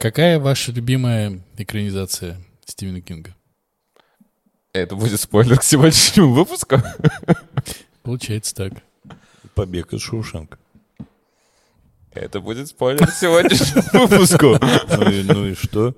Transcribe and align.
Какая 0.00 0.38
ваша 0.38 0.72
любимая 0.72 1.40
экранизация 1.56 2.38
Стивена 2.64 3.00
Кинга? 3.00 3.34
Это 4.72 4.94
будет 4.94 5.20
спойлер 5.20 5.58
к 5.58 5.64
сегодняшнему 5.64 6.32
выпуску. 6.34 6.76
Получается 8.02 8.54
так. 8.54 8.72
Побег 9.54 9.92
из 9.92 10.02
Шоушенка. 10.02 10.58
Это 12.12 12.40
будет 12.40 12.68
спойлер 12.68 13.06
к 13.06 13.12
сегодняшнему 13.12 14.06
выпуску. 14.06 14.58
Ну 14.96 15.10
и, 15.10 15.22
ну 15.24 15.46
и 15.46 15.54
что? 15.54 15.94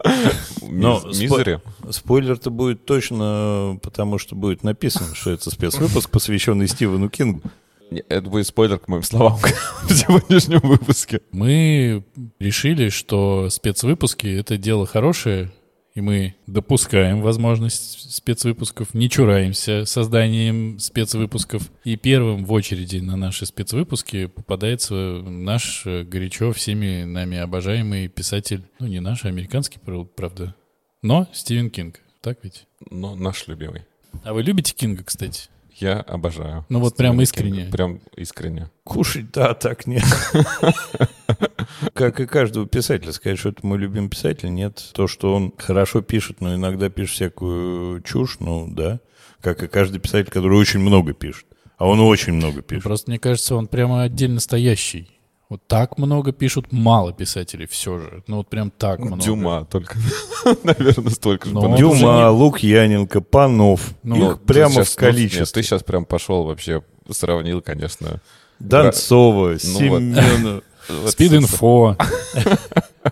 Но 0.62 1.00
Миз- 1.04 1.18
Мизери. 1.20 1.60
Спойлер-то 1.90 2.50
будет 2.50 2.84
точно, 2.84 3.78
потому 3.82 4.18
что 4.18 4.34
будет 4.34 4.62
написано, 4.62 5.14
что 5.14 5.30
это 5.30 5.50
спецвыпуск, 5.50 6.10
посвященный 6.10 6.68
Стивену 6.68 7.08
Кингу. 7.10 7.42
Это 7.90 8.22
будет 8.28 8.46
спойлер 8.46 8.78
к 8.78 8.88
моим 8.88 9.02
словам 9.02 9.38
в 9.82 9.92
сегодняшнем 9.92 10.60
выпуске. 10.60 11.20
Мы 11.32 12.04
решили, 12.38 12.88
что 12.88 13.50
спецвыпуски— 13.50 14.26
это 14.28 14.56
дело 14.56 14.86
хорошее, 14.86 15.50
и 15.94 16.00
мы 16.00 16.34
допускаем 16.46 17.20
возможность 17.20 18.14
спецвыпусков, 18.14 18.94
не 18.94 19.10
чураемся 19.10 19.84
созданием 19.86 20.78
спецвыпусков. 20.78 21.62
И 21.82 21.96
первым 21.96 22.44
в 22.44 22.52
очереди 22.52 22.98
на 22.98 23.16
наши 23.16 23.44
спецвыпуски 23.44 24.26
попадается 24.26 24.94
наш 24.94 25.82
э, 25.86 26.04
горячо 26.04 26.52
всеми 26.52 27.02
нами 27.02 27.38
обожаемый 27.38 28.06
писатель, 28.06 28.62
ну 28.78 28.86
не 28.86 29.00
наш, 29.00 29.24
а 29.24 29.28
американский, 29.28 29.80
прав- 29.80 30.08
правда, 30.14 30.54
но 31.02 31.26
Стивен 31.32 31.70
Кинг. 31.70 31.98
Так 32.20 32.38
ведь? 32.42 32.66
Но 32.90 33.16
наш 33.16 33.48
любимый. 33.48 33.82
А 34.22 34.32
вы 34.32 34.42
любите 34.42 34.74
Кинга, 34.74 35.02
кстати? 35.02 35.48
Я 35.80 36.00
обожаю. 36.00 36.66
Ну 36.68 36.78
вот 36.80 36.96
прям 36.96 37.20
искренне. 37.22 37.62
Кинга. 37.62 37.72
Прям 37.72 38.00
искренне. 38.16 38.70
Кушать, 38.84 39.32
да, 39.32 39.54
так 39.54 39.86
нет. 39.86 40.04
Как 41.94 42.20
и 42.20 42.26
каждого 42.26 42.66
писателя. 42.66 43.12
Сказать, 43.12 43.38
что 43.38 43.48
это 43.48 43.66
мой 43.66 43.78
любимый 43.78 44.10
писатель, 44.10 44.52
нет. 44.52 44.90
То, 44.92 45.06
что 45.06 45.34
он 45.34 45.52
хорошо 45.56 46.02
пишет, 46.02 46.40
но 46.40 46.54
иногда 46.54 46.90
пишет 46.90 47.14
всякую 47.14 48.02
чушь, 48.02 48.36
ну 48.40 48.68
да. 48.70 49.00
Как 49.40 49.62
и 49.62 49.68
каждый 49.68 50.00
писатель, 50.00 50.30
который 50.30 50.58
очень 50.58 50.80
много 50.80 51.14
пишет. 51.14 51.46
А 51.78 51.86
он 51.88 51.98
очень 52.00 52.34
много 52.34 52.56
Ну, 52.56 52.62
пишет. 52.62 52.84
Просто 52.84 53.10
мне 53.10 53.18
кажется, 53.18 53.54
он 53.54 53.66
прямо 53.66 54.02
отдельно 54.02 54.40
стоящий. 54.40 55.08
Вот 55.50 55.66
так 55.66 55.98
много 55.98 56.30
пишут 56.32 56.70
мало 56.70 57.12
писателей 57.12 57.66
все 57.66 57.98
же. 57.98 58.22
Ну 58.28 58.36
вот 58.36 58.48
прям 58.48 58.70
так 58.70 59.00
много. 59.00 59.20
Дюма 59.20 59.66
только. 59.68 59.98
Наверное, 60.62 61.10
столько 61.10 61.48
же. 61.48 61.58
Уже 61.58 61.76
Дюма, 61.76 61.96
не- 61.96 62.28
Лукьяненко, 62.28 63.20
Панов. 63.20 63.94
Ну, 64.04 64.30
Их 64.30 64.40
прямо 64.42 64.70
в 64.70 64.76
ну, 64.76 64.80
нет, 64.82 64.94
количестве. 64.94 65.46
Ты 65.46 65.62
сейчас 65.64 65.82
прям 65.82 66.04
пошел 66.04 66.44
вообще, 66.44 66.84
сравнил, 67.10 67.62
конечно. 67.62 68.20
Донцова, 68.60 69.48
Ну 69.48 69.50
вот. 69.50 69.60
Семенов. 69.60 70.64
Вот 70.88 71.10
Спид-инфо. 71.10 71.96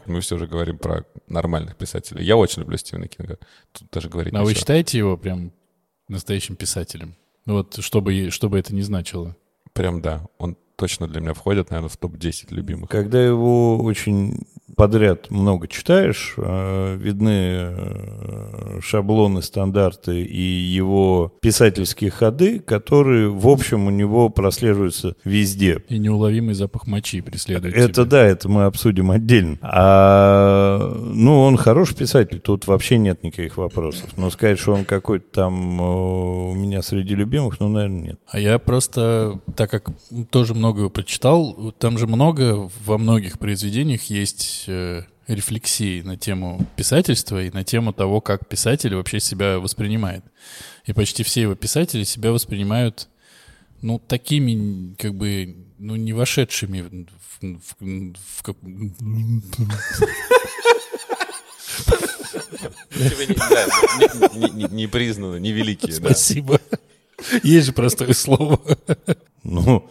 Мы 0.06 0.20
все 0.20 0.39
же 0.39 0.47
говорим 0.47 0.78
про 0.78 1.05
нормальных 1.28 1.77
писателей. 1.77 2.25
Я 2.25 2.36
очень 2.36 2.62
люблю 2.62 2.77
Стивена 2.77 3.06
Кинга. 3.06 3.39
Тут 3.72 3.89
даже 3.92 4.09
говорить 4.09 4.34
А 4.34 4.42
вы 4.42 4.55
считаете 4.55 4.98
его 4.98 5.16
прям 5.16 5.53
настоящим 6.09 6.56
писателем? 6.56 7.14
Ну 7.47 7.55
Вот, 7.55 7.77
чтобы, 7.81 8.31
чтобы 8.31 8.59
это 8.59 8.75
не 8.75 8.83
значило. 8.83 9.36
Прям 9.75 10.00
да. 10.00 10.27
Он 10.39 10.56
точно 10.79 11.09
для 11.09 11.21
меня 11.21 11.34
входит, 11.34 11.71
наверное, 11.71 11.89
в 11.91 11.97
топ-10 11.97 12.55
любимых. 12.55 12.89
Когда 12.89 13.23
его 13.23 13.79
очень 13.79 14.47
подряд 14.77 15.30
много 15.30 15.69
читаешь, 15.69 16.34
э, 16.36 16.97
видны 16.97 17.30
э, 17.30 18.80
шаблоны, 18.83 19.42
стандарты 19.42 20.22
и 20.22 20.42
его 20.42 21.33
писательские 21.41 22.10
ходы, 22.10 22.60
которые, 22.60 23.28
в 23.30 23.48
общем, 23.48 23.86
у 23.86 23.91
него 23.91 24.28
прослеживаются 24.28 25.14
везде. 25.25 25.83
И 25.88 25.98
неуловимый 25.98 26.55
запах 26.55 26.86
мочи 26.86 27.20
преследует 27.20 27.75
Это 27.75 27.92
тебя. 27.92 28.05
да, 28.05 28.25
это 28.25 28.48
мы 28.48 28.64
обсудим 28.64 29.10
отдельно. 29.10 29.58
А, 29.62 30.94
ну, 31.03 31.41
он 31.41 31.56
хороший 31.56 31.97
писатель, 31.97 32.41
тут 32.41 32.66
вообще 32.66 32.98
нет 32.98 33.22
никаких 33.22 33.56
вопросов. 33.56 34.10
Но 34.16 34.30
сказать, 34.30 34.58
что 34.58 34.75
он 34.75 34.84
какой-то 34.84 35.27
там 35.32 35.80
э, 35.80 35.84
у 35.84 36.55
меня 36.55 36.82
среди 36.82 37.14
любимых, 37.14 37.60
ну, 37.60 37.69
наверное, 37.69 38.00
нет. 38.00 38.20
А 38.28 38.38
я 38.38 38.59
просто, 38.59 39.41
так 39.56 39.70
как 39.70 39.91
тоже 40.31 40.54
много 40.54 40.81
его 40.81 40.91
прочитал, 40.91 41.72
там 41.78 41.98
же 41.98 42.06
много, 42.06 42.70
во 42.84 42.98
многих 42.98 43.38
произведениях 43.38 44.04
есть 44.04 44.57
э, 44.66 45.04
рефлексии 45.26 46.00
на 46.02 46.16
тему 46.16 46.66
писательства 46.76 47.42
и 47.42 47.50
на 47.50 47.64
тему 47.64 47.92
того, 47.92 48.20
как 48.20 48.48
писатель 48.48 48.94
вообще 48.94 49.20
себя 49.20 49.58
воспринимает. 49.58 50.24
И 50.86 50.92
почти 50.92 51.22
все 51.22 51.42
его 51.42 51.54
писатели 51.54 52.04
себя 52.04 52.32
воспринимают, 52.32 53.08
ну, 53.82 53.98
такими, 53.98 54.94
как 54.96 55.14
бы, 55.14 55.54
ну, 55.78 55.96
не 55.96 56.12
вошедшими 56.12 57.06
в, 57.41 57.58
в- 57.58 58.14
в 58.38 58.42
как- 58.42 58.56
Не 64.70 64.86
признаны, 64.88 65.38
невеликие. 65.40 65.92
Спасибо. 65.92 66.60
Есть 67.42 67.66
же 67.66 67.72
простое 67.72 68.12
слово. 68.12 68.60
Ну, 69.42 69.88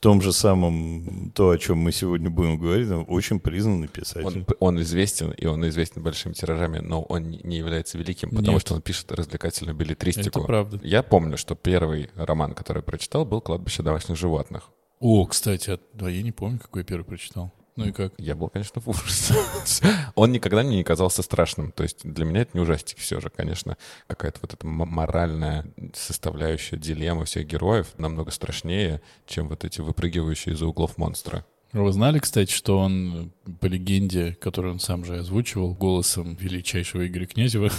том 0.00 0.22
же 0.22 0.32
самом, 0.32 1.30
то, 1.34 1.50
о 1.50 1.58
чем 1.58 1.78
мы 1.78 1.92
сегодня 1.92 2.30
будем 2.30 2.58
говорить, 2.58 2.90
он 2.90 3.04
очень 3.08 3.38
признанный 3.38 3.86
писатель. 3.88 4.26
Он, 4.26 4.46
он 4.58 4.80
известен, 4.80 5.30
и 5.32 5.46
он 5.46 5.68
известен 5.68 6.02
большими 6.02 6.32
тиражами, 6.32 6.78
но 6.78 7.02
он 7.02 7.30
не 7.30 7.58
является 7.58 7.98
великим, 7.98 8.30
потому 8.30 8.52
Нет. 8.52 8.62
что 8.62 8.74
он 8.74 8.82
пишет 8.82 9.12
развлекательную 9.12 9.76
билетристику. 9.76 10.40
Это 10.40 10.46
правда. 10.46 10.80
Я 10.82 11.02
помню, 11.02 11.36
что 11.36 11.54
первый 11.54 12.10
роман, 12.14 12.54
который 12.54 12.78
я 12.78 12.82
прочитал, 12.82 13.26
был 13.26 13.40
«Кладбище 13.42 13.82
домашних 13.82 14.16
животных». 14.16 14.70
О, 15.00 15.26
кстати, 15.26 15.70
а- 15.70 15.80
да, 15.94 16.08
я 16.08 16.22
не 16.22 16.32
помню, 16.32 16.58
какой 16.58 16.80
я 16.82 16.86
первый 16.86 17.04
прочитал. 17.04 17.52
Ну 17.80 17.88
и 17.88 17.92
как? 17.92 18.12
Я 18.18 18.34
был, 18.34 18.48
конечно, 18.48 18.80
в 18.80 18.88
ужасе. 18.88 19.34
Он 20.14 20.32
никогда 20.32 20.62
мне 20.62 20.76
не 20.76 20.84
казался 20.84 21.22
страшным. 21.22 21.72
То 21.72 21.82
есть 21.82 22.00
для 22.04 22.26
меня 22.26 22.42
это 22.42 22.50
не 22.52 22.60
ужастик 22.60 22.98
все 22.98 23.20
же, 23.20 23.30
конечно. 23.30 23.78
Какая-то 24.06 24.38
вот 24.42 24.52
эта 24.52 24.66
моральная 24.66 25.64
составляющая 25.94 26.76
дилемма 26.76 27.24
всех 27.24 27.46
героев 27.46 27.86
намного 27.96 28.32
страшнее, 28.32 29.00
чем 29.26 29.48
вот 29.48 29.64
эти 29.64 29.80
выпрыгивающие 29.80 30.54
из 30.54 30.62
углов 30.62 30.98
монстры. 30.98 31.44
Вы 31.72 31.92
знали, 31.92 32.18
кстати, 32.18 32.52
что 32.52 32.78
он 32.78 33.32
по 33.60 33.66
легенде, 33.66 34.36
которую 34.40 34.74
он 34.74 34.80
сам 34.80 35.04
же 35.04 35.18
озвучивал 35.18 35.72
голосом 35.72 36.34
величайшего 36.34 37.06
Игоря 37.06 37.26
Князева, 37.26 37.70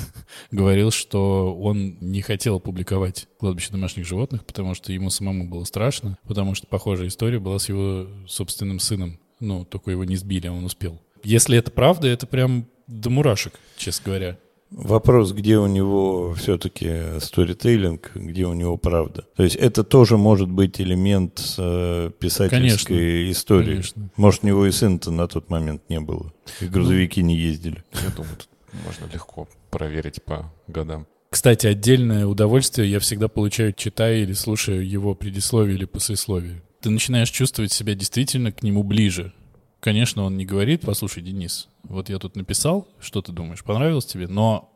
говорил, 0.50 0.90
что 0.90 1.56
он 1.58 1.96
не 2.00 2.20
хотел 2.20 2.60
публиковать 2.60 3.26
«Кладбище 3.38 3.72
домашних 3.72 4.06
животных», 4.06 4.44
потому 4.44 4.74
что 4.74 4.92
ему 4.92 5.08
самому 5.08 5.48
было 5.48 5.64
страшно, 5.64 6.18
потому 6.28 6.54
что 6.54 6.66
похожая 6.66 7.08
история 7.08 7.38
была 7.38 7.58
с 7.58 7.70
его 7.70 8.06
собственным 8.26 8.80
сыном. 8.80 9.18
Ну, 9.40 9.64
только 9.64 9.90
его 9.90 10.04
не 10.04 10.16
сбили, 10.16 10.46
а 10.46 10.52
он 10.52 10.64
успел. 10.64 11.00
Если 11.22 11.58
это 11.58 11.70
правда, 11.70 12.08
это 12.08 12.26
прям 12.26 12.66
до 12.86 13.10
мурашек, 13.10 13.54
честно 13.76 14.04
говоря. 14.06 14.38
Вопрос, 14.70 15.32
где 15.32 15.56
у 15.56 15.66
него 15.66 16.34
все-таки 16.34 17.18
сторитейлинг, 17.20 18.10
где 18.14 18.44
у 18.44 18.52
него 18.52 18.76
правда. 18.76 19.24
То 19.34 19.42
есть 19.42 19.56
это 19.56 19.82
тоже 19.82 20.18
может 20.18 20.50
быть 20.50 20.78
элемент 20.78 21.40
э, 21.56 22.10
писательской 22.18 22.58
Конечно, 22.58 23.32
истории. 23.32 23.70
конечно. 23.70 24.10
Может, 24.16 24.44
у 24.44 24.46
него 24.46 24.66
и 24.66 24.70
сына-то 24.70 25.10
на 25.10 25.26
тот 25.26 25.48
момент 25.48 25.82
не 25.88 26.00
было. 26.00 26.32
И 26.60 26.66
грузовики 26.66 27.22
не 27.22 27.34
ездили. 27.34 27.82
Я 27.94 28.10
думаю, 28.14 28.36
тут 28.36 28.48
можно 28.84 29.10
легко 29.10 29.48
проверить 29.70 30.22
по 30.22 30.52
годам. 30.66 31.06
Кстати, 31.30 31.66
отдельное 31.66 32.26
удовольствие 32.26 32.90
я 32.90 33.00
всегда 33.00 33.28
получаю, 33.28 33.72
читая 33.72 34.18
или 34.18 34.34
слушая 34.34 34.80
его 34.80 35.14
предисловие 35.14 35.76
или 35.76 35.84
послесловие. 35.86 36.62
Ты 36.80 36.90
начинаешь 36.90 37.30
чувствовать 37.30 37.72
себя 37.72 37.94
действительно 37.94 38.52
к 38.52 38.62
нему 38.62 38.82
ближе. 38.82 39.32
Конечно, 39.80 40.24
он 40.24 40.36
не 40.36 40.44
говорит, 40.44 40.82
послушай, 40.82 41.22
Денис, 41.22 41.68
вот 41.84 42.08
я 42.08 42.18
тут 42.18 42.36
написал, 42.36 42.88
что 43.00 43.22
ты 43.22 43.32
думаешь, 43.32 43.62
понравилось 43.64 44.06
тебе? 44.06 44.26
Но 44.26 44.74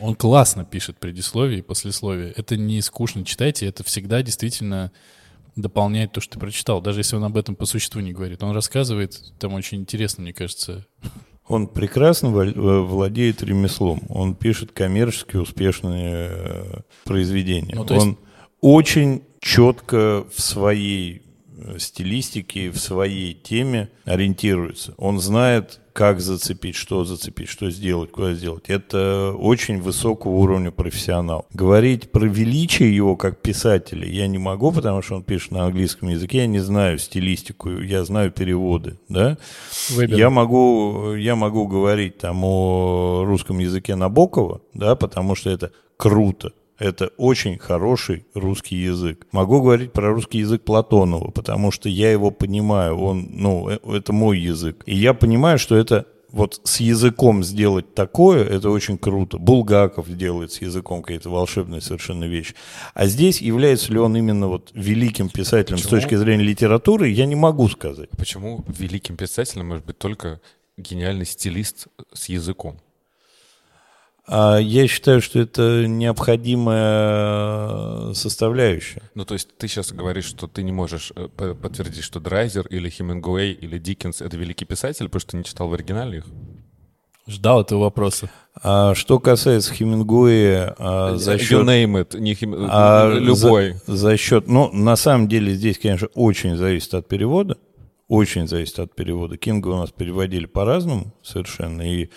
он 0.00 0.14
классно 0.14 0.64
пишет 0.64 0.98
предисловие 0.98 1.60
и 1.60 1.62
послесловие. 1.62 2.32
Это 2.36 2.56
не 2.56 2.80
скучно 2.80 3.24
читать, 3.24 3.62
и 3.62 3.66
это 3.66 3.82
всегда 3.84 4.22
действительно 4.22 4.92
дополняет 5.56 6.12
то, 6.12 6.20
что 6.20 6.34
ты 6.34 6.40
прочитал. 6.40 6.80
Даже 6.80 7.00
если 7.00 7.16
он 7.16 7.24
об 7.24 7.36
этом 7.36 7.54
по 7.54 7.64
существу 7.66 8.00
не 8.00 8.12
говорит. 8.12 8.42
Он 8.42 8.52
рассказывает, 8.52 9.20
там 9.38 9.54
очень 9.54 9.78
интересно, 9.80 10.22
мне 10.22 10.32
кажется. 10.32 10.84
Он 11.46 11.68
прекрасно 11.68 12.28
э, 12.28 12.80
владеет 12.80 13.42
ремеслом. 13.42 14.02
Он 14.08 14.34
пишет 14.34 14.72
коммерчески 14.72 15.36
успешные 15.36 16.28
э, 16.30 16.80
произведения. 17.04 17.74
Ну, 17.76 17.84
то 17.84 17.94
есть- 17.94 18.06
Он 18.06 18.18
очень 18.64 19.24
четко 19.40 20.24
в 20.34 20.40
своей 20.40 21.20
э, 21.58 21.78
стилистике, 21.78 22.70
в 22.70 22.78
своей 22.78 23.34
теме 23.34 23.90
ориентируется. 24.06 24.94
Он 24.96 25.20
знает, 25.20 25.80
как 25.92 26.22
зацепить, 26.22 26.74
что 26.74 27.04
зацепить, 27.04 27.50
что 27.50 27.70
сделать, 27.70 28.10
куда 28.10 28.32
сделать. 28.32 28.64
Это 28.68 29.34
очень 29.38 29.82
высокого 29.82 30.32
уровня 30.32 30.70
профессионал. 30.70 31.44
Говорить 31.52 32.10
про 32.10 32.24
величие 32.24 32.96
его 32.96 33.16
как 33.16 33.42
писателя 33.42 34.08
я 34.08 34.26
не 34.28 34.38
могу, 34.38 34.72
потому 34.72 35.02
что 35.02 35.16
он 35.16 35.24
пишет 35.24 35.50
на 35.50 35.66
английском 35.66 36.08
языке, 36.08 36.38
я 36.38 36.46
не 36.46 36.60
знаю 36.60 36.98
стилистику, 36.98 37.68
я 37.68 38.02
знаю 38.06 38.32
переводы, 38.32 38.98
да. 39.10 39.36
Я 39.90 40.30
могу, 40.30 41.12
я 41.12 41.36
могу 41.36 41.68
говорить 41.68 42.16
там 42.16 42.42
о 42.44 43.24
русском 43.26 43.58
языке 43.58 43.94
Набокова, 43.94 44.62
да, 44.72 44.96
потому 44.96 45.34
что 45.34 45.50
это 45.50 45.70
круто. 45.98 46.52
Это 46.84 47.06
очень 47.16 47.56
хороший 47.58 48.26
русский 48.34 48.76
язык. 48.76 49.26
Могу 49.32 49.62
говорить 49.62 49.92
про 49.92 50.10
русский 50.12 50.40
язык 50.40 50.64
Платонова, 50.64 51.30
потому 51.30 51.70
что 51.70 51.88
я 51.88 52.12
его 52.12 52.30
понимаю. 52.30 52.98
Он, 52.98 53.26
ну, 53.30 53.70
э- 53.70 53.78
это 53.96 54.12
мой 54.12 54.38
язык. 54.38 54.82
И 54.84 54.94
я 54.94 55.14
понимаю, 55.14 55.58
что 55.58 55.76
это 55.76 56.06
Вот 56.30 56.60
с 56.64 56.80
языком 56.80 57.44
сделать 57.44 57.94
такое, 57.94 58.44
это 58.44 58.68
очень 58.70 58.98
круто. 58.98 59.38
Булгаков 59.38 60.08
делает 60.14 60.50
с 60.50 60.60
языком 60.60 61.00
какие-то 61.00 61.30
волшебные 61.30 61.80
совершенно 61.80 62.24
вещи. 62.24 62.54
А 62.92 63.06
здесь 63.06 63.40
является 63.40 63.92
ли 63.92 64.00
он 64.00 64.16
именно 64.16 64.48
вот 64.48 64.70
великим 64.74 65.28
писателем 65.28 65.78
Почему? 65.78 65.88
с 65.88 66.02
точки 66.02 66.16
зрения 66.16 66.42
литературы, 66.42 67.08
я 67.08 67.26
не 67.26 67.36
могу 67.36 67.68
сказать. 67.68 68.10
Почему 68.18 68.64
великим 68.66 69.16
писателем 69.16 69.68
может 69.68 69.86
быть 69.86 69.96
только 69.96 70.40
гениальный 70.76 71.24
стилист 71.24 71.86
с 72.12 72.28
языком? 72.28 72.78
А 74.26 74.56
я 74.58 74.88
считаю, 74.88 75.20
что 75.20 75.38
это 75.38 75.86
необходимая 75.86 78.14
составляющая. 78.14 79.02
Ну, 79.14 79.26
то 79.26 79.34
есть 79.34 79.54
ты 79.58 79.68
сейчас 79.68 79.92
говоришь, 79.92 80.24
что 80.24 80.46
ты 80.46 80.62
не 80.62 80.72
можешь 80.72 81.12
э, 81.14 81.28
подтвердить, 81.28 82.04
что 82.04 82.20
Драйзер 82.20 82.66
или 82.68 82.88
Хемингуэй 82.88 83.52
или 83.52 83.78
Диккенс— 83.78 84.20
это 84.22 84.38
великий 84.38 84.64
писатель, 84.64 85.06
потому 85.06 85.20
что 85.20 85.32
ты 85.32 85.36
не 85.38 85.44
читал 85.44 85.68
в 85.68 85.74
оригинале 85.74 86.18
их? 86.18 86.24
Ждал 87.26 87.62
этого 87.62 87.80
вопроса. 87.80 88.30
А 88.62 88.94
что 88.94 89.18
касается 89.18 89.72
Хемингуэя, 89.72 90.74
а, 90.78 91.16
за 91.16 91.34
You 91.34 91.38
счет... 91.38 91.66
name 91.66 92.02
it, 92.02 92.18
не 92.18 92.34
Хем- 92.34 92.68
а, 92.70 93.12
любой. 93.12 93.76
За, 93.86 93.96
за 93.96 94.16
счет... 94.16 94.46
Ну, 94.46 94.70
на 94.72 94.96
самом 94.96 95.28
деле 95.28 95.54
здесь, 95.54 95.78
конечно, 95.78 96.08
очень 96.14 96.56
зависит 96.56 96.94
от 96.94 97.08
перевода. 97.08 97.58
Очень 98.08 98.46
зависит 98.46 98.78
от 98.78 98.94
перевода. 98.94 99.36
Кинга 99.38 99.68
у 99.68 99.76
нас 99.78 99.90
переводили 99.90 100.44
по-разному 100.46 101.14
совершенно. 101.22 101.82
И, 101.82 102.10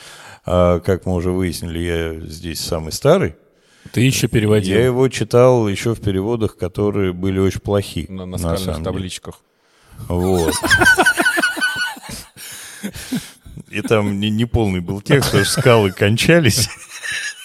а, 0.45 0.79
как 0.79 1.05
мы 1.05 1.13
уже 1.13 1.31
выяснили, 1.31 1.79
я 1.79 2.19
здесь 2.27 2.59
самый 2.59 2.91
старый. 2.91 3.35
Ты 3.93 4.01
еще 4.01 4.27
переводил. 4.27 4.75
Я 4.77 4.85
его 4.85 5.07
читал 5.07 5.67
еще 5.69 5.95
в 5.95 6.01
переводах, 6.01 6.57
которые 6.57 7.13
были 7.13 7.39
очень 7.39 7.61
плохи. 7.61 8.05
На, 8.09 8.25
на 8.25 8.37
на 8.37 8.37
скальных 8.37 8.65
деле. 8.65 8.83
табличках. 8.83 9.39
Вот. 10.09 10.53
И 13.69 13.81
там 13.81 14.19
не, 14.19 14.29
не 14.29 14.45
полный 14.45 14.79
был 14.81 15.01
текст, 15.01 15.29
потому 15.29 15.45
что 15.45 15.61
скалы 15.61 15.91
кончались. 15.91 16.69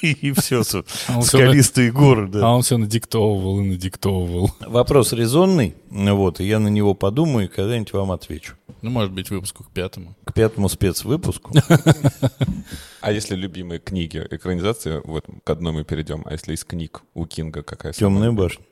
И 0.21 0.33
все, 0.33 0.63
А 1.09 1.23
скалистые 1.23 1.93
горы, 1.93 2.27
да. 2.27 2.49
А 2.49 2.55
он 2.55 2.63
все 2.63 2.77
надиктовывал 2.79 3.61
и 3.61 3.65
надиктовывал. 3.65 4.51
Вопрос 4.61 5.13
резонный, 5.13 5.77
вот, 5.91 6.41
и 6.41 6.45
я 6.45 6.59
на 6.59 6.69
него 6.69 6.95
подумаю 6.95 7.47
и 7.47 7.49
когда-нибудь 7.49 7.93
вам 7.93 8.11
отвечу. 8.11 8.55
Ну, 8.83 8.91
может 8.91 9.13
быть, 9.13 9.31
выпуску 9.31 9.63
к 9.63 9.71
пятому. 9.71 10.17
К 10.25 10.35
пятому 10.35 10.69
спецвыпуску. 10.69 11.53
А 13.01 13.11
если 13.11 13.35
любимые 13.35 13.81
книги, 13.81 14.25
экранизации, 14.31 15.01
вот 15.05 15.27
к 15.43 15.51
одной 15.51 15.73
мы 15.73 15.83
перейдем, 15.83 16.23
а 16.25 16.33
если 16.35 16.55
из 16.55 16.65
книг 16.65 17.03
у 17.15 17.27
Кинга 17.27 17.65
какая 17.65 17.93
«Темная 17.93 18.31
башня». 18.31 18.65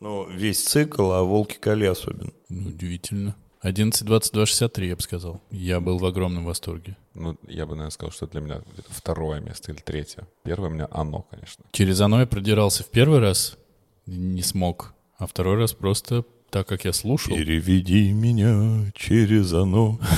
Ну, 0.00 0.28
весь 0.28 0.62
цикл, 0.62 1.12
а 1.12 1.22
«Волки 1.22 1.56
Кали» 1.58 1.86
особенно. 1.86 2.30
Ну, 2.50 2.68
удивительно. 2.68 3.34
11, 3.62 4.04
22, 4.04 4.46
63, 4.46 4.88
я 4.88 4.96
бы 4.96 5.02
сказал. 5.02 5.40
Я 5.52 5.78
был 5.78 5.98
в 5.98 6.04
огромном 6.04 6.44
восторге. 6.44 6.96
Ну, 7.14 7.38
я 7.46 7.64
бы, 7.64 7.72
наверное, 7.72 7.90
сказал, 7.90 8.10
что 8.10 8.26
для 8.26 8.40
меня 8.40 8.60
второе 8.88 9.40
место 9.40 9.70
или 9.70 9.78
третье. 9.78 10.26
Первое 10.42 10.68
у 10.68 10.72
меня 10.72 10.88
«Оно», 10.90 11.22
конечно. 11.30 11.64
Через 11.70 12.00
оно 12.00 12.20
я 12.20 12.26
продирался 12.26 12.82
в 12.82 12.88
первый 12.88 13.20
раз, 13.20 13.56
не 14.06 14.42
смог. 14.42 14.94
А 15.16 15.28
второй 15.28 15.56
раз 15.58 15.74
просто 15.74 16.24
так, 16.50 16.66
как 16.66 16.84
я 16.84 16.92
слушал. 16.92 17.36
«Переведи 17.36 18.12
меня 18.12 18.90
через 18.94 19.52
оно». 19.52 19.98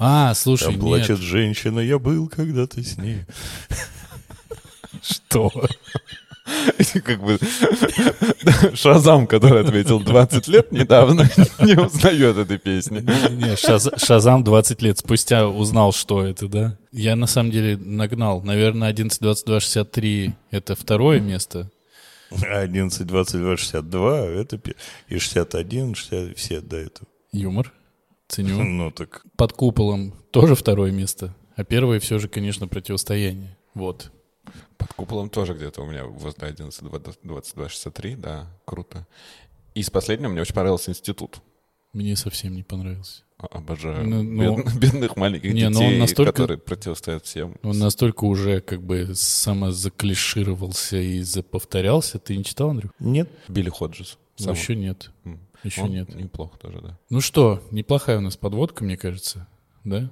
А, 0.00 0.32
слушай, 0.34 0.66
Там 0.66 0.78
плачет 0.78 1.18
женщина, 1.18 1.80
я 1.80 1.98
был 1.98 2.28
когда-то 2.28 2.80
с 2.80 2.98
ней. 2.98 3.24
Что? 5.02 5.50
Как 7.04 7.22
бы 7.22 7.38
Шазам, 8.74 9.26
который 9.26 9.62
ответил 9.62 10.00
20 10.00 10.48
лет 10.48 10.72
недавно, 10.72 11.22
не 11.60 11.74
узнает 11.80 12.36
этой 12.36 12.58
песни. 12.58 13.00
Не, 13.00 13.54
Шаз- 13.54 14.04
Шазам 14.04 14.44
20 14.44 14.82
лет 14.82 14.98
спустя 14.98 15.48
узнал, 15.48 15.92
что 15.92 16.24
это, 16.24 16.48
да? 16.48 16.78
Я 16.92 17.16
на 17.16 17.26
самом 17.26 17.50
деле 17.50 17.76
нагнал. 17.76 18.42
Наверное, 18.42 18.88
11, 18.88 19.20
22, 19.20 19.60
63— 19.60 20.32
это 20.50 20.74
второе 20.74 21.20
место. 21.20 21.70
11, 22.30 23.06
22, 23.06 23.56
62, 23.56 24.20
это 24.26 24.60
и 25.08 25.18
61, 25.18 25.94
60, 25.94 26.36
все 26.36 26.60
до 26.60 26.76
этого. 26.76 27.08
Юмор. 27.32 27.72
Ценю. 28.28 28.62
Ну 28.62 28.90
так, 28.90 29.22
Под 29.36 29.54
куполом 29.54 30.12
тоже 30.30 30.54
второе 30.54 30.92
место. 30.92 31.34
А 31.56 31.64
первое 31.64 31.98
все 31.98 32.18
же, 32.18 32.28
конечно, 32.28 32.68
противостояние. 32.68 33.56
Вот. 33.74 34.12
Под 34.78 34.92
куполом 34.94 35.28
тоже 35.28 35.54
где-то 35.54 35.82
у 35.82 35.86
меня 35.86 36.04
возле 36.04 36.46
11, 36.48 36.82
22, 37.22 37.68
63, 37.68 38.14
да, 38.16 38.46
круто. 38.64 39.06
И 39.74 39.82
с 39.82 39.90
последнего 39.90 40.30
мне 40.30 40.40
очень 40.40 40.54
понравился 40.54 40.90
институт. 40.92 41.40
Мне 41.92 42.16
совсем 42.16 42.54
не 42.54 42.62
понравился. 42.62 43.22
А- 43.38 43.46
Обожаю 43.58 44.06
Ну, 44.06 44.22
ну, 44.22 44.56
бед- 44.62 44.74
бедных 44.78 45.16
маленьких 45.16 45.52
не, 45.52 45.68
ну 45.68 45.78
он 45.80 45.84
детей, 45.86 45.98
настолько- 46.00 46.32
которые 46.32 46.58
противостоят 46.58 47.24
всем. 47.24 47.56
Он 47.62 47.78
настолько 47.78 48.24
уже 48.24 48.60
как 48.60 48.82
бы 48.82 49.10
самозаклишировался 49.14 50.96
и 50.96 51.22
заповторялся. 51.22 52.18
Ты 52.18 52.36
не 52.36 52.44
читал, 52.44 52.70
Андрю? 52.70 52.90
нет. 52.98 53.28
Билли 53.48 53.70
Ходжес. 53.70 54.18
Сам- 54.36 54.54
Еще 54.54 54.76
нет. 54.76 55.10
М. 55.24 55.40
Еще 55.64 55.82
Он 55.82 55.90
нет. 55.90 56.14
Неплохо 56.14 56.56
тоже, 56.58 56.80
да. 56.80 56.98
Ну 57.10 57.20
что, 57.20 57.62
неплохая 57.72 58.18
у 58.18 58.20
нас 58.20 58.36
подводка, 58.36 58.84
мне 58.84 58.96
кажется. 58.96 59.46
Да? 59.84 60.10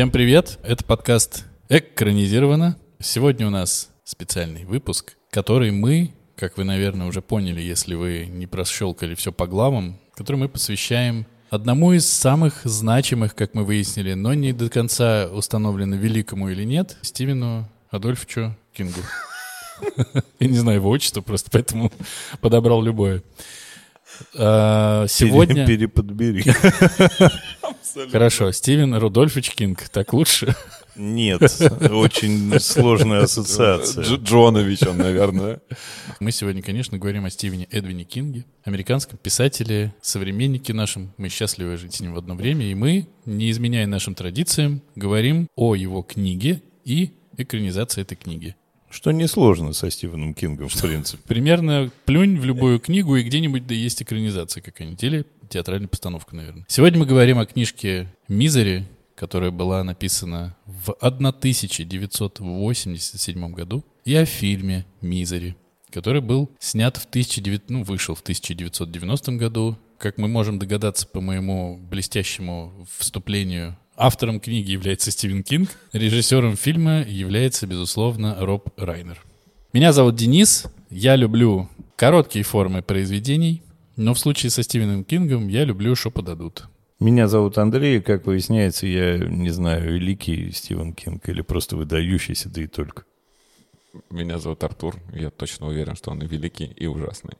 Всем 0.00 0.10
привет! 0.10 0.58
Это 0.62 0.82
подкаст 0.82 1.44
«Экранизировано». 1.68 2.78
Сегодня 3.00 3.46
у 3.46 3.50
нас 3.50 3.90
специальный 4.02 4.64
выпуск, 4.64 5.18
который 5.28 5.72
мы, 5.72 6.14
как 6.36 6.56
вы, 6.56 6.64
наверное, 6.64 7.06
уже 7.06 7.20
поняли, 7.20 7.60
если 7.60 7.94
вы 7.94 8.24
не 8.24 8.46
прощелкали 8.46 9.14
все 9.14 9.30
по 9.30 9.46
главам, 9.46 10.00
который 10.14 10.36
мы 10.36 10.48
посвящаем 10.48 11.26
одному 11.50 11.92
из 11.92 12.08
самых 12.08 12.62
значимых, 12.64 13.34
как 13.34 13.52
мы 13.52 13.62
выяснили, 13.62 14.14
но 14.14 14.32
не 14.32 14.54
до 14.54 14.70
конца 14.70 15.28
установлено, 15.30 15.96
великому 15.96 16.48
или 16.48 16.64
нет, 16.64 16.96
Стивену 17.02 17.68
Адольфовичу 17.90 18.56
Кингу. 18.72 19.00
Я 20.40 20.48
не 20.48 20.56
знаю 20.56 20.78
его 20.78 20.88
отчество 20.88 21.20
просто, 21.20 21.50
поэтому 21.50 21.92
подобрал 22.40 22.80
любое. 22.80 23.22
А, 24.34 25.06
Сегодня... 25.08 25.66
Пере- 25.66 25.78
Переподбери. 25.88 26.44
Хорошо, 28.10 28.52
Стивен 28.52 28.94
Рудольфович 28.94 29.50
Кинг, 29.50 29.88
так 29.88 30.12
лучше? 30.12 30.54
Нет, 30.96 31.40
очень 31.90 32.58
сложная 32.60 33.22
ассоциация. 33.22 34.04
Дж- 34.04 34.22
Джонович 34.22 34.82
он, 34.82 34.98
наверное. 34.98 35.60
Мы 36.18 36.30
сегодня, 36.32 36.62
конечно, 36.62 36.98
говорим 36.98 37.24
о 37.24 37.30
Стивене 37.30 37.66
Эдвине 37.70 38.04
Кинге, 38.04 38.44
американском 38.64 39.18
писателе, 39.18 39.94
современнике 40.02 40.74
нашем. 40.74 41.12
Мы 41.16 41.28
счастливы 41.28 41.76
жить 41.76 41.94
с 41.94 42.00
ним 42.00 42.12
в 42.14 42.18
одно 42.18 42.34
время, 42.34 42.66
и 42.66 42.74
мы, 42.74 43.06
не 43.24 43.50
изменяя 43.50 43.86
нашим 43.86 44.14
традициям, 44.14 44.82
говорим 44.94 45.46
о 45.56 45.74
его 45.74 46.02
книге 46.02 46.60
и 46.84 47.12
экранизации 47.36 48.02
этой 48.02 48.16
книги. 48.16 48.56
Что 48.90 49.12
несложно 49.12 49.72
со 49.72 49.88
Стивеном 49.90 50.34
Кингом, 50.34 50.68
в 50.68 50.82
принципе. 50.82 51.22
Примерно 51.26 51.90
плюнь 52.04 52.38
в 52.38 52.44
любую 52.44 52.78
книгу, 52.80 53.16
и 53.16 53.22
где-нибудь 53.22 53.66
да 53.66 53.74
есть 53.74 54.02
экранизация 54.02 54.62
какая-нибудь, 54.62 55.02
или 55.04 55.24
театральная 55.48 55.88
постановка, 55.88 56.34
наверное. 56.34 56.64
Сегодня 56.68 56.98
мы 56.98 57.06
говорим 57.06 57.38
о 57.38 57.46
книжке 57.46 58.12
«Мизери», 58.28 58.84
которая 59.14 59.52
была 59.52 59.84
написана 59.84 60.56
в 60.66 60.90
1987 60.90 63.52
году, 63.52 63.84
и 64.04 64.16
о 64.16 64.24
фильме 64.24 64.84
«Мизери», 65.00 65.54
который 65.90 66.20
был 66.20 66.50
снят 66.58 66.96
в 66.96 67.08
19... 67.10 67.70
ну, 67.70 67.84
вышел 67.84 68.16
в 68.16 68.22
1990 68.22 69.32
году. 69.32 69.76
Как 69.98 70.18
мы 70.18 70.28
можем 70.28 70.58
догадаться 70.58 71.06
по 71.06 71.20
моему 71.20 71.76
блестящему 71.76 72.86
вступлению, 72.96 73.76
автором 74.00 74.40
книги 74.40 74.72
является 74.72 75.10
Стивен 75.10 75.42
Кинг, 75.42 75.70
режиссером 75.92 76.56
фильма 76.56 77.02
является, 77.02 77.66
безусловно, 77.66 78.36
Роб 78.40 78.70
Райнер. 78.76 79.22
Меня 79.72 79.92
зовут 79.92 80.16
Денис, 80.16 80.66
я 80.88 81.16
люблю 81.16 81.68
короткие 81.96 82.44
формы 82.44 82.82
произведений, 82.82 83.62
но 83.96 84.14
в 84.14 84.18
случае 84.18 84.50
со 84.50 84.62
Стивеном 84.62 85.04
Кингом 85.04 85.48
я 85.48 85.64
люблю, 85.64 85.94
что 85.94 86.10
подадут. 86.10 86.64
Меня 86.98 87.28
зовут 87.28 87.58
Андрей, 87.58 87.98
и, 87.98 88.00
как 88.00 88.26
выясняется, 88.26 88.86
я 88.86 89.18
не 89.18 89.50
знаю, 89.50 89.94
великий 89.94 90.50
Стивен 90.50 90.94
Кинг 90.94 91.28
или 91.28 91.42
просто 91.42 91.76
выдающийся, 91.76 92.48
да 92.48 92.62
и 92.62 92.66
только. 92.66 93.04
Меня 94.10 94.38
зовут 94.38 94.64
Артур. 94.64 94.96
Я 95.12 95.30
точно 95.30 95.66
уверен, 95.66 95.96
что 95.96 96.10
он 96.10 96.22
и 96.22 96.26
великий, 96.26 96.66
и 96.66 96.86
ужасный. 96.86 97.34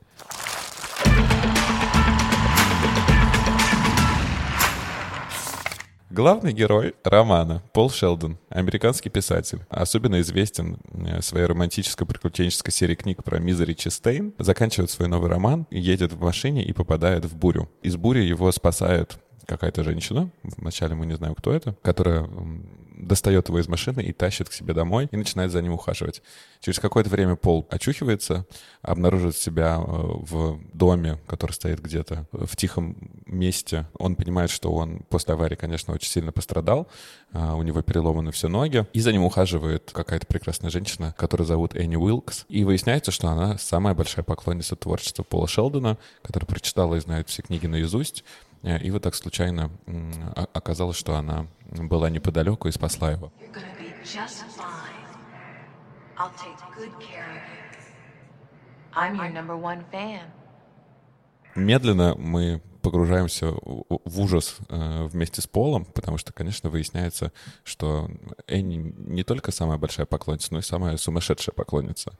Главный 6.10 6.52
герой 6.52 6.96
романа 7.04 7.62
Пол 7.72 7.88
Шелдон, 7.88 8.36
американский 8.48 9.10
писатель, 9.10 9.60
особенно 9.68 10.20
известен 10.20 10.78
э, 10.92 11.22
своей 11.22 11.46
романтическо-приключенческой 11.46 12.72
серией 12.72 12.96
книг 12.96 13.22
про 13.22 13.38
Мизери 13.38 13.74
Честейн, 13.74 14.34
заканчивает 14.36 14.90
свой 14.90 15.06
новый 15.06 15.30
роман, 15.30 15.68
едет 15.70 16.12
в 16.12 16.20
машине 16.20 16.64
и 16.64 16.72
попадает 16.72 17.26
в 17.26 17.36
бурю. 17.36 17.70
Из 17.82 17.96
бури 17.96 18.24
его 18.24 18.50
спасает 18.50 19.20
какая-то 19.46 19.84
женщина, 19.84 20.32
вначале 20.42 20.96
мы 20.96 21.06
не 21.06 21.14
знаем, 21.14 21.36
кто 21.36 21.52
это, 21.52 21.76
которая 21.80 22.28
достает 23.06 23.48
его 23.48 23.58
из 23.58 23.68
машины 23.68 24.00
и 24.00 24.12
тащит 24.12 24.48
к 24.48 24.52
себе 24.52 24.74
домой 24.74 25.08
и 25.10 25.16
начинает 25.16 25.50
за 25.50 25.62
ним 25.62 25.72
ухаживать. 25.72 26.22
Через 26.60 26.78
какое-то 26.78 27.10
время 27.10 27.36
Пол 27.36 27.66
очухивается, 27.70 28.46
обнаруживает 28.82 29.36
себя 29.36 29.78
э, 29.78 29.82
в 29.86 30.60
доме, 30.72 31.18
который 31.26 31.52
стоит 31.52 31.80
где-то 31.80 32.26
в 32.32 32.54
тихом 32.56 32.96
месте. 33.26 33.86
Он 33.98 34.14
понимает, 34.16 34.50
что 34.50 34.72
он 34.72 35.00
после 35.08 35.34
аварии, 35.34 35.56
конечно, 35.56 35.94
очень 35.94 36.10
сильно 36.10 36.32
пострадал, 36.32 36.88
а, 37.32 37.54
у 37.54 37.62
него 37.62 37.82
переломаны 37.82 38.32
все 38.32 38.48
ноги, 38.48 38.86
и 38.92 39.00
за 39.00 39.12
ним 39.12 39.24
ухаживает 39.24 39.90
какая-то 39.92 40.26
прекрасная 40.26 40.70
женщина, 40.70 41.14
которую 41.16 41.46
зовут 41.46 41.74
Энни 41.74 41.96
Уилкс. 41.96 42.44
И 42.48 42.64
выясняется, 42.64 43.10
что 43.10 43.28
она 43.28 43.56
самая 43.58 43.94
большая 43.94 44.24
поклонница 44.24 44.76
творчества 44.76 45.22
Пола 45.22 45.48
Шелдона, 45.48 45.98
которая 46.22 46.46
прочитала 46.46 46.96
и 46.96 47.00
знает 47.00 47.28
все 47.28 47.42
книги 47.42 47.66
наизусть, 47.66 48.24
Э, 48.49 48.49
и 48.62 48.90
вот 48.90 49.02
так 49.02 49.14
случайно 49.14 49.70
оказалось, 50.52 50.96
что 50.96 51.16
она 51.16 51.46
была 51.64 52.10
неподалеку 52.10 52.68
и 52.68 52.72
спасла 52.72 53.10
его. 53.10 53.32
Медленно 61.54 62.14
мы 62.16 62.62
погружаемся 62.82 63.52
в 63.52 64.20
ужас 64.20 64.56
э, 64.68 65.04
вместе 65.04 65.42
с 65.42 65.46
Полом, 65.46 65.84
потому 65.84 66.18
что, 66.18 66.32
конечно, 66.32 66.70
выясняется, 66.70 67.32
что 67.64 68.10
Энни 68.46 68.94
не 68.96 69.24
только 69.24 69.52
самая 69.52 69.78
большая 69.78 70.06
поклонница, 70.06 70.52
но 70.52 70.58
и 70.58 70.62
самая 70.62 70.96
сумасшедшая 70.96 71.54
поклонница. 71.54 72.12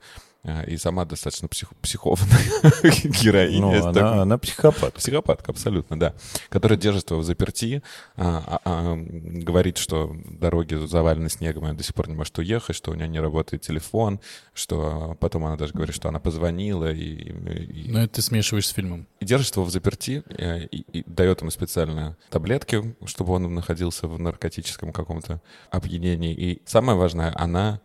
А, 0.43 0.63
и 0.63 0.75
сама 0.77 1.05
достаточно 1.05 1.47
псих, 1.47 1.69
психованная 1.81 2.39
героиня. 3.21 3.61
Ну, 3.61 3.69
она, 3.69 3.93
такой... 3.93 4.21
она 4.21 4.37
психопат. 4.39 4.93
Психопатка, 4.95 5.51
абсолютно, 5.51 5.99
да. 5.99 6.15
Которая 6.49 6.79
держит 6.79 7.11
его 7.11 7.19
в 7.19 7.23
заперти, 7.23 7.83
а, 8.15 8.43
а, 8.47 8.61
а, 8.65 8.95
говорит, 8.97 9.77
что 9.77 10.15
дороги 10.25 10.73
завалены 10.73 11.29
снегом, 11.29 11.65
и 11.65 11.67
она 11.67 11.77
до 11.77 11.83
сих 11.83 11.93
пор 11.93 12.09
не 12.09 12.15
может 12.15 12.35
уехать, 12.39 12.75
что 12.75 12.89
у 12.89 12.95
нее 12.95 13.07
не 13.07 13.19
работает 13.19 13.61
телефон, 13.61 14.19
что 14.55 15.15
потом 15.19 15.45
она 15.45 15.57
даже 15.57 15.73
говорит, 15.73 15.93
что 15.93 16.09
она 16.09 16.19
позвонила. 16.19 16.91
И, 16.91 17.31
и... 17.31 17.91
Но 17.91 18.01
это 18.01 18.15
ты 18.15 18.21
смешиваешь 18.23 18.67
с 18.67 18.71
фильмом. 18.71 19.05
И 19.19 19.25
держит 19.25 19.55
его 19.55 19.65
в 19.65 19.69
заперти, 19.69 20.23
и, 20.57 20.85
и, 20.91 21.03
дает 21.05 21.41
ему 21.41 21.51
специальные 21.51 22.15
таблетки, 22.29 22.95
чтобы 23.05 23.33
он 23.33 23.53
находился 23.53 24.07
в 24.07 24.19
наркотическом 24.19 24.91
каком-то 24.91 25.41
опьянении. 25.69 26.33
И 26.33 26.61
самое 26.65 26.97
важное, 26.97 27.33
она 27.35 27.81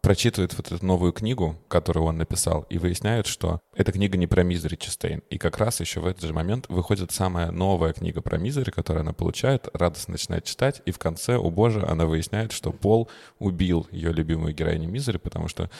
прочитывает 0.00 0.54
вот 0.56 0.70
эту 0.72 0.84
новую 0.84 1.12
книгу, 1.12 1.56
которую 1.68 2.04
он 2.06 2.18
написал, 2.18 2.66
и 2.70 2.78
выясняет, 2.78 3.26
что 3.26 3.60
эта 3.74 3.92
книга 3.92 4.16
не 4.16 4.26
про 4.26 4.42
Мизери 4.42 4.76
Честейн. 4.76 5.22
И 5.30 5.38
как 5.38 5.58
раз 5.58 5.80
еще 5.80 6.00
в 6.00 6.06
этот 6.06 6.24
же 6.24 6.32
момент 6.32 6.66
выходит 6.68 7.12
самая 7.12 7.50
новая 7.50 7.92
книга 7.92 8.20
про 8.20 8.38
Мизери, 8.38 8.70
которую 8.70 9.02
она 9.02 9.12
получает, 9.12 9.68
радостно 9.72 10.12
начинает 10.12 10.44
читать, 10.44 10.82
и 10.86 10.90
в 10.90 10.98
конце, 10.98 11.36
у 11.36 11.50
боже, 11.50 11.84
она 11.84 12.06
выясняет, 12.06 12.52
что 12.52 12.72
Пол 12.72 13.08
убил 13.38 13.86
ее 13.90 14.12
любимую 14.12 14.54
героиню 14.54 14.88
Мизери, 14.88 15.18
потому 15.18 15.48
что 15.48 15.70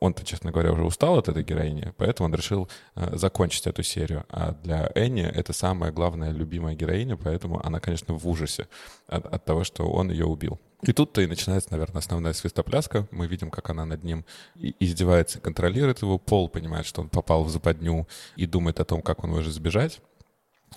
он-то, 0.00 0.24
честно 0.24 0.52
говоря, 0.52 0.72
уже 0.72 0.84
устал 0.84 1.18
от 1.18 1.28
этой 1.28 1.42
героини, 1.42 1.92
поэтому 1.96 2.28
он 2.28 2.34
решил 2.34 2.68
э, 2.94 3.16
закончить 3.16 3.66
эту 3.66 3.82
серию. 3.82 4.24
А 4.28 4.52
для 4.52 4.90
Энни 4.94 5.22
это 5.22 5.52
самая 5.52 5.92
главная 5.92 6.30
любимая 6.30 6.74
героиня, 6.74 7.16
поэтому 7.16 7.64
она, 7.64 7.80
конечно, 7.80 8.14
в 8.14 8.28
ужасе 8.28 8.68
от, 9.06 9.26
от 9.26 9.44
того, 9.44 9.64
что 9.64 9.88
он 9.88 10.10
ее 10.10 10.26
убил. 10.26 10.60
И 10.82 10.92
тут-то 10.92 11.22
и 11.22 11.26
начинается, 11.26 11.70
наверное, 11.72 11.98
основная 11.98 12.32
свистопляска. 12.32 13.08
Мы 13.10 13.26
видим, 13.26 13.50
как 13.50 13.70
она 13.70 13.84
над 13.84 14.04
ним 14.04 14.24
издевается, 14.54 15.40
контролирует 15.40 16.02
его. 16.02 16.18
Пол 16.18 16.48
понимает, 16.48 16.86
что 16.86 17.00
он 17.00 17.08
попал 17.08 17.44
в 17.44 17.50
западню 17.50 18.06
и 18.36 18.46
думает 18.46 18.78
о 18.80 18.84
том, 18.84 19.00
как 19.00 19.24
он 19.24 19.30
может 19.30 19.54
сбежать. 19.54 20.00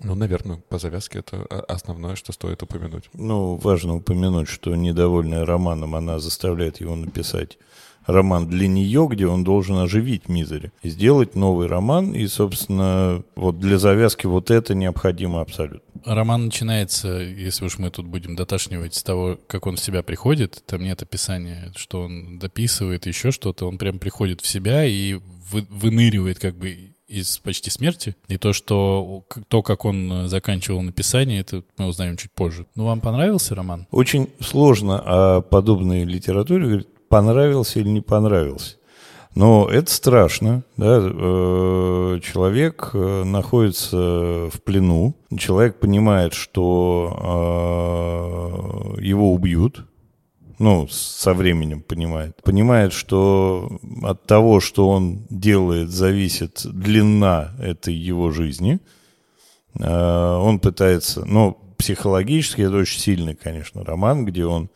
Ну, 0.01 0.15
наверное, 0.15 0.57
по 0.69 0.79
завязке 0.79 1.19
это 1.19 1.43
основное, 1.67 2.15
что 2.15 2.31
стоит 2.31 2.63
упомянуть. 2.63 3.09
Ну, 3.13 3.55
важно 3.55 3.95
упомянуть, 3.95 4.47
что 4.47 4.75
недовольная 4.75 5.45
романом, 5.45 5.95
она 5.95 6.19
заставляет 6.19 6.81
его 6.81 6.95
написать 6.95 7.57
роман 8.05 8.47
для 8.47 8.67
нее, 8.67 9.07
где 9.09 9.27
он 9.27 9.43
должен 9.43 9.77
оживить 9.77 10.29
Мизери. 10.29 10.71
И 10.81 10.89
сделать 10.89 11.35
новый 11.35 11.67
роман, 11.67 12.13
и, 12.13 12.27
собственно, 12.27 13.23
вот 13.35 13.59
для 13.59 13.77
завязки 13.77 14.25
вот 14.25 14.51
это 14.51 14.73
необходимо 14.73 15.41
абсолютно. 15.41 15.81
Роман 16.05 16.45
начинается, 16.45 17.19
если 17.19 17.65
уж 17.65 17.77
мы 17.77 17.89
тут 17.89 18.05
будем 18.07 18.35
доташнивать 18.35 18.95
с 18.95 19.03
того, 19.03 19.37
как 19.47 19.67
он 19.67 19.75
в 19.75 19.79
себя 19.79 20.01
приходит, 20.01 20.63
там 20.65 20.81
нет 20.81 21.01
описания, 21.01 21.71
что 21.75 22.01
он 22.03 22.39
дописывает 22.39 23.05
еще 23.05 23.31
что-то, 23.31 23.67
он 23.67 23.77
прям 23.77 23.99
приходит 23.99 24.41
в 24.41 24.47
себя 24.47 24.85
и 24.85 25.19
вы, 25.51 25.67
выныривает 25.69 26.39
как 26.39 26.55
бы 26.55 26.95
из 27.09 27.39
почти 27.39 27.69
смерти. 27.69 28.15
И 28.27 28.37
то, 28.37 28.53
что 28.53 29.23
то, 29.47 29.61
как 29.61 29.85
он 29.85 30.27
заканчивал 30.27 30.81
написание, 30.81 31.41
это 31.41 31.63
мы 31.77 31.87
узнаем 31.87 32.17
чуть 32.17 32.31
позже. 32.31 32.65
Ну, 32.75 32.85
вам 32.85 33.01
понравился 33.01 33.55
роман? 33.55 33.87
Очень 33.91 34.29
сложно 34.39 35.01
о 35.03 35.41
подобной 35.41 36.03
литературе 36.03 36.65
говорить 36.65 36.87
понравился 37.09 37.79
или 37.79 37.89
не 37.89 38.01
понравился. 38.01 38.75
Но 39.35 39.69
это 39.69 39.91
страшно, 39.91 40.63
да, 40.75 40.99
э, 41.01 42.19
человек 42.23 42.89
э, 42.93 43.23
находится 43.23 44.49
в 44.51 44.61
плену, 44.63 45.15
человек 45.37 45.79
понимает, 45.79 46.33
что 46.33 47.15
э, 48.97 49.01
его 49.01 49.31
убьют, 49.31 49.85
ну, 50.59 50.87
со 50.87 51.33
временем 51.33 51.81
понимает, 51.81 52.41
понимает, 52.43 52.93
что 52.93 53.79
от 54.03 54.25
того, 54.25 54.59
что 54.59 54.89
он 54.89 55.25
делает, 55.29 55.89
зависит 55.89 56.61
длина 56.65 57.53
этой 57.59 57.93
его 57.93 58.31
жизни, 58.31 58.79
он 59.73 60.59
пытается, 60.59 61.25
ну, 61.25 61.57
психологически 61.77 62.61
это 62.61 62.75
очень 62.75 62.99
сильный, 62.99 63.35
конечно, 63.35 63.83
роман, 63.83 64.25
где 64.25 64.45
он 64.45 64.69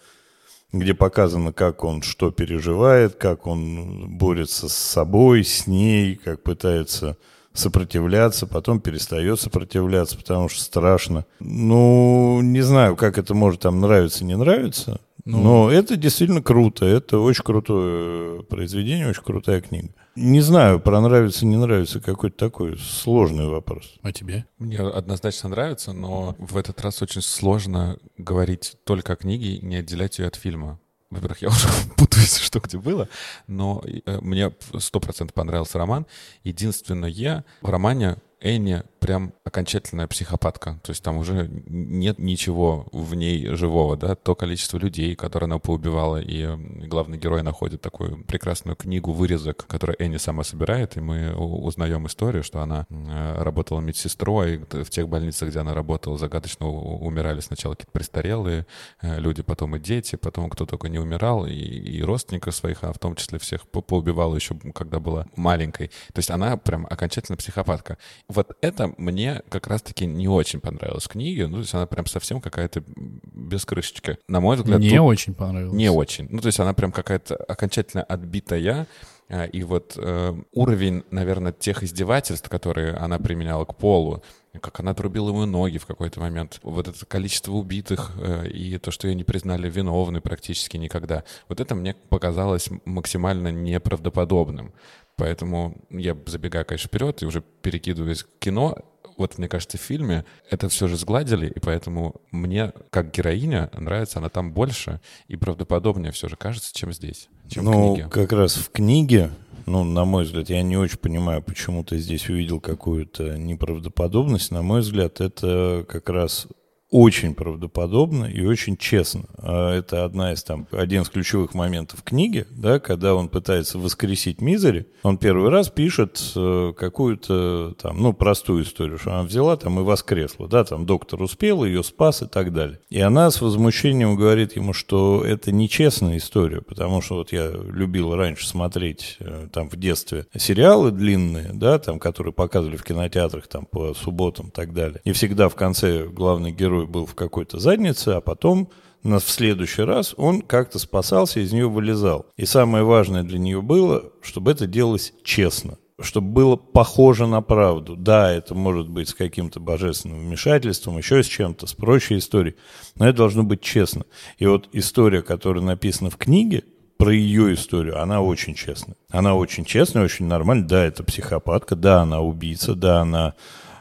где 0.74 0.96
показано, 0.96 1.54
как 1.54 1.84
он 1.84 2.02
что 2.02 2.32
переживает, 2.32 3.16
как 3.16 3.46
он 3.46 4.18
борется 4.18 4.68
с 4.68 4.74
собой, 4.74 5.44
с 5.44 5.68
ней, 5.68 6.16
как 6.16 6.42
пытается 6.42 7.16
сопротивляться, 7.54 8.48
потом 8.48 8.82
перестает 8.82 9.40
сопротивляться, 9.40 10.18
потому 10.18 10.50
что 10.50 10.62
страшно. 10.62 11.26
Ну, 11.40 12.42
не 12.42 12.62
знаю, 12.62 12.96
как 12.96 13.20
это 13.20 13.36
может 13.36 13.62
там 13.62 13.80
нравиться, 13.80 14.26
не 14.26 14.36
нравится, 14.36 15.00
ну, 15.26 15.42
но 15.42 15.72
это 15.72 15.96
действительно 15.96 16.42
круто, 16.42 16.86
это 16.86 17.20
очень 17.20 17.44
крутое 17.44 18.44
произведение, 18.44 19.08
очень 19.08 19.24
крутая 19.24 19.62
книга. 19.62 19.90
Не 20.16 20.42
знаю, 20.42 20.80
про 20.80 21.02
нравится, 21.02 21.46
не 21.46 21.56
нравится, 21.56 22.00
какой-то 22.00 22.38
такой 22.38 22.78
сложный 22.78 23.48
вопрос. 23.48 23.96
А 24.02 24.12
тебе? 24.12 24.46
Мне 24.60 24.80
однозначно 24.80 25.50
нравится, 25.50 25.94
но 25.94 26.36
в 26.38 26.58
этот 26.58 26.82
раз 26.82 27.02
очень 27.02 27.22
сложно 27.22 27.98
говорить 28.18 28.76
только 28.84 29.14
о 29.14 29.16
книге 29.16 29.56
и 29.56 29.66
не 29.66 29.78
отделять 29.78 30.20
ее 30.20 30.28
от 30.28 30.36
фильма. 30.36 30.80
Во-первых, 31.10 31.42
я 31.42 31.48
уже 31.50 31.68
путаюсь, 31.98 32.38
что 32.38 32.60
где 32.60 32.78
было, 32.78 33.08
но 33.48 33.84
э, 33.86 34.20
мне 34.22 34.52
сто 34.80 35.00
процентов 35.00 35.34
понравился 35.34 35.78
роман. 35.78 36.06
Единственное, 36.44 37.46
в 37.62 37.70
романе 37.70 38.18
Энни 38.44 38.84
прям 39.00 39.34
окончательная 39.44 40.08
психопатка. 40.08 40.80
То 40.84 40.92
есть 40.92 41.04
там 41.04 41.18
уже 41.18 41.50
нет 41.68 42.20
ничего 42.20 42.88
в 42.92 43.16
ней 43.16 43.48
живого, 43.56 43.98
да, 43.98 44.16
то 44.16 44.36
количество 44.36 44.78
людей, 44.78 45.16
которые 45.16 45.48
она 45.48 45.60
поубивала, 45.60 46.22
и 46.22 46.48
главный 46.88 47.18
герой 47.18 47.42
находит 47.42 47.82
такую 47.82 48.24
прекрасную 48.26 48.76
книгу, 48.76 49.12
вырезок, 49.12 49.66
который 49.68 49.96
Энни 50.00 50.18
сама 50.18 50.44
собирает, 50.44 50.98
и 50.98 51.02
мы 51.02 51.36
узнаем 51.36 52.08
историю, 52.08 52.44
что 52.44 52.62
она 52.62 52.86
работала 52.90 53.80
медсестрой, 53.80 54.66
в 54.70 54.90
тех 54.90 55.08
больницах, 55.08 55.50
где 55.50 55.60
она 55.60 55.74
работала, 55.74 56.18
загадочно 56.18 56.68
умирали 56.68 57.40
сначала 57.40 57.74
какие-то 57.74 57.92
престарелые 57.92 58.66
э, 59.02 59.20
люди, 59.20 59.42
потом 59.42 59.76
и 59.76 59.80
дети, 59.80 60.16
потом 60.16 60.50
кто 60.50 60.66
только 60.66 60.90
не 60.90 61.00
умирал, 61.00 61.46
и, 61.46 61.54
и 61.54 62.02
родственников 62.02 62.56
своих, 62.56 62.84
а 62.84 62.92
в 62.92 63.00
том 63.00 63.16
числе 63.16 63.40
всех 63.40 63.68
поубивала 63.68 64.36
еще, 64.36 64.56
когда 64.74 65.00
была 65.00 65.28
маленькой. 65.36 65.88
То 66.14 66.20
есть 66.20 66.32
она 66.32 66.58
прям 66.58 66.88
окончательно 66.90 67.38
психопатка. 67.38 67.98
Вот 68.34 68.58
это 68.62 68.94
мне 68.98 69.42
как 69.50 69.68
раз-таки 69.68 70.06
не 70.06 70.28
очень 70.28 70.60
понравилась 70.60 71.08
книга. 71.08 71.48
Ну, 71.48 71.56
то 71.56 71.62
есть 71.62 71.74
она 71.74 71.86
прям 71.86 72.06
совсем 72.06 72.42
какая-то 72.42 72.84
без 72.88 73.66
крышечки. 73.66 74.18
На 74.28 74.40
мой 74.40 74.56
взгляд... 74.56 74.80
Не 74.80 75.00
очень 75.00 75.34
понравилась. 75.34 75.74
Не 75.76 75.90
очень. 75.90 76.28
Ну, 76.30 76.40
то 76.40 76.48
есть 76.48 76.60
она 76.60 76.74
прям 76.74 76.92
какая-то 76.92 77.36
окончательно 77.36 78.04
отбитая. 78.04 78.88
А, 79.30 79.46
и 79.46 79.64
вот 79.64 79.94
э, 79.98 80.34
уровень, 80.52 81.04
наверное, 81.12 81.54
тех 81.54 81.84
издевательств, 81.84 82.50
которые 82.50 82.94
она 82.94 83.20
применяла 83.20 83.66
к 83.66 83.76
Полу, 83.78 84.24
как 84.60 84.80
она 84.80 84.92
отрубила 84.92 85.30
ему 85.30 85.46
ноги 85.46 85.78
в 85.78 85.86
какой-то 85.86 86.20
момент, 86.20 86.60
вот 86.64 86.88
это 86.88 87.06
количество 87.06 87.54
убитых 87.54 88.12
э, 88.18 88.48
и 88.50 88.78
то, 88.78 88.92
что 88.92 89.08
ее 89.08 89.16
не 89.16 89.24
признали 89.24 89.70
виновной 89.70 90.22
практически 90.22 90.78
никогда, 90.78 91.24
вот 91.50 91.60
это 91.60 91.76
мне 91.76 91.96
показалось 92.10 92.70
максимально 92.86 93.50
неправдоподобным. 93.50 94.74
Поэтому 95.16 95.78
я 95.90 96.18
забегаю, 96.26 96.66
конечно, 96.66 96.88
вперед 96.88 97.22
и 97.22 97.26
уже 97.26 97.44
перекидываюсь 97.62 98.24
к 98.24 98.30
кино. 98.40 98.78
Вот, 99.16 99.38
мне 99.38 99.48
кажется, 99.48 99.78
в 99.78 99.82
фильме 99.82 100.26
это 100.50 100.70
все 100.70 100.88
же 100.88 100.98
сгладили, 100.98 101.48
и 101.48 101.60
поэтому 101.60 102.22
мне, 102.32 102.74
как 102.90 103.12
героиня, 103.12 103.70
нравится 103.74 104.18
она 104.18 104.30
там 104.30 104.54
больше 104.54 105.02
и 105.28 105.36
правдоподобнее 105.36 106.12
все 106.12 106.28
же 106.28 106.36
кажется, 106.36 106.74
чем 106.74 106.92
здесь, 106.92 107.30
чем 107.48 107.66
ну, 107.66 107.72
в 107.72 107.96
книге. 107.96 108.10
как 108.10 108.32
раз 108.32 108.56
в 108.56 108.72
книге, 108.72 109.30
ну, 109.66 109.84
на 109.84 110.06
мой 110.06 110.24
взгляд, 110.24 110.50
я 110.50 110.62
не 110.62 110.78
очень 110.78 110.98
понимаю, 110.98 111.42
почему 111.42 111.84
ты 111.84 111.98
здесь 111.98 112.30
увидел 112.30 112.60
какую-то 112.60 113.38
неправдоподобность. 113.38 114.52
На 114.52 114.62
мой 114.62 114.82
взгляд, 114.82 115.22
это 115.22 115.86
как 115.88 116.10
раз 116.10 116.48
очень 116.94 117.34
правдоподобно 117.34 118.26
и 118.26 118.46
очень 118.46 118.78
честно. 118.78 119.24
А 119.40 119.76
это 119.76 120.06
одна 120.06 120.32
из 120.32 120.44
там, 120.44 120.68
один 120.72 121.02
из 121.02 121.10
ключевых 121.10 121.56
моментов 121.56 122.04
книги, 122.04 122.46
да, 122.52 122.80
когда 122.80 123.16
он 123.16 123.30
пытается 123.30 123.80
воскресить 123.80 124.42
Мизери, 124.42 124.86
он 125.02 125.18
первый 125.18 125.50
раз 125.50 125.70
пишет 125.70 126.22
э, 126.36 126.72
какую-то 126.78 127.74
там, 127.82 128.00
ну, 128.00 128.14
простую 128.14 128.64
историю, 128.64 129.00
что 129.00 129.12
она 129.12 129.24
взяла 129.24 129.58
там 129.58 129.80
и 129.80 129.84
воскресла, 129.84 130.48
да, 130.48 130.64
там 130.64 130.86
доктор 130.86 131.20
успел, 131.24 131.66
ее 131.66 131.84
спас 131.84 132.22
и 132.22 132.28
так 132.28 132.54
далее. 132.54 132.80
И 132.92 133.00
она 133.00 133.32
с 133.32 133.42
возмущением 133.42 134.16
говорит 134.16 134.56
ему, 134.56 134.74
что 134.74 135.24
это 135.26 135.52
нечестная 135.52 136.18
история, 136.18 136.62
потому 136.62 137.02
что 137.02 137.16
вот 137.16 137.32
я 137.32 137.50
любил 137.50 138.14
раньше 138.14 138.48
смотреть 138.48 139.18
э, 139.20 139.48
там 139.52 139.68
в 139.68 139.78
детстве 139.78 140.28
сериалы 140.38 140.92
длинные, 140.92 141.50
да, 141.54 141.80
там, 141.80 141.98
которые 141.98 142.34
показывали 142.34 142.78
в 142.78 142.84
кинотеатрах 142.84 143.48
там 143.48 143.66
по 143.66 143.96
субботам 143.96 144.50
и 144.50 144.52
так 144.52 144.76
далее. 144.76 145.02
И 145.06 145.12
всегда 145.12 145.50
в 145.50 145.56
конце 145.56 146.06
главный 146.06 146.52
герой 146.52 146.83
герой 146.84 146.88
был 146.88 147.06
в 147.06 147.16
какой-то 147.16 147.60
заднице, 147.60 148.10
а 148.10 148.22
потом 148.22 148.70
на, 149.04 149.20
в 149.20 149.30
следующий 149.30 149.84
раз 149.84 150.14
он 150.18 150.42
как-то 150.42 150.80
спасался, 150.80 151.40
из 151.40 151.52
нее 151.52 151.68
вылезал. 151.68 152.26
И 152.38 152.46
самое 152.46 152.84
важное 152.84 153.24
для 153.24 153.40
нее 153.40 153.62
было, 153.62 154.12
чтобы 154.22 154.52
это 154.52 154.68
делалось 154.68 155.14
честно 155.24 155.78
чтобы 156.02 156.28
было 156.32 156.56
похоже 156.58 157.28
на 157.28 157.42
правду. 157.42 157.96
Да, 157.96 158.30
это 158.30 158.56
может 158.56 158.90
быть 158.90 159.10
с 159.10 159.14
каким-то 159.14 159.60
божественным 159.62 160.20
вмешательством, 160.20 160.98
еще 160.98 161.24
с 161.24 161.28
чем-то, 161.28 161.68
с 161.68 161.74
прочей 161.74 162.18
историей, 162.18 162.56
но 162.96 163.08
это 163.08 163.20
должно 163.20 163.44
быть 163.44 163.62
честно. 163.62 164.04
И 164.38 164.46
вот 164.48 164.68
история, 164.74 165.22
которая 165.22 165.64
написана 165.64 166.10
в 166.10 166.18
книге, 166.18 166.64
про 166.98 167.14
ее 167.14 167.54
историю, 167.54 168.02
она 168.02 168.22
очень 168.22 168.56
честная. 168.56 168.98
Она 169.12 169.36
очень 169.36 169.66
честная, 169.66 170.04
очень 170.04 170.26
нормальная. 170.26 170.68
Да, 170.68 170.84
это 170.84 171.04
психопатка, 171.04 171.76
да, 171.76 172.02
она 172.02 172.22
убийца, 172.22 172.74
да, 172.76 173.02
она 173.02 173.36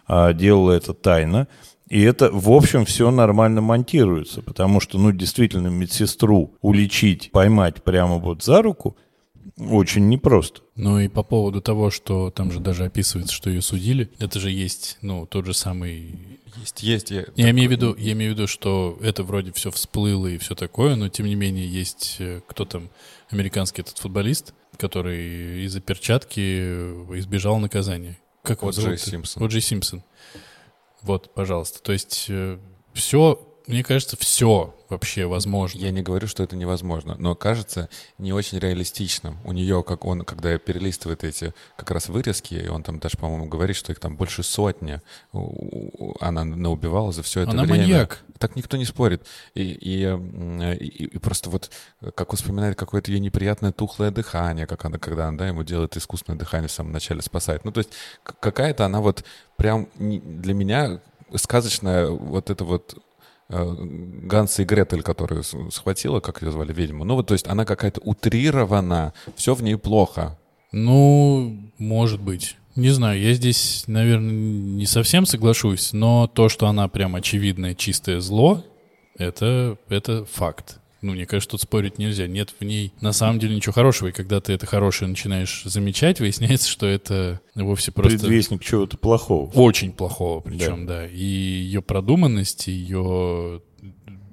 а, 0.07 0.33
делала 0.35 0.73
это 0.73 0.93
тайно, 0.93 1.49
и 1.93 2.01
это, 2.01 2.31
в 2.33 2.51
общем, 2.51 2.87
все 2.87 3.11
нормально 3.11 3.61
монтируется, 3.61 4.41
потому 4.41 4.81
что, 4.81 4.97
ну, 4.97 5.13
действительно, 5.13 5.69
медсестру 5.69 6.55
уличить, 6.63 7.31
поймать 7.33 7.83
прямо 7.83 8.17
вот 8.17 8.43
за 8.43 8.63
руку 8.63 8.97
очень 9.59 10.09
непросто. 10.09 10.63
Ну 10.75 10.99
и 11.01 11.09
по 11.09 11.23
поводу 11.23 11.61
того, 11.61 11.91
что 11.91 12.31
там 12.31 12.51
же 12.51 12.61
даже 12.61 12.87
описывается, 12.87 13.35
что 13.35 13.51
ее 13.51 13.61
судили, 13.61 14.11
это 14.19 14.41
же 14.41 14.51
есть, 14.51 14.97
ну, 15.03 15.27
тот 15.27 15.45
же 15.45 15.53
самый... 15.53 16.41
Есть, 16.57 16.83
есть. 16.83 17.11
Я, 17.11 17.19
я, 17.19 17.25
так... 17.27 17.51
имею, 17.51 17.69
в 17.69 17.73
виду, 17.73 17.95
я 17.99 18.13
имею 18.13 18.33
в 18.33 18.37
виду, 18.37 18.47
что 18.47 18.97
это 19.03 19.23
вроде 19.23 19.53
все 19.53 19.71
всплыло 19.71 20.29
и 20.29 20.39
все 20.39 20.55
такое, 20.55 20.97
но 20.97 21.11
тем 21.11 21.27
не 21.27 21.35
менее 21.35 21.69
есть 21.69 22.17
э, 22.21 22.41
кто 22.47 22.65
там, 22.65 22.89
американский 23.29 23.83
этот 23.83 23.99
футболист, 23.99 24.55
который 24.79 25.67
из-за 25.67 25.83
перчатки 25.83 26.41
избежал 27.19 27.59
наказания. 27.59 28.17
Как 28.43 28.63
вот 28.63 28.79
Джей 28.79 28.97
Симпсон. 28.97 29.43
Вот 29.43 29.51
Джей 29.51 29.61
Симпсон. 29.61 30.03
Вот, 31.03 31.33
пожалуйста. 31.35 31.83
То 31.83 31.93
есть 31.93 32.27
э, 32.29 32.59
все, 32.95 33.41
мне 33.67 33.85
кажется, 33.85 34.17
все 34.17 34.75
вообще 34.89 35.27
возможно. 35.27 35.79
Я 35.79 35.91
не 35.91 36.03
говорю, 36.03 36.27
что 36.27 36.43
это 36.43 36.57
невозможно, 36.57 37.17
но 37.19 37.35
кажется 37.35 37.89
не 38.19 38.33
очень 38.33 38.59
реалистичным. 38.59 39.39
У 39.45 39.53
нее, 39.53 39.83
как 39.83 40.05
он, 40.05 40.23
когда 40.23 40.57
перелистывает 40.59 41.25
эти 41.25 41.55
как 41.77 41.91
раз 41.91 42.09
вырезки, 42.09 42.55
и 42.55 42.69
он 42.69 42.83
там 42.83 42.99
даже, 42.99 43.17
по-моему, 43.17 43.47
говорит, 43.47 43.77
что 43.77 43.93
их 43.93 44.01
там 44.01 44.17
больше 44.17 44.43
сотни 44.43 45.01
она 46.21 46.45
наубивала 46.45 47.13
за 47.13 47.23
все 47.23 47.41
это 47.41 47.53
она 47.53 47.65
время. 47.65 47.81
маньяк. 47.81 48.19
Так 48.39 48.57
никто 48.57 48.77
не 48.77 48.85
спорит. 48.85 49.23
И, 49.55 49.63
и, 49.63 50.05
и, 50.75 51.05
и 51.05 51.19
просто 51.19 51.49
вот, 51.49 51.71
как 52.15 52.31
он 52.31 52.37
вспоминает 52.37 52.77
какое-то 52.77 53.11
ее 53.11 53.21
неприятное 53.21 53.73
тухлое 53.73 54.11
дыхание, 54.11 54.67
как 54.67 54.85
она, 54.85 54.99
когда 54.99 55.29
она 55.29 55.39
да, 55.39 55.49
ему 55.49 55.63
делает 55.63 55.97
искусственное 55.97 56.39
дыхание 56.39 56.69
в 56.69 56.73
самом 56.73 56.93
начале, 56.93 57.23
спасает. 57.23 57.65
Ну, 57.65 57.73
то 57.73 57.79
есть 57.79 57.91
какая-то 58.23 58.85
она 58.85 59.01
вот 59.01 59.25
прям 59.57 59.89
для 59.97 60.55
меня 60.55 61.01
сказочная 61.35 62.09
вот 62.09 62.51
это 62.51 62.65
вот 62.65 62.99
Э, 63.53 63.77
Ганса 63.79 64.63
и 64.63 64.65
Гретель, 64.65 65.03
которую 65.03 65.43
схватила, 65.43 66.21
как 66.21 66.43
ее 66.43 66.51
звали, 66.51 66.73
ведьму. 66.73 67.05
Ну 67.05 67.17
вот, 67.17 67.27
то 67.27 67.35
есть 67.35 67.47
она 67.47 67.67
какая-то 67.67 68.01
утрирована, 68.01 69.13
все 69.37 69.55
в 69.55 69.63
ней 69.63 69.77
плохо. 69.77 70.39
Ну, 70.73 71.71
может 71.77 72.21
быть. 72.23 72.57
Не 72.77 72.89
знаю, 72.89 73.21
я 73.21 73.35
здесь, 73.35 73.85
наверное, 73.87 74.33
не 74.33 74.87
совсем 74.87 75.27
соглашусь, 75.27 75.93
но 75.93 76.27
то, 76.27 76.49
что 76.49 76.67
она 76.67 76.89
прям 76.89 77.15
очевидное 77.15 77.75
чистое 77.75 78.21
зло, 78.21 78.65
это, 79.19 79.77
это 79.91 80.25
факт. 80.25 80.79
Ну, 81.03 81.13
мне 81.13 81.27
кажется, 81.27 81.51
тут 81.51 81.63
спорить 81.63 81.99
нельзя. 81.99 82.29
Нет 82.29 82.55
в 82.59 82.65
ней 82.65 82.93
на 83.01 83.13
самом 83.13 83.41
деле 83.41 83.57
ничего 83.57 83.73
хорошего. 83.73 84.09
И 84.09 84.13
когда 84.13 84.41
ты 84.41 84.53
это 84.53 84.67
хорошее 84.67 85.09
начинаешь 85.09 85.63
замечать, 85.65 86.21
выясняется, 86.21 86.69
что 86.69 86.87
это 86.87 87.41
вовсе 87.57 87.91
просто... 87.91 88.19
Предвестник 88.21 88.63
чего-то 88.63 88.97
плохого. 88.97 89.51
Очень 89.51 89.93
плохого 89.93 90.41
причем, 90.41 90.87
да. 90.87 91.01
да. 91.01 91.07
И 91.09 91.25
ее 91.25 91.83
продуманность, 91.83 92.69
ее 92.69 93.63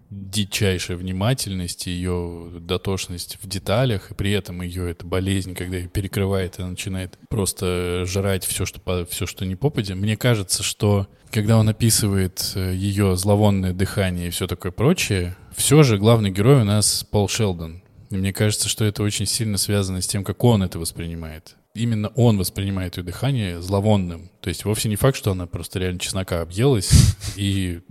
дичайшая 0.09 0.97
внимательность, 0.97 1.85
ее 1.87 2.51
дотошность 2.61 3.37
в 3.41 3.47
деталях, 3.47 4.11
и 4.11 4.13
при 4.13 4.31
этом 4.31 4.61
ее 4.61 4.89
эта 4.89 5.05
болезнь, 5.05 5.53
когда 5.53 5.77
ее 5.77 5.87
перекрывает, 5.87 6.59
и 6.59 6.63
начинает 6.63 7.17
просто 7.29 8.05
жрать 8.05 8.43
все, 8.43 8.65
что, 8.65 9.05
все, 9.09 9.25
что 9.25 9.45
не 9.45 9.55
попадя. 9.55 9.95
Мне 9.95 10.17
кажется, 10.17 10.63
что 10.63 11.07
когда 11.31 11.57
он 11.57 11.69
описывает 11.69 12.53
э, 12.55 12.73
ее 12.75 13.15
зловонное 13.15 13.73
дыхание 13.73 14.27
и 14.27 14.31
все 14.31 14.47
такое 14.47 14.71
прочее, 14.71 15.35
все 15.59 15.83
же 15.83 15.97
главный 15.97 16.31
герой 16.31 16.61
у 16.61 16.63
нас 16.63 17.05
Пол 17.11 17.27
Шелдон. 17.27 17.83
И 18.09 18.15
мне 18.15 18.31
кажется, 18.31 18.69
что 18.69 18.85
это 18.85 19.03
очень 19.03 19.25
сильно 19.25 19.57
связано 19.57 20.01
с 20.01 20.07
тем, 20.07 20.23
как 20.23 20.41
он 20.45 20.63
это 20.63 20.79
воспринимает. 20.79 21.57
Именно 21.75 22.07
он 22.15 22.37
воспринимает 22.37 22.95
ее 22.95 23.03
дыхание 23.03 23.61
зловонным. 23.61 24.31
То 24.39 24.47
есть 24.47 24.63
вовсе 24.63 24.87
не 24.87 24.95
факт, 24.95 25.17
что 25.17 25.31
она 25.31 25.47
просто 25.47 25.77
реально 25.77 25.99
чеснока 25.99 26.41
объелась 26.41 27.13
и 27.35 27.81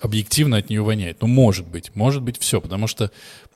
объективно 0.00 0.56
от 0.56 0.70
нее 0.70 0.80
воняет. 0.80 1.20
Ну, 1.20 1.28
может 1.28 1.68
быть, 1.68 1.94
может 1.94 2.22
быть 2.22 2.38
все, 2.38 2.62
потому 2.62 2.86
что 2.86 3.12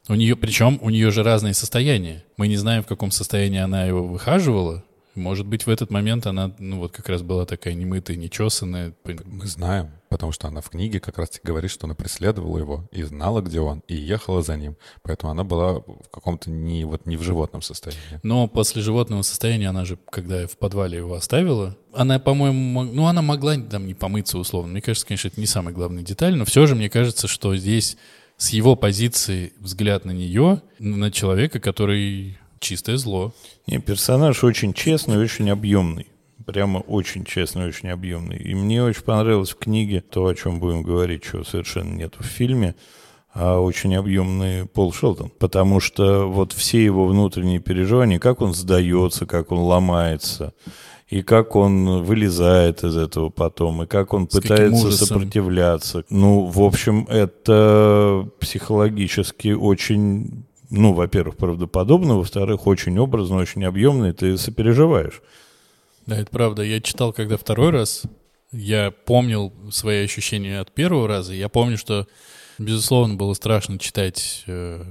у 0.06 0.14
нее, 0.14 0.36
причем 0.36 0.78
у 0.82 0.90
нее 0.90 1.10
же 1.10 1.22
разные 1.22 1.54
состояния. 1.54 2.24
Мы 2.36 2.48
не 2.48 2.58
знаем, 2.58 2.82
в 2.82 2.86
каком 2.86 3.10
состоянии 3.10 3.58
она 3.58 3.86
его 3.86 4.06
выхаживала, 4.06 4.84
может 5.14 5.46
быть, 5.46 5.66
в 5.66 5.70
этот 5.70 5.90
момент 5.90 6.26
она, 6.26 6.52
ну, 6.58 6.78
вот 6.78 6.92
как 6.92 7.08
раз 7.08 7.22
была 7.22 7.44
такая 7.44 7.74
немытая, 7.74 8.16
нечесанная. 8.16 8.94
Мы 9.04 9.46
знаем, 9.46 9.90
потому 10.12 10.30
что 10.30 10.46
она 10.46 10.60
в 10.60 10.68
книге 10.68 11.00
как 11.00 11.16
раз 11.16 11.40
говорит, 11.42 11.70
что 11.70 11.86
она 11.86 11.94
преследовала 11.94 12.58
его 12.58 12.88
и 12.92 13.02
знала, 13.02 13.40
где 13.40 13.60
он, 13.60 13.82
и 13.88 13.96
ехала 13.96 14.42
за 14.42 14.56
ним. 14.56 14.76
Поэтому 15.02 15.32
она 15.32 15.42
была 15.42 15.80
в 15.80 16.10
каком-то 16.12 16.50
не, 16.50 16.84
вот, 16.84 17.06
не 17.06 17.16
в 17.16 17.22
животном 17.22 17.62
состоянии. 17.62 18.20
Но 18.22 18.46
после 18.46 18.82
животного 18.82 19.22
состояния 19.22 19.70
она 19.70 19.86
же, 19.86 19.98
когда 20.10 20.46
в 20.46 20.58
подвале 20.58 20.98
его 20.98 21.14
оставила, 21.14 21.78
она, 21.94 22.18
по-моему, 22.18 22.82
ну, 22.82 23.06
она 23.06 23.22
могла 23.22 23.56
там 23.56 23.86
не 23.86 23.94
помыться 23.94 24.38
условно. 24.38 24.72
Мне 24.72 24.82
кажется, 24.82 25.06
конечно, 25.06 25.28
это 25.28 25.40
не 25.40 25.46
самая 25.46 25.74
главная 25.74 26.02
деталь, 26.02 26.36
но 26.36 26.44
все 26.44 26.66
же 26.66 26.74
мне 26.74 26.90
кажется, 26.90 27.26
что 27.26 27.56
здесь 27.56 27.96
с 28.36 28.50
его 28.50 28.76
позиции 28.76 29.54
взгляд 29.58 30.04
на 30.04 30.10
нее, 30.10 30.60
на 30.78 31.10
человека, 31.10 31.58
который 31.58 32.38
чистое 32.60 32.98
зло. 32.98 33.34
Не, 33.66 33.78
персонаж 33.78 34.44
очень 34.44 34.74
честный, 34.74 35.16
очень 35.16 35.48
объемный. 35.48 36.06
Прямо 36.46 36.78
очень 36.78 37.24
честный, 37.24 37.66
очень 37.66 37.90
объемный. 37.90 38.36
И 38.36 38.54
мне 38.54 38.82
очень 38.82 39.02
понравилось 39.02 39.50
в 39.50 39.58
книге 39.58 40.00
то, 40.00 40.26
о 40.26 40.34
чем 40.34 40.60
будем 40.60 40.82
говорить, 40.82 41.24
чего 41.24 41.44
совершенно 41.44 41.94
нет 41.94 42.14
в 42.18 42.24
фильме, 42.24 42.74
а 43.34 43.58
очень 43.58 43.94
объемный 43.94 44.66
Пол 44.66 44.92
Шелтон. 44.92 45.30
Потому 45.38 45.80
что 45.80 46.26
вот 46.26 46.52
все 46.52 46.84
его 46.84 47.06
внутренние 47.06 47.60
переживания, 47.60 48.18
как 48.18 48.40
он 48.40 48.54
сдается, 48.54 49.26
как 49.26 49.52
он 49.52 49.58
ломается, 49.58 50.52
и 51.08 51.22
как 51.22 51.56
он 51.56 52.02
вылезает 52.04 52.84
из 52.84 52.96
этого 52.96 53.28
потом, 53.28 53.82
и 53.82 53.86
как 53.86 54.14
он 54.14 54.28
С 54.28 54.40
пытается 54.40 54.90
сопротивляться. 54.92 56.04
Ну, 56.08 56.46
в 56.46 56.60
общем, 56.62 57.06
это 57.10 58.28
психологически 58.40 59.52
очень 59.52 60.44
ну, 60.72 60.94
во-первых, 60.94 61.36
правдоподобно, 61.36 62.16
во-вторых, 62.16 62.66
очень 62.66 62.98
образно, 62.98 63.36
очень 63.36 63.62
объемно, 63.64 64.06
и 64.06 64.12
ты 64.12 64.38
сопереживаешь. 64.38 65.20
Да, 66.06 66.16
это 66.18 66.30
правда. 66.30 66.62
Я 66.62 66.80
читал, 66.80 67.12
когда 67.12 67.36
второй 67.36 67.70
раз, 67.70 68.02
я 68.50 68.90
помнил 68.90 69.52
свои 69.70 70.04
ощущения 70.04 70.60
от 70.60 70.72
первого 70.72 71.08
раза. 71.08 71.32
Я 71.34 71.48
помню, 71.48 71.78
что, 71.78 72.06
безусловно, 72.58 73.14
было 73.14 73.34
страшно 73.34 73.78
читать 73.78 74.44
э, 74.46 74.84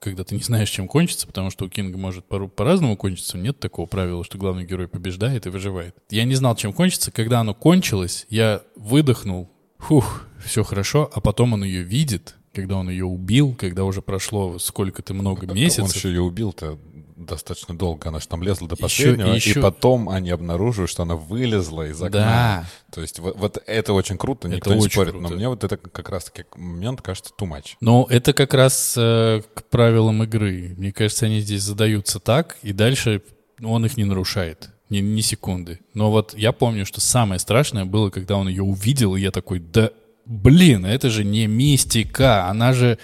когда 0.00 0.24
ты 0.24 0.34
не 0.34 0.42
знаешь, 0.42 0.68
чем 0.70 0.88
кончится, 0.88 1.26
потому 1.26 1.50
что 1.50 1.64
у 1.64 1.68
Кинга 1.68 1.96
может 1.96 2.24
по- 2.24 2.48
по-разному 2.48 2.96
кончиться. 2.96 3.38
Нет 3.38 3.60
такого 3.60 3.86
правила, 3.86 4.24
что 4.24 4.36
главный 4.38 4.64
герой 4.64 4.88
побеждает 4.88 5.46
и 5.46 5.50
выживает. 5.50 5.94
Я 6.10 6.24
не 6.24 6.34
знал, 6.34 6.56
чем 6.56 6.72
кончится. 6.72 7.12
Когда 7.12 7.40
оно 7.40 7.54
кончилось, 7.54 8.26
я 8.28 8.62
выдохнул. 8.76 9.48
Фух, 9.78 10.26
все 10.44 10.64
хорошо. 10.64 11.10
А 11.14 11.20
потом 11.20 11.52
он 11.54 11.64
ее 11.64 11.82
видит, 11.82 12.36
когда 12.52 12.76
он 12.76 12.88
ее 12.90 13.04
убил, 13.04 13.54
когда 13.54 13.84
уже 13.84 14.02
прошло 14.02 14.58
сколько-то 14.58 15.14
много 15.14 15.46
Он 15.48 15.54
месяцев. 15.54 15.94
еще 15.94 16.08
ее 16.08 16.22
убил-то 16.22 16.78
достаточно 17.26 17.76
долго. 17.76 18.08
Она 18.08 18.20
же 18.20 18.28
там 18.28 18.42
лезла 18.42 18.68
до 18.68 18.74
Еще- 18.74 18.82
последнего. 18.82 19.28
еще- 19.34 19.58
И 19.58 19.62
потом 19.62 20.08
они 20.08 20.30
обнаруживают, 20.30 20.90
что 20.90 21.02
она 21.02 21.16
вылезла 21.16 21.88
из 21.88 22.00
окна. 22.02 22.10
Да. 22.10 22.64
То 22.92 23.00
есть 23.00 23.18
вот, 23.18 23.36
вот 23.36 23.62
это 23.66 23.92
очень 23.92 24.18
круто, 24.18 24.48
Это 24.48 24.56
никто 24.56 24.74
не 24.74 24.80
очень 24.80 24.90
спорит. 24.92 25.12
круто. 25.12 25.28
Но 25.28 25.36
мне 25.36 25.48
вот 25.48 25.64
это 25.64 25.76
как 25.76 26.08
раз-таки 26.08 26.44
момент 26.56 27.02
кажется 27.02 27.32
too 27.38 27.48
much. 27.48 27.74
Но 27.80 28.06
это 28.10 28.32
как 28.32 28.54
раз 28.54 28.94
э, 28.96 29.42
к 29.54 29.64
правилам 29.64 30.22
игры. 30.24 30.74
Мне 30.76 30.92
кажется, 30.92 31.26
они 31.26 31.40
здесь 31.40 31.62
задаются 31.62 32.20
так, 32.20 32.56
и 32.62 32.72
дальше 32.72 33.22
он 33.62 33.84
их 33.86 33.96
не 33.96 34.04
нарушает. 34.04 34.68
Ни, 34.90 34.98
ни 34.98 35.20
секунды. 35.22 35.78
Но 35.94 36.10
вот 36.10 36.34
я 36.36 36.52
помню, 36.52 36.84
что 36.84 37.00
самое 37.00 37.38
страшное 37.38 37.84
было, 37.86 38.10
когда 38.10 38.36
он 38.36 38.48
ее 38.48 38.62
увидел, 38.62 39.16
и 39.16 39.20
я 39.20 39.30
такой, 39.30 39.58
да 39.58 39.90
блин, 40.26 40.86
это 40.86 41.10
же 41.10 41.24
не 41.24 41.46
мистика, 41.46 42.46
она 42.46 42.72
же 42.72 42.98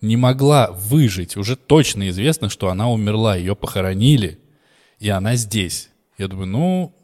не 0.00 0.16
могла 0.16 0.70
выжить. 0.70 1.36
Уже 1.36 1.56
точно 1.56 2.08
известно, 2.10 2.48
что 2.48 2.68
она 2.68 2.90
умерла, 2.90 3.36
ее 3.36 3.56
похоронили, 3.56 4.38
и 4.98 5.08
она 5.08 5.36
здесь. 5.36 5.90
Я 6.16 6.28
думаю, 6.28 6.46
ну, 6.46 6.94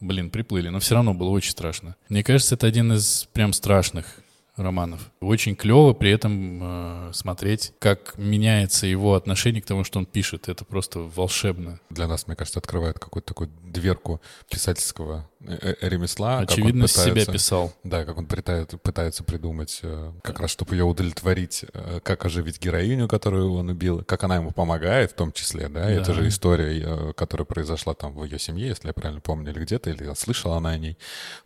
блин, 0.00 0.30
приплыли, 0.30 0.68
но 0.68 0.80
все 0.80 0.94
равно 0.94 1.14
было 1.14 1.30
очень 1.30 1.50
страшно. 1.50 1.96
Мне 2.08 2.22
кажется, 2.22 2.54
это 2.54 2.66
один 2.66 2.92
из 2.92 3.28
прям 3.32 3.52
страшных 3.52 4.20
романов. 4.56 5.10
Очень 5.24 5.56
клево 5.56 5.92
при 5.92 6.10
этом 6.10 7.08
э, 7.08 7.12
смотреть, 7.12 7.72
как 7.78 8.14
меняется 8.18 8.86
его 8.86 9.14
отношение 9.14 9.62
к 9.62 9.66
тому, 9.66 9.84
что 9.84 9.98
он 9.98 10.06
пишет. 10.06 10.48
Это 10.48 10.64
просто 10.64 11.00
волшебно. 11.00 11.80
Для 11.90 12.06
нас, 12.06 12.26
мне 12.26 12.36
кажется, 12.36 12.58
открывает 12.60 12.98
какую-то 12.98 13.28
такую 13.28 13.50
дверку 13.64 14.20
писательского 14.50 15.28
э, 15.40 15.74
э, 15.80 15.88
ремесла. 15.88 16.40
как 16.40 16.50
он 16.50 16.54
Очевидно, 16.54 16.86
с 16.86 16.92
себя 16.92 17.10
пытается- 17.12 17.32
писал. 17.32 17.72
Да, 17.84 18.04
как 18.04 18.18
он 18.18 18.26
пытается, 18.26 18.78
пытается 18.78 19.24
придумать, 19.24 19.80
э, 19.82 20.12
как 20.22 20.40
раз 20.40 20.50
чтобы 20.50 20.74
ее 20.76 20.84
удовлетворить, 20.84 21.64
э, 21.72 22.00
как 22.02 22.24
оживить 22.24 22.60
героиню, 22.60 23.08
которую 23.08 23.52
он 23.54 23.68
убил, 23.68 24.04
как 24.04 24.22
она 24.24 24.36
ему 24.36 24.52
помогает 24.52 25.10
в 25.10 25.14
том 25.14 25.32
числе, 25.32 25.68
да, 25.68 25.88
это 25.90 26.06
Да. 26.06 26.14
же 26.14 26.28
история, 26.28 26.80
э, 26.84 27.12
которая 27.14 27.44
произошла 27.44 27.94
там 27.94 28.12
в 28.14 28.24
ее 28.24 28.38
семье, 28.38 28.68
если 28.68 28.86
я 28.88 28.92
правильно 28.92 29.20
помню, 29.20 29.50
или 29.52 29.60
где-то, 29.64 29.90
или 29.90 30.12
слышала 30.14 30.56
она 30.58 30.70
о 30.70 30.78
ней. 30.78 30.96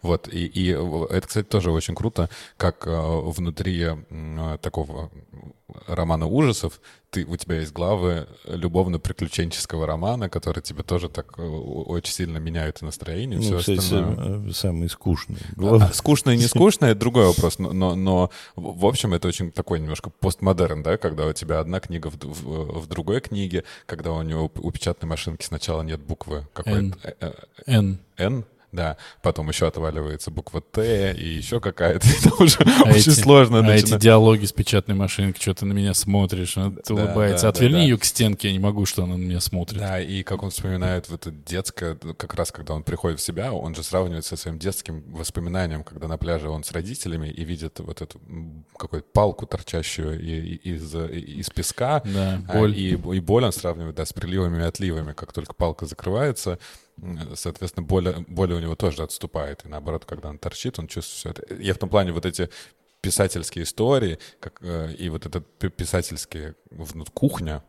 Вот, 0.02 0.28
и, 0.28 0.46
и 0.46 0.68
это, 0.70 1.26
кстати, 1.26 1.46
тоже 1.46 1.70
очень 1.70 1.94
круто, 1.94 2.28
как 2.56 2.86
э, 2.86 2.90
внутри 2.90 3.67
м, 3.76 4.54
э, 4.54 4.58
такого 4.58 5.10
романа 5.86 6.26
ужасов 6.26 6.80
ты, 7.10 7.24
у 7.24 7.36
тебя 7.36 7.60
есть 7.60 7.72
главы 7.72 8.26
любовно-приключенческого 8.44 9.86
романа, 9.86 10.28
которые 10.28 10.62
тебе 10.62 10.82
тоже 10.82 11.08
так 11.08 11.38
э, 11.38 11.42
очень 11.42 12.12
сильно 12.12 12.38
меняют 12.38 12.82
и 12.82 12.84
настроение, 12.84 13.38
Ну, 13.38 13.44
все 13.44 13.58
кстати, 13.58 13.78
остальное. 13.78 14.48
э, 14.48 14.52
самый 14.52 14.88
скучный. 14.88 15.38
А, 15.40 15.52
Главное, 15.56 15.88
Скучно 15.92 16.30
и 16.30 16.36
не 16.36 16.42
скучно, 16.48 16.86
это 16.86 17.00
другой 17.00 17.26
вопрос. 17.26 17.58
Но, 17.58 17.72
но, 17.72 17.94
но, 17.94 18.30
в 18.56 18.84
общем, 18.86 19.14
это 19.14 19.28
очень 19.28 19.50
такой 19.52 19.80
немножко 19.80 20.10
постмодерн, 20.10 20.82
да, 20.82 20.96
когда 20.96 21.26
у 21.26 21.32
тебя 21.32 21.60
одна 21.60 21.80
книга 21.80 22.10
в, 22.10 22.16
в- 22.22 22.80
в 22.80 22.86
другой 22.86 23.20
книге, 23.20 23.64
когда 23.86 24.12
у 24.12 24.22
него 24.22 24.50
у 24.56 24.70
печатной 24.70 25.08
машинки 25.08 25.44
сначала 25.44 25.82
нет 25.82 26.00
буквы 26.00 26.46
какой-то 26.52 26.98
э, 27.04 27.12
э, 27.20 27.32
Н. 27.66 27.98
N, 28.18 28.44
да, 28.72 28.96
потом 29.22 29.48
еще 29.48 29.66
отваливается 29.66 30.30
буква 30.30 30.60
Т 30.60 31.14
и 31.14 31.26
еще 31.28 31.60
какая-то. 31.60 32.06
Это 32.20 32.42
уже 32.42 32.58
А 32.84 32.88
очень 32.90 33.12
эти- 33.12 33.20
сложно 33.20 33.58
А 33.60 33.62
эти 33.74 33.82
начинать. 33.84 34.02
диалоги 34.02 34.44
с 34.44 34.52
печатной 34.52 34.94
машинкой, 34.94 35.40
что 35.40 35.54
ты 35.54 35.64
на 35.66 35.72
меня 35.72 35.94
смотришь, 35.94 36.56
она 36.56 36.70
Да, 36.86 36.94
улыбается. 36.94 37.44
да, 37.44 37.48
Отверни 37.50 37.76
да, 37.76 37.82
ее 37.82 37.98
к 37.98 38.04
стенке, 38.04 38.48
я 38.48 38.52
не 38.52 38.58
могу, 38.58 38.84
что 38.86 39.04
она 39.04 39.16
на 39.16 39.22
меня 39.22 39.40
смотрит. 39.40 39.78
Да, 39.80 40.00
и 40.00 40.22
как 40.22 40.42
он 40.42 40.50
вспоминает 40.50 41.08
в 41.08 41.14
это 41.14 41.30
детское, 41.30 41.94
как 41.94 42.34
раз 42.34 42.52
когда 42.52 42.74
он 42.74 42.82
приходит 42.82 43.20
в 43.20 43.22
себя, 43.22 43.52
он 43.52 43.74
же 43.74 43.82
сравнивает 43.82 44.24
со 44.24 44.36
своим 44.36 44.58
детским 44.58 45.02
воспоминанием, 45.12 45.82
когда 45.84 46.08
на 46.08 46.18
пляже 46.18 46.48
он 46.50 46.62
с 46.64 46.72
родителями 46.72 47.28
и 47.28 47.44
видит 47.44 47.80
вот 47.80 48.02
эту 48.02 48.20
какую-то 48.76 49.08
палку, 49.12 49.46
торчащую 49.46 50.20
из, 50.20 50.94
из 50.94 51.50
песка. 51.50 52.02
Да, 52.04 52.42
А, 52.48 52.52
боль. 52.58 52.76
И, 52.78 52.90
и 52.90 53.20
боль 53.20 53.44
он 53.44 53.52
сравнивает, 53.52 53.94
да, 53.96 54.04
с 54.04 54.12
приливами 54.12 54.62
и 54.62 54.66
отливами. 54.66 55.12
Как 55.12 55.32
только 55.32 55.54
палка 55.54 55.86
закрывается, 55.86 56.58
соответственно, 57.34 57.86
боль, 57.86 58.24
боль 58.28 58.52
у 58.52 58.60
него 58.60 58.74
тоже 58.74 59.02
отступает. 59.02 59.64
И 59.64 59.68
наоборот, 59.68 60.04
когда 60.04 60.28
он 60.28 60.38
торчит, 60.38 60.78
он 60.78 60.86
чувствует 60.88 61.38
все 61.38 61.42
это. 61.54 61.62
Я 61.62 61.74
в 61.74 61.78
том 61.78 61.88
плане 61.88 62.12
вот 62.12 62.26
эти 62.26 62.48
писательские 63.00 63.62
истории 63.64 64.18
как, 64.40 64.58
э, 64.60 64.94
и 64.98 65.08
вот 65.08 65.24
этот 65.26 65.46
пи- 65.58 65.68
писательские 65.68 66.54
вну- 66.70 67.04
кухня, 67.14 67.62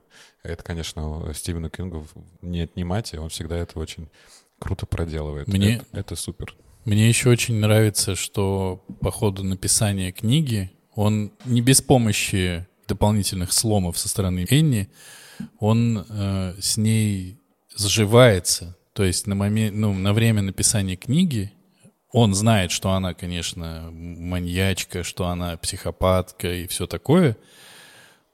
это, 0.44 0.63
конечно, 0.63 1.32
Стивену 1.36 1.70
Кингу 1.70 2.08
не 2.42 2.62
отнимать, 2.62 3.13
и 3.13 3.18
он 3.18 3.30
всегда 3.30 3.58
это 3.58 3.78
очень 3.80 4.10
круто 4.58 4.86
проделывает. 4.86 5.48
Мне- 5.48 5.76
Это, 5.76 5.86
это 6.00 6.15
супер. 6.15 6.56
Мне 6.86 7.08
еще 7.08 7.30
очень 7.30 7.56
нравится, 7.56 8.15
что 8.15 8.84
по 9.02 9.12
ходу 9.12 9.44
написания 9.44 10.12
книги 10.12 10.72
он 10.96 11.32
не 11.46 11.62
без 11.62 11.82
помощи 11.82 12.65
дополнительных 12.88 13.54
сломов 13.54 13.98
со 14.00 14.10
стороны 14.10 14.48
Энни, 14.50 14.89
он 15.60 16.06
э, 16.10 16.56
с 16.60 16.76
ней 16.78 17.38
сживается. 17.78 18.76
То 19.00 19.06
есть 19.06 19.28
на, 19.28 19.36
момент, 19.36 19.78
ну, 19.78 19.94
на 19.94 20.12
время 20.12 20.42
написания 20.42 20.98
книги 20.98 21.54
он 22.12 22.34
знает, 22.34 22.70
что 22.70 22.92
она, 22.92 23.14
конечно, 23.14 23.92
маньячка, 23.94 25.04
что 25.04 25.28
она 25.28 25.56
психопатка 25.56 26.54
и 26.54 26.68
все 26.68 26.86
такое, 26.86 27.38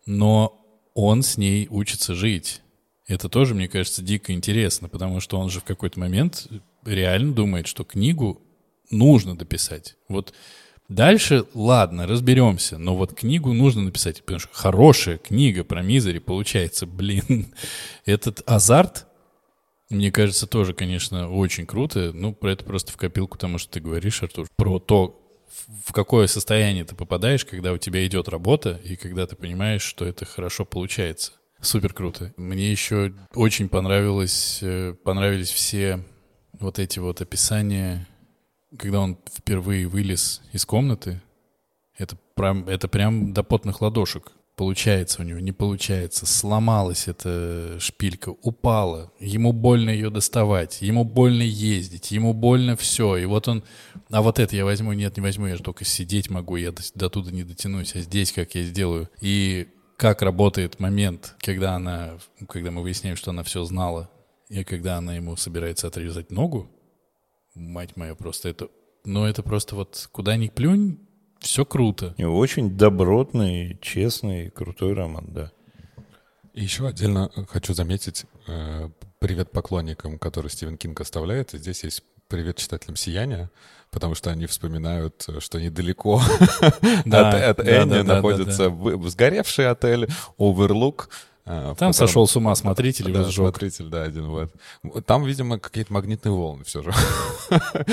но 0.08 0.60
он 0.96 1.22
с 1.22 1.38
ней 1.38 1.68
учится 1.70 2.16
жить. 2.16 2.64
Это 3.06 3.30
тоже, 3.30 3.54
мне 3.54 3.68
кажется, 3.68 4.02
дико 4.02 4.34
интересно, 4.34 4.90
потому 4.90 5.20
что 5.20 5.38
он 5.38 5.52
же 5.52 5.60
в 5.60 5.66
какой-то 5.66 6.00
момент 6.00 6.48
реально 6.84 7.34
думает, 7.34 7.68
что 7.68 7.84
книгу 7.84 8.42
нужно 8.90 9.38
дописать. 9.38 9.98
Вот 10.10 10.34
дальше, 10.90 11.46
ладно, 11.54 12.08
разберемся, 12.08 12.80
но 12.80 12.96
вот 12.96 13.14
книгу 13.14 13.54
нужно 13.54 13.84
написать, 13.84 14.22
потому 14.22 14.40
что 14.40 14.50
хорошая 14.52 15.20
книга 15.20 15.64
про 15.64 15.84
Мизери 15.84 16.18
получается, 16.18 16.88
блин, 16.88 17.54
этот 18.08 18.42
азарт, 18.48 19.05
мне 19.90 20.12
кажется, 20.12 20.48
тоже, 20.48 20.74
конечно, 20.74 21.30
очень 21.30 21.66
круто. 21.66 22.12
Ну, 22.14 22.34
про 22.34 22.52
это 22.52 22.64
просто 22.66 22.92
в 22.92 22.98
копилку, 22.98 23.38
потому 23.38 23.58
что 23.58 23.72
ты 23.72 23.80
говоришь, 23.80 24.24
Артур, 24.24 24.48
про 24.56 24.80
то, 24.80 25.22
в 25.86 25.94
какое 25.94 26.28
состояние 26.28 26.86
ты 26.86 26.96
попадаешь, 26.96 27.46
когда 27.46 27.72
у 27.72 27.78
тебя 27.78 28.06
идет 28.06 28.28
работа, 28.28 28.80
и 28.84 28.96
когда 28.96 29.28
ты 29.28 29.36
понимаешь, 29.36 29.84
что 29.84 30.06
это 30.06 30.26
хорошо 30.26 30.66
получается. 30.66 31.34
Супер 31.62 31.94
круто. 31.94 32.34
Мне 32.38 32.72
еще 32.72 33.14
очень 33.34 33.70
понравилось, 33.70 34.60
э, 34.62 34.94
понравились 35.04 35.52
все 35.52 36.04
вот 36.60 36.80
эти 36.80 37.00
вот 37.00 37.22
описания, 37.22 38.08
когда 38.78 39.00
он 39.00 39.18
впервые 39.32 39.88
вылез 39.88 40.42
из 40.52 40.66
комнаты. 40.66 41.22
Это 41.98 42.18
прям, 42.36 42.68
это 42.68 42.88
прям 42.88 43.34
до 43.34 43.44
потных 43.44 43.82
ладошек. 43.82 44.32
Получается 44.56 45.22
у 45.22 45.26
него, 45.26 45.40
не 45.40 45.52
получается. 45.52 46.26
Сломалась 46.26 47.10
эта 47.10 47.78
шпилька, 47.80 48.30
упала. 48.30 49.12
Ему 49.20 49.52
больно 49.52 49.90
ее 49.90 50.10
доставать, 50.10 50.82
ему 50.82 51.04
больно 51.04 51.42
ездить, 51.42 52.12
ему 52.12 52.34
больно 52.34 52.78
все. 52.78 53.18
И 53.18 53.26
вот 53.26 53.50
он, 53.50 53.66
а 54.10 54.22
вот 54.22 54.40
это 54.40 54.56
я 54.56 54.64
возьму, 54.64 54.94
нет, 54.94 55.18
не 55.18 55.22
возьму, 55.22 55.48
я 55.48 55.58
же 55.58 55.64
только 55.64 55.84
сидеть 55.84 56.30
могу, 56.30 56.56
я 56.56 56.72
до, 56.72 56.82
до 56.94 57.10
туда 57.10 57.32
не 57.32 57.44
дотянусь, 57.44 57.96
а 57.96 58.00
здесь 58.00 58.32
как 58.32 58.56
я 58.56 58.64
сделаю. 58.64 59.10
И 59.20 59.68
как 59.98 60.22
работает 60.22 60.80
момент, 60.80 61.36
когда 61.40 61.76
она, 61.76 62.18
когда 62.48 62.72
мы 62.72 62.82
выясняем, 62.82 63.18
что 63.18 63.32
она 63.32 63.44
все 63.44 63.64
знала, 63.66 64.10
и 64.48 64.64
когда 64.64 64.98
она 64.98 65.16
ему 65.16 65.36
собирается 65.36 65.88
отрезать 65.88 66.32
ногу, 66.32 66.70
мать 67.56 67.98
моя, 67.98 68.16
просто 68.16 68.48
это, 68.48 68.70
ну 69.04 69.26
это 69.26 69.44
просто 69.44 69.76
вот 69.76 70.08
куда 70.14 70.38
ни 70.38 70.48
плюнь, 70.48 71.05
все 71.46 71.64
круто. 71.64 72.16
И 72.18 72.24
Очень 72.24 72.72
добротный, 72.72 73.78
честный, 73.80 74.50
крутой 74.50 74.94
роман, 74.94 75.26
да. 75.28 75.52
И 76.54 76.64
еще 76.64 76.88
отдельно 76.88 77.30
хочу 77.50 77.74
заметить 77.76 78.26
э, 78.48 78.90
привет 79.20 79.52
поклонникам, 79.52 80.18
который 80.18 80.50
Стивен 80.50 80.76
Кинг 80.76 81.00
оставляет. 81.02 81.54
И 81.54 81.60
здесь 81.60 81.84
есть 81.84 82.04
привет 82.28 82.58
читателям 82.58 82.96
«Сияния», 82.96 83.52
потому 83.92 84.16
что 84.16 84.32
они 84.32 84.48
вспоминают, 84.48 85.24
э, 85.28 85.40
что 85.40 85.62
недалеко 85.62 86.20
Да, 87.06 87.30
от, 87.30 87.60
от 87.60 87.66
да, 87.66 87.72
Энни 87.72 87.90
да, 87.92 88.04
да, 88.04 88.16
находится 88.16 88.76
сгоревший 89.04 89.70
отель 89.70 90.08
«Оверлук». 90.40 91.10
В 91.46 91.76
Там 91.78 91.92
котором- 91.92 91.94
сошел 91.94 92.28
с 92.28 92.36
ума 92.36 92.56
смотритель 92.56 93.06
Да, 93.06 93.20
его 93.20 93.24
сжег. 93.30 93.36
смотритель, 93.36 93.86
да, 93.86 94.04
один 94.04 94.28
вот. 94.28 94.52
Там, 95.06 95.24
видимо, 95.26 95.60
какие-то 95.60 95.94
магнитные 95.94 96.32
волны 96.34 96.64
все 96.64 96.82
же. 96.82 96.92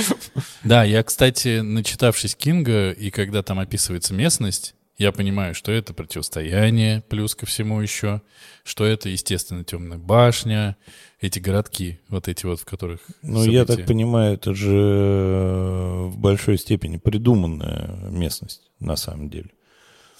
Да, 0.64 0.84
я, 0.84 1.02
кстати, 1.02 1.60
начитавшись 1.60 2.34
Кинга, 2.34 2.90
и 2.92 3.10
когда 3.10 3.42
там 3.42 3.58
описывается 3.58 4.14
местность, 4.14 4.74
я 4.98 5.10
понимаю, 5.10 5.54
что 5.54 5.72
это 5.72 5.94
противостояние, 5.94 7.02
плюс 7.08 7.34
ко 7.34 7.44
всему 7.46 7.80
еще, 7.80 8.22
что 8.62 8.84
это, 8.84 9.08
естественно, 9.08 9.64
темная 9.64 9.98
башня, 9.98 10.76
эти 11.20 11.38
городки, 11.38 11.98
вот 12.08 12.28
эти 12.28 12.46
вот, 12.46 12.60
в 12.60 12.64
которых 12.64 13.00
Ну, 13.22 13.42
я 13.44 13.60
так 13.60 13.70
события. 13.76 13.86
понимаю, 13.88 14.34
это 14.34 14.54
же 14.54 14.70
э, 14.76 16.04
в 16.06 16.18
большой 16.18 16.58
степени 16.58 16.98
придуманная 16.98 17.96
местность, 18.10 18.62
на 18.80 18.96
самом 18.96 19.28
деле. 19.30 19.50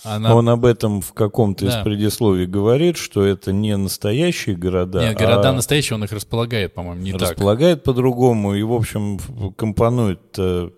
Она... 0.05 0.35
Он 0.35 0.49
об 0.49 0.65
этом 0.65 1.01
в 1.01 1.12
каком-то 1.12 1.65
Да. 1.67 1.81
из 1.81 1.85
предисловий 1.85 2.47
говорит, 2.47 2.97
что 2.97 3.25
это 3.25 3.53
не 3.53 3.77
настоящие 3.77 4.57
города, 4.57 5.01
Нет, 5.01 5.17
города 5.17 5.51
а 5.51 5.53
настоящие, 5.53 5.97
он 5.97 6.05
их 6.05 6.12
располагает, 6.12 6.75
по-моему, 6.75 7.01
не 7.01 7.12
так. 7.12 7.31
располагает 7.31 7.85
по-другому 7.85 8.55
и, 8.55 8.62
в 8.62 8.73
общем, 8.73 9.19
компонует 9.57 10.21
э, 10.38 10.71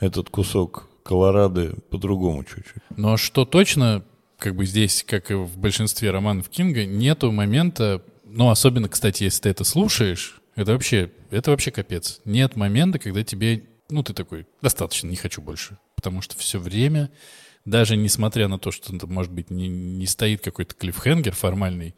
этот 0.00 0.30
кусок 0.30 0.88
Колорадо 1.02 1.74
по-другому 1.90 2.44
чуть-чуть. 2.44 2.82
Но 2.96 3.16
что 3.16 3.44
точно, 3.44 4.04
как 4.38 4.54
бы 4.56 4.66
здесь, 4.66 5.04
как 5.06 5.30
и 5.30 5.34
в 5.34 5.56
большинстве 5.56 6.10
романов 6.10 6.48
Кинга, 6.48 6.84
нету 6.84 7.32
момента, 7.32 8.02
ну, 8.24 8.50
особенно, 8.50 8.88
кстати, 8.88 9.24
если 9.24 9.42
ты 9.42 9.48
это 9.48 9.64
слушаешь, 9.64 10.40
это 10.54 10.72
вообще, 10.72 11.10
это 11.30 11.50
вообще 11.50 11.70
капец. 11.70 12.20
Нет 12.24 12.56
момента, 12.56 12.98
когда 12.98 13.22
тебе, 13.24 13.62
ну, 13.88 14.02
ты 14.02 14.12
такой, 14.12 14.46
достаточно, 14.60 15.06
не 15.06 15.16
хочу 15.16 15.40
больше. 15.40 15.78
Потому 15.94 16.20
что 16.20 16.36
все 16.36 16.58
время, 16.58 17.10
даже 17.70 17.96
несмотря 17.96 18.48
на 18.48 18.58
то, 18.58 18.70
что, 18.70 18.94
это, 18.94 19.06
может 19.06 19.32
быть, 19.32 19.50
не, 19.50 19.68
не 19.68 20.06
стоит 20.06 20.40
какой-то 20.42 20.74
клиффхенгер 20.74 21.34
формальный, 21.34 21.94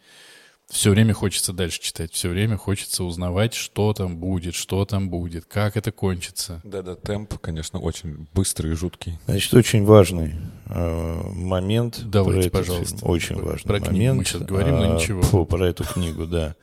все 0.68 0.90
время 0.90 1.14
хочется 1.14 1.52
дальше 1.52 1.80
читать, 1.80 2.12
все 2.12 2.28
время 2.28 2.56
хочется 2.56 3.02
узнавать, 3.02 3.54
что 3.54 3.92
там 3.92 4.18
будет, 4.18 4.54
что 4.54 4.85
там 4.85 5.11
будет, 5.11 5.44
как 5.46 5.76
это 5.76 5.90
кончится. 5.90 6.61
Да-да, 6.62 6.94
темп, 6.94 7.38
конечно, 7.38 7.80
очень 7.80 8.28
быстрый 8.33 8.70
и 8.72 8.74
жуткий. 8.76 9.18
Значит, 9.26 9.52
очень 9.54 9.85
важный 9.85 10.37
э, 10.66 11.22
момент. 11.35 12.00
Давайте, 12.04 12.50
пожалуйста. 12.50 12.98
фильм. 12.98 13.11
Очень 13.11 13.37
Про- 13.38 13.44
важный 13.46 13.66
про 13.68 13.78
книгу 13.80 13.94
момент. 13.96 14.18
мы 14.18 14.24
щас 14.24 14.42
говорим, 14.42 14.76
но 14.76 14.92
А, 14.92 14.94
ничего. 14.96 15.22
фу, 15.22 15.44
про 15.44 15.68
эту 15.68 15.83
книгу, 15.83 16.26
да. 16.26 16.54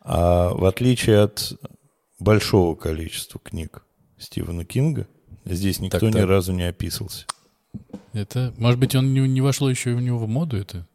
А 0.00 0.48
в 0.52 0.64
отличие 0.64 1.20
от 1.20 1.52
большого 2.18 2.74
количества 2.74 3.40
книг 3.40 3.84
Стивена 4.18 4.64
Кинга, 4.64 5.06
здесь 5.44 5.78
никто 5.78 6.00
Так, 6.00 6.08
ни 6.08 6.12
так. 6.12 6.26
разу 6.26 6.52
не 6.52 6.64
описывался. 6.64 7.24
Это, 8.12 8.54
может 8.58 8.78
быть, 8.78 8.94
он 8.94 9.12
не, 9.12 9.20
не 9.20 9.40
вошло 9.40 9.68
еще 9.68 9.90
и 9.90 9.94
у 9.94 10.00
него 10.00 10.18
в 10.18 10.28
моду 10.28 10.56
это? 10.56 10.86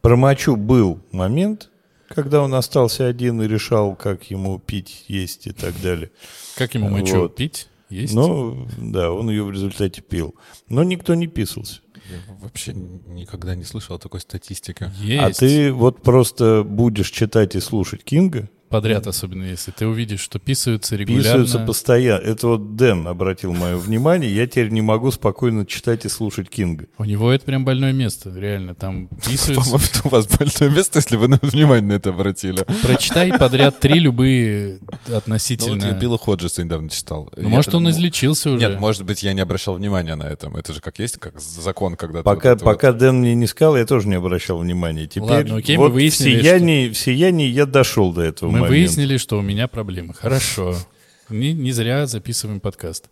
Про 0.00 0.16
Мачу 0.16 0.56
был 0.56 1.00
момент, 1.10 1.70
когда 2.08 2.42
он 2.42 2.54
остался 2.54 3.06
один 3.06 3.42
и 3.42 3.48
решал, 3.48 3.96
как 3.96 4.30
ему 4.30 4.58
пить, 4.58 5.04
есть 5.08 5.46
и 5.46 5.52
так 5.52 5.74
далее. 5.82 6.10
Как 6.56 6.74
ему 6.74 6.88
мочу 6.88 7.22
Вот. 7.22 7.36
пить? 7.36 7.68
Есть? 7.88 8.14
Ну, 8.14 8.68
да, 8.78 9.12
он 9.12 9.30
ее 9.30 9.44
в 9.44 9.50
результате 9.50 10.02
пил. 10.02 10.34
Но 10.68 10.82
никто 10.82 11.14
не 11.14 11.28
писался. 11.28 11.80
Я 12.10 12.18
вообще 12.40 12.72
никогда 12.72 13.54
не 13.54 13.64
слышал 13.64 13.96
о 13.96 13.98
такой 13.98 14.20
статистике. 14.20 14.92
Есть. 15.00 15.38
А 15.38 15.46
ты 15.46 15.72
вот 15.72 16.02
просто 16.02 16.62
будешь 16.64 17.10
читать 17.10 17.56
и 17.56 17.60
слушать 17.60 18.04
Кинга, 18.04 18.48
Подряд, 18.68 19.06
особенно 19.06 19.44
если 19.44 19.70
ты 19.70 19.86
увидишь, 19.86 20.20
что 20.20 20.38
писаются 20.38 20.96
регулярно. 20.96 21.22
писаются 21.22 21.58
постоянно. 21.60 22.22
Это 22.22 22.48
вот 22.48 22.76
Дэн 22.76 23.06
обратил 23.06 23.52
мое 23.52 23.76
внимание. 23.76 24.34
Я 24.34 24.46
теперь 24.46 24.70
не 24.70 24.82
могу 24.82 25.10
спокойно 25.10 25.64
читать 25.66 26.04
и 26.04 26.08
слушать 26.08 26.48
Кинга. 26.50 26.86
У 26.98 27.04
него 27.04 27.30
это 27.30 27.44
прям 27.44 27.64
больное 27.64 27.92
место, 27.92 28.32
реально. 28.36 28.74
Там 28.74 29.08
писаются. 29.26 29.76
У 30.04 30.08
вас 30.08 30.26
большое 30.26 30.70
место, 30.70 30.98
если 30.98 31.16
вы 31.16 31.28
на- 31.28 31.38
внимание 31.42 31.86
на 31.86 31.92
это 31.94 32.10
обратили. 32.10 32.64
Прочитай 32.82 33.32
подряд 33.38 33.78
три 33.78 34.00
любые 34.00 34.78
Ну, 34.80 34.88
вот 35.06 35.16
относительно... 35.16 35.84
я 35.84 35.92
Билла 35.92 36.18
Ходжеса 36.18 36.64
недавно 36.64 36.88
читал. 36.90 37.30
Ну, 37.36 37.48
может, 37.48 37.74
он 37.74 37.88
излечился 37.90 38.50
уже. 38.50 38.68
Нет, 38.68 38.80
может 38.80 39.04
быть, 39.04 39.22
я 39.22 39.32
не 39.32 39.40
обращал 39.40 39.74
внимания 39.74 40.14
на 40.16 40.24
этом. 40.24 40.56
Это 40.56 40.72
же 40.72 40.80
как 40.80 40.98
есть, 40.98 41.18
как 41.18 41.38
закон, 41.40 41.96
когда... 41.96 42.22
Пока, 42.22 42.50
вот 42.50 42.56
это 42.56 42.64
вот- 42.64 42.74
пока 42.74 42.92
Дэн 42.92 43.16
мне 43.20 43.34
не 43.34 43.46
сказал, 43.46 43.76
я 43.76 43.86
тоже 43.86 44.08
не 44.08 44.16
обращал 44.16 44.58
внимания. 44.58 45.06
Теперь 45.06 45.22
Ладно, 45.30 45.56
окей, 45.56 45.76
мы 45.76 45.84
вот 45.84 45.92
выяснили, 45.92 46.36
в, 46.38 46.40
сиянии, 46.40 46.88
в 46.90 46.98
сиянии 46.98 47.46
я 47.48 47.66
дошел 47.66 48.12
до 48.12 48.22
этого 48.22 48.50
Мы 48.56 48.62
момента. 48.62 48.78
выяснили, 48.78 49.16
что 49.16 49.38
у 49.38 49.42
меня 49.42 49.68
проблемы. 49.68 50.14
Хорошо. 50.14 50.74
Не, 51.28 51.52
не 51.52 51.72
зря 51.72 52.06
записываем 52.06 52.60
подкаст. 52.60 53.10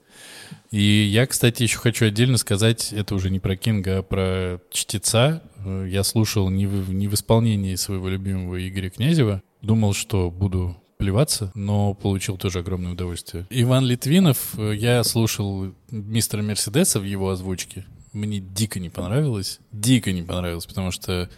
И 0.70 0.80
я, 0.80 1.26
кстати, 1.26 1.64
еще 1.64 1.78
хочу 1.78 2.06
отдельно 2.06 2.36
сказать, 2.38 2.92
это 2.92 3.14
уже 3.14 3.30
не 3.30 3.40
про 3.40 3.56
Кинга, 3.56 3.98
а 3.98 4.02
про 4.02 4.60
чтеца. 4.70 5.42
Э, 5.64 5.86
Я 5.90 6.04
слушал 6.04 6.48
не 6.48 6.66
в, 6.66 6.92
не 6.92 7.08
в 7.08 7.14
исполнении 7.14 7.74
своего 7.74 8.08
любимого 8.08 8.56
Игоря 8.68 8.90
Князева. 8.90 9.42
Думал, 9.62 9.94
что 9.94 10.30
буду 10.30 10.76
плеваться, 10.96 11.50
но 11.54 11.92
получил 11.94 12.36
тоже 12.36 12.60
огромное 12.60 12.92
удовольствие. 12.92 13.46
Иван 13.50 13.84
Литвинов, 13.84 14.56
э, 14.58 14.74
я 14.76 15.02
слушал 15.02 15.74
мистера 15.90 16.42
Мерседеса 16.42 17.00
в 17.00 17.04
его 17.04 17.30
озвучке. 17.30 17.84
Мне 18.12 18.38
дико 18.38 18.78
не 18.78 18.90
понравилось. 18.90 19.58
Дико 19.72 20.12
не 20.12 20.22
понравилось, 20.22 20.66
потому 20.66 20.92
что 20.92 21.28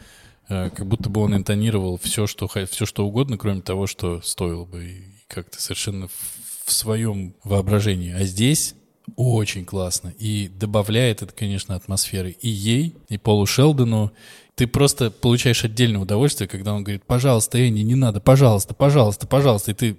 как 0.49 0.87
будто 0.87 1.09
бы 1.11 1.21
он 1.23 1.35
интонировал 1.35 1.99
все, 1.99 2.27
что, 2.27 2.49
все, 2.49 2.87
что 2.87 3.07
угодно, 3.07 3.37
кроме 3.39 3.63
того, 3.63 3.87
что 3.87 4.21
стоило 4.21 4.65
бы. 4.65 4.85
И 4.85 5.03
как-то 5.29 5.61
совершенно 5.61 6.09
в 6.65 6.73
своем 6.73 7.35
воображении. 7.45 8.13
А 8.13 8.25
здесь 8.25 8.75
очень 9.15 9.65
классно. 9.65 10.13
И 10.19 10.49
добавляет 10.49 11.23
это, 11.23 11.33
конечно, 11.33 11.75
атмосферы 11.75 12.31
и 12.41 12.49
ей, 12.49 12.97
и 13.09 13.19
Полу 13.19 13.47
Шелдону. 13.47 14.13
Ты 14.57 14.67
просто 14.67 15.11
получаешь 15.11 15.65
отдельное 15.65 16.01
удовольствие, 16.01 16.49
когда 16.49 16.75
он 16.75 16.83
говорит, 16.83 17.05
пожалуйста, 17.05 17.59
Энни, 17.59 17.81
не 17.81 17.95
надо, 17.95 18.21
пожалуйста, 18.21 18.75
пожалуйста, 18.75 19.27
пожалуйста. 19.27 19.73
И 19.73 19.75
ты 19.75 19.97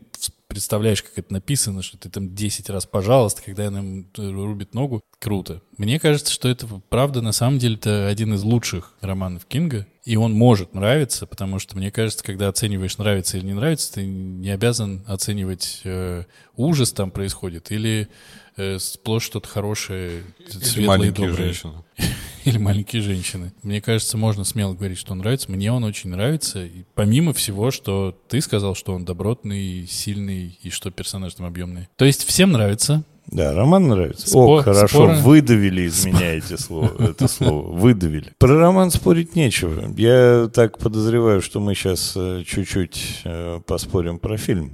представляешь, 0.48 1.04
как 1.04 1.18
это 1.18 1.34
написано, 1.34 1.82
что 1.82 1.98
ты 1.98 2.10
там 2.10 2.34
10 2.34 2.70
раз 2.70 2.86
пожалуйста, 2.86 3.42
когда 3.44 3.68
она 3.68 3.80
ему 3.80 4.06
рубит 4.16 4.74
ногу. 4.74 5.02
Круто. 5.20 5.62
Мне 5.78 6.00
кажется, 6.00 6.32
что 6.32 6.48
это 6.50 6.68
правда, 6.90 7.22
на 7.22 7.32
самом 7.32 7.60
деле, 7.60 7.76
это 7.76 8.08
один 8.08 8.34
из 8.34 8.44
лучших 8.44 8.94
романов 9.02 9.46
Кинга. 9.46 9.88
И 10.06 10.16
он 10.16 10.32
может 10.34 10.74
нравиться, 10.74 11.28
потому 11.28 11.60
что, 11.60 11.76
мне 11.76 11.92
кажется, 11.92 12.24
когда 12.24 12.48
оцениваешь, 12.48 12.98
нравится 12.98 13.38
или 13.38 13.46
не 13.46 13.54
нравится, 13.54 13.94
ты 13.94 14.06
не 14.06 14.50
обязан 14.52 15.04
оценивать 15.06 15.82
э, 15.84 16.24
ужас 16.56 16.94
там 16.94 17.12
происходит 17.12 17.72
или 17.72 18.08
э, 18.56 18.80
сплошь 18.80 19.24
что-то 19.24 19.50
хорошее, 19.50 20.24
Или 20.40 20.64
светлое 20.64 21.10
и 21.10 21.12
доброе. 21.12 21.34
женщины. 21.36 21.74
Или 22.48 22.58
маленькие 22.58 23.02
женщины. 23.02 23.54
Мне 23.64 23.82
кажется, 23.82 24.18
можно 24.18 24.44
смело 24.44 24.74
говорить, 24.74 24.98
что 24.98 25.12
он 25.14 25.20
нравится. 25.20 25.52
Мне 25.52 25.72
он 25.72 25.84
очень 25.84 26.10
нравится. 26.10 26.64
И 26.66 26.84
помимо 26.96 27.34
всего, 27.34 27.72
что 27.72 28.18
ты 28.28 28.40
сказал, 28.42 28.76
что 28.76 28.94
он 28.94 29.06
добротный, 29.06 29.86
сильный 29.88 30.58
и 30.64 30.70
что 30.70 30.92
персонаж 30.92 31.34
там 31.34 31.46
объемный. 31.46 31.88
То 31.98 32.06
есть 32.06 32.24
всем 32.26 32.52
нравится. 32.52 33.04
Да, 33.28 33.54
роман 33.54 33.88
нравится. 33.90 34.26
Спо- 34.28 34.60
О, 34.60 34.64
хорошо, 34.64 34.88
споры. 34.88 35.18
выдавили 35.18 35.82
из 35.82 36.06
меня 36.06 36.36
эти 36.36 36.56
слова, 36.56 36.92
это 36.98 37.28
слово. 37.28 37.70
Выдавили. 37.74 38.32
Про 38.38 38.58
роман 38.58 38.90
спорить 38.90 39.36
нечего. 39.36 39.94
Я 39.98 40.50
так 40.54 40.78
подозреваю, 40.78 41.42
что 41.42 41.60
мы 41.60 41.76
сейчас 41.76 42.14
чуть-чуть 42.46 43.22
э, 43.26 43.60
поспорим 43.68 44.18
про 44.20 44.38
фильм. 44.38 44.72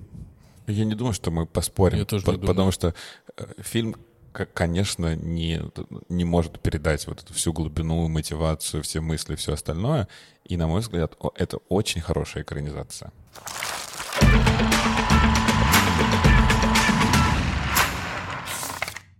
Я 0.67 0.85
не 0.85 0.93
думаю, 0.93 1.13
что 1.13 1.31
мы 1.31 1.47
поспорим. 1.47 1.97
Я 1.97 2.05
тоже 2.05 2.23
по- 2.25 2.29
не 2.31 2.37
думаю. 2.37 2.47
Потому 2.47 2.71
что 2.71 2.93
э, 3.37 3.43
фильм, 3.63 3.95
конечно, 4.33 5.15
не, 5.15 5.61
не 6.09 6.25
может 6.25 6.59
передать 6.59 7.07
вот 7.07 7.21
эту 7.21 7.33
всю 7.33 7.53
глубину, 7.53 8.07
мотивацию, 8.07 8.83
все 8.83 8.99
мысли, 8.99 9.35
все 9.35 9.53
остальное. 9.53 10.07
И, 10.43 10.57
на 10.57 10.67
мой 10.67 10.81
взгляд, 10.81 11.15
это 11.35 11.57
очень 11.69 12.01
хорошая 12.01 12.43
экранизация. 12.43 13.11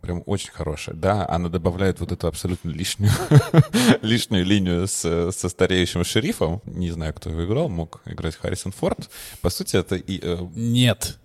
Прям 0.02 0.22
очень 0.26 0.52
хорошая. 0.52 0.96
Да, 0.96 1.26
она 1.30 1.48
добавляет 1.48 2.02
вот 2.02 2.12
эту 2.12 2.28
абсолютно 2.28 2.70
лишнюю, 2.70 3.12
лишнюю 4.02 4.44
линию 4.44 4.86
с, 4.86 5.32
со 5.32 5.50
стареющим 5.50 6.04
шерифом. 6.04 6.62
Не 6.66 6.92
знаю, 6.92 7.14
кто 7.14 7.30
его 7.30 7.46
играл, 7.46 7.70
мог 7.70 8.02
играть 8.06 8.36
Харрисон 8.36 8.74
Форд. 8.74 9.10
По 9.42 9.50
сути, 9.50 9.78
это 9.78 9.96
и, 9.96 10.20
э, 10.22 10.38
Нет. 10.56 11.20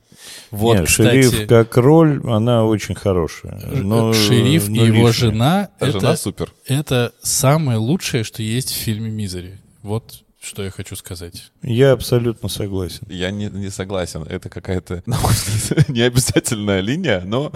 Вот, 0.50 0.76
Нет, 0.76 0.86
кстати, 0.86 1.22
шериф 1.22 1.48
как 1.48 1.76
роль, 1.76 2.20
она 2.24 2.64
очень 2.64 2.94
хорошая. 2.94 3.60
Но, 3.66 4.12
шериф 4.12 4.68
но 4.68 4.84
и 4.84 4.86
его 4.86 5.08
лишняя. 5.08 5.12
жена, 5.12 5.68
а 5.78 5.88
это, 5.88 6.00
жена 6.00 6.16
супер. 6.16 6.52
это 6.66 7.12
самое 7.22 7.78
лучшее, 7.78 8.24
что 8.24 8.42
есть 8.42 8.70
в 8.70 8.76
фильме 8.76 9.10
«Мизери». 9.10 9.58
Вот 9.82 10.22
что 10.40 10.62
я 10.62 10.70
хочу 10.70 10.96
сказать. 10.96 11.50
Я 11.62 11.92
абсолютно 11.92 12.48
согласен. 12.48 13.06
Я 13.08 13.30
не, 13.30 13.46
не 13.46 13.70
согласен. 13.70 14.22
Это 14.22 14.48
какая-то, 14.48 15.02
на 15.06 15.18
мой 15.18 15.32
взгляд, 15.32 15.88
не 15.88 16.00
обязательная 16.02 16.80
линия, 16.80 17.22
но 17.24 17.52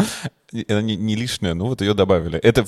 она 0.69 0.83
не, 0.83 0.97
не 0.97 1.15
лишняя, 1.15 1.55
ну 1.55 1.67
вот 1.67 1.81
ее 1.81 1.95
добавили. 1.95 2.39
Это, 2.39 2.67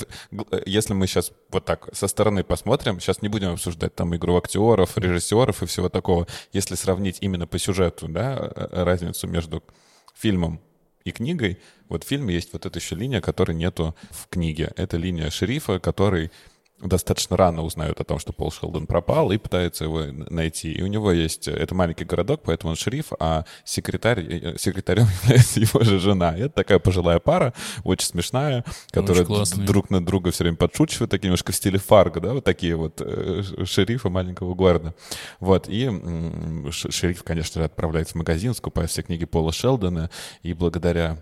если 0.64 0.94
мы 0.94 1.06
сейчас 1.06 1.32
вот 1.50 1.64
так 1.64 1.88
со 1.92 2.06
стороны 2.08 2.44
посмотрим, 2.44 3.00
сейчас 3.00 3.22
не 3.22 3.28
будем 3.28 3.52
обсуждать 3.52 3.94
там 3.94 4.14
игру 4.16 4.36
актеров, 4.36 4.96
режиссеров 4.96 5.62
и 5.62 5.66
всего 5.66 5.88
такого. 5.88 6.26
Если 6.52 6.76
сравнить 6.76 7.18
именно 7.20 7.46
по 7.46 7.58
сюжету, 7.58 8.08
да, 8.08 8.38
э, 8.38 8.84
разницу 8.84 9.26
между 9.26 9.62
фильмом 10.14 10.60
и 11.04 11.10
книгой, 11.10 11.58
вот 11.88 12.04
в 12.04 12.08
фильме 12.08 12.34
есть 12.34 12.52
вот 12.52 12.64
эта 12.66 12.78
еще 12.78 12.94
линия, 12.96 13.20
которой 13.20 13.54
нету 13.54 13.94
в 14.10 14.28
книге. 14.28 14.72
Это 14.76 14.96
линия 14.96 15.30
шерифа, 15.30 15.78
который 15.78 16.30
достаточно 16.88 17.36
рано 17.36 17.62
узнают 17.62 18.00
о 18.00 18.04
том, 18.04 18.18
что 18.18 18.32
Пол 18.32 18.50
Шелдон 18.50 18.86
пропал, 18.86 19.32
и 19.32 19.38
пытаются 19.38 19.84
его 19.84 20.04
найти. 20.30 20.72
И 20.72 20.82
у 20.82 20.86
него 20.86 21.12
есть... 21.12 21.48
Это 21.48 21.74
маленький 21.74 22.04
городок, 22.04 22.42
поэтому 22.44 22.70
он 22.70 22.76
шериф, 22.76 23.12
а 23.18 23.44
секретарь, 23.64 24.20
э, 24.20 24.58
секретарем 24.58 25.06
является 25.22 25.60
его 25.60 25.80
же 25.82 25.98
жена. 25.98 26.36
И 26.36 26.40
это 26.40 26.54
такая 26.54 26.78
пожилая 26.78 27.18
пара, 27.18 27.54
очень 27.84 28.06
смешная, 28.06 28.64
которая 28.90 29.24
классные. 29.24 29.66
друг 29.66 29.90
на 29.90 30.04
друга 30.04 30.30
все 30.30 30.44
время 30.44 30.56
подшучивает, 30.56 31.10
такие 31.10 31.28
немножко 31.28 31.52
в 31.52 31.56
стиле 31.56 31.78
Фарго, 31.78 32.20
да, 32.20 32.32
вот 32.34 32.44
такие 32.44 32.76
вот 32.76 33.00
э, 33.00 33.42
шерифы 33.64 34.08
маленького 34.08 34.54
города. 34.54 34.94
Вот, 35.40 35.66
и 35.68 35.90
шериф, 36.70 37.22
конечно 37.22 37.60
же, 37.60 37.64
отправляется 37.64 38.14
в 38.14 38.16
магазин, 38.16 38.54
скупает 38.54 38.90
все 38.90 39.02
книги 39.02 39.24
Пола 39.24 39.52
Шелдона, 39.52 40.10
и 40.42 40.52
благодаря 40.52 41.18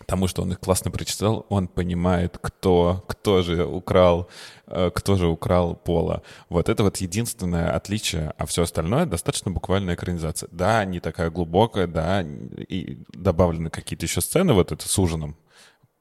потому 0.00 0.26
что 0.26 0.42
он 0.42 0.50
их 0.50 0.58
классно 0.58 0.90
прочитал, 0.90 1.46
он 1.50 1.68
понимает, 1.68 2.36
кто, 2.40 3.04
кто 3.06 3.42
же 3.42 3.64
украл, 3.64 4.28
э, 4.66 4.90
кто 4.92 5.16
же 5.16 5.28
украл 5.28 5.76
Пола. 5.76 6.22
Вот 6.48 6.68
это 6.68 6.82
вот 6.82 6.96
единственное 6.96 7.70
отличие, 7.70 8.32
а 8.36 8.46
все 8.46 8.62
остальное 8.62 9.06
достаточно 9.06 9.52
буквальная 9.52 9.94
экранизация. 9.94 10.48
Да, 10.50 10.84
не 10.84 10.98
такая 10.98 11.30
глубокая, 11.30 11.86
да, 11.86 12.22
и 12.22 12.98
добавлены 13.12 13.70
какие-то 13.70 14.06
еще 14.06 14.20
сцены, 14.20 14.54
вот 14.54 14.72
это 14.72 14.88
с 14.88 14.98
ужином, 14.98 15.36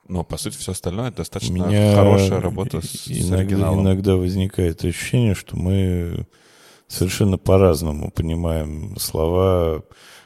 но, 0.08 0.24
по 0.24 0.38
сути, 0.38 0.58
все 0.58 0.72
остальное 0.72 1.12
достаточно 1.12 1.54
меня 1.54 1.94
хорошая 1.94 2.42
работа 2.42 2.82
с, 2.82 2.90
с 2.90 3.08
иногда, 3.10 3.38
оригиналом. 3.38 3.82
иногда 3.82 4.16
возникает 4.16 4.84
ощущение, 4.84 5.36
что 5.36 5.56
мы 5.56 6.26
совершенно 6.88 7.38
по-разному 7.38 8.10
понимаем 8.10 8.98
слова 8.98 9.84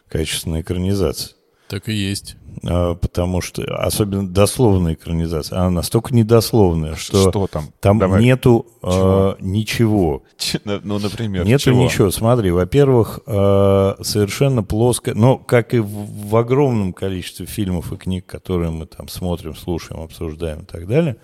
качественной 0.08 0.62
экранизации. 0.62 1.32
Так 1.68 1.90
и 1.90 1.94
есть. 1.94 2.36
А, 2.66 2.94
потому 2.94 3.42
что, 3.42 3.64
особенно 3.64 4.28
дословная 4.30 4.94
экранизация, 4.94 5.58
она 5.60 5.70
настолько 5.72 6.14
недословная, 6.14 6.96
что, 6.96 7.30
Что 7.32 7.48
там? 7.48 7.66
там 7.80 7.98
Давай. 8.00 8.22
нету 8.24 8.68
Чего? 8.82 9.36
ничего. 9.40 10.24
Ч- 10.38 10.60
Ну, 10.66 11.00
например, 11.00 11.46
Нету 11.46 11.64
чего? 11.64 11.84
ничего. 11.84 12.12
Смотри, 12.12 12.52
во-первых, 12.52 13.22
а, 13.26 13.96
совершенно 14.02 14.62
плоско, 14.62 15.14
но 15.16 15.38
как 15.38 15.74
и 15.74 15.80
в, 15.80 15.88
в 16.30 16.36
огромном 16.36 16.94
количестве 16.94 17.46
фильмов 17.48 17.92
и 17.92 17.98
книг, 17.98 18.26
которые 18.28 18.70
мы 18.70 18.86
там 18.86 19.08
смотрим, 19.08 19.56
слушаем, 19.56 20.02
обсуждаем 20.02 20.60
и 20.62 20.66
так 20.66 20.88
далее, 20.88 21.16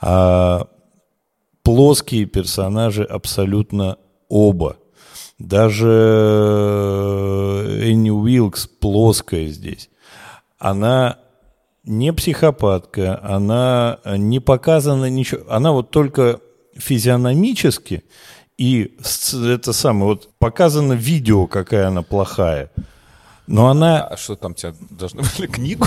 а, 0.00 0.68
плоские 1.62 2.24
персонажи 2.26 3.02
абсолютно 3.04 3.98
оба. 4.28 4.76
Даже 5.38 5.86
Энни 7.82 8.10
Уилкс 8.10 8.66
плоская 8.66 9.48
здесь. 9.48 9.90
Она 10.58 11.18
не 11.84 12.12
психопатка, 12.12 13.20
она 13.22 14.00
не 14.04 14.40
показана 14.40 15.10
ничего. 15.10 15.42
Она 15.48 15.72
вот 15.72 15.90
только 15.90 16.40
физиономически 16.74 18.04
и 18.58 18.96
это 19.34 19.72
самое, 19.72 20.06
вот 20.06 20.30
показано 20.38 20.94
видео, 20.94 21.46
какая 21.46 21.88
она 21.88 22.02
плохая. 22.02 22.70
Но 23.46 23.68
она... 23.68 24.02
А 24.02 24.16
что 24.16 24.34
там 24.34 24.54
тебе 24.54 24.74
должны 24.90 25.22
были 25.22 25.46
книгу? 25.52 25.86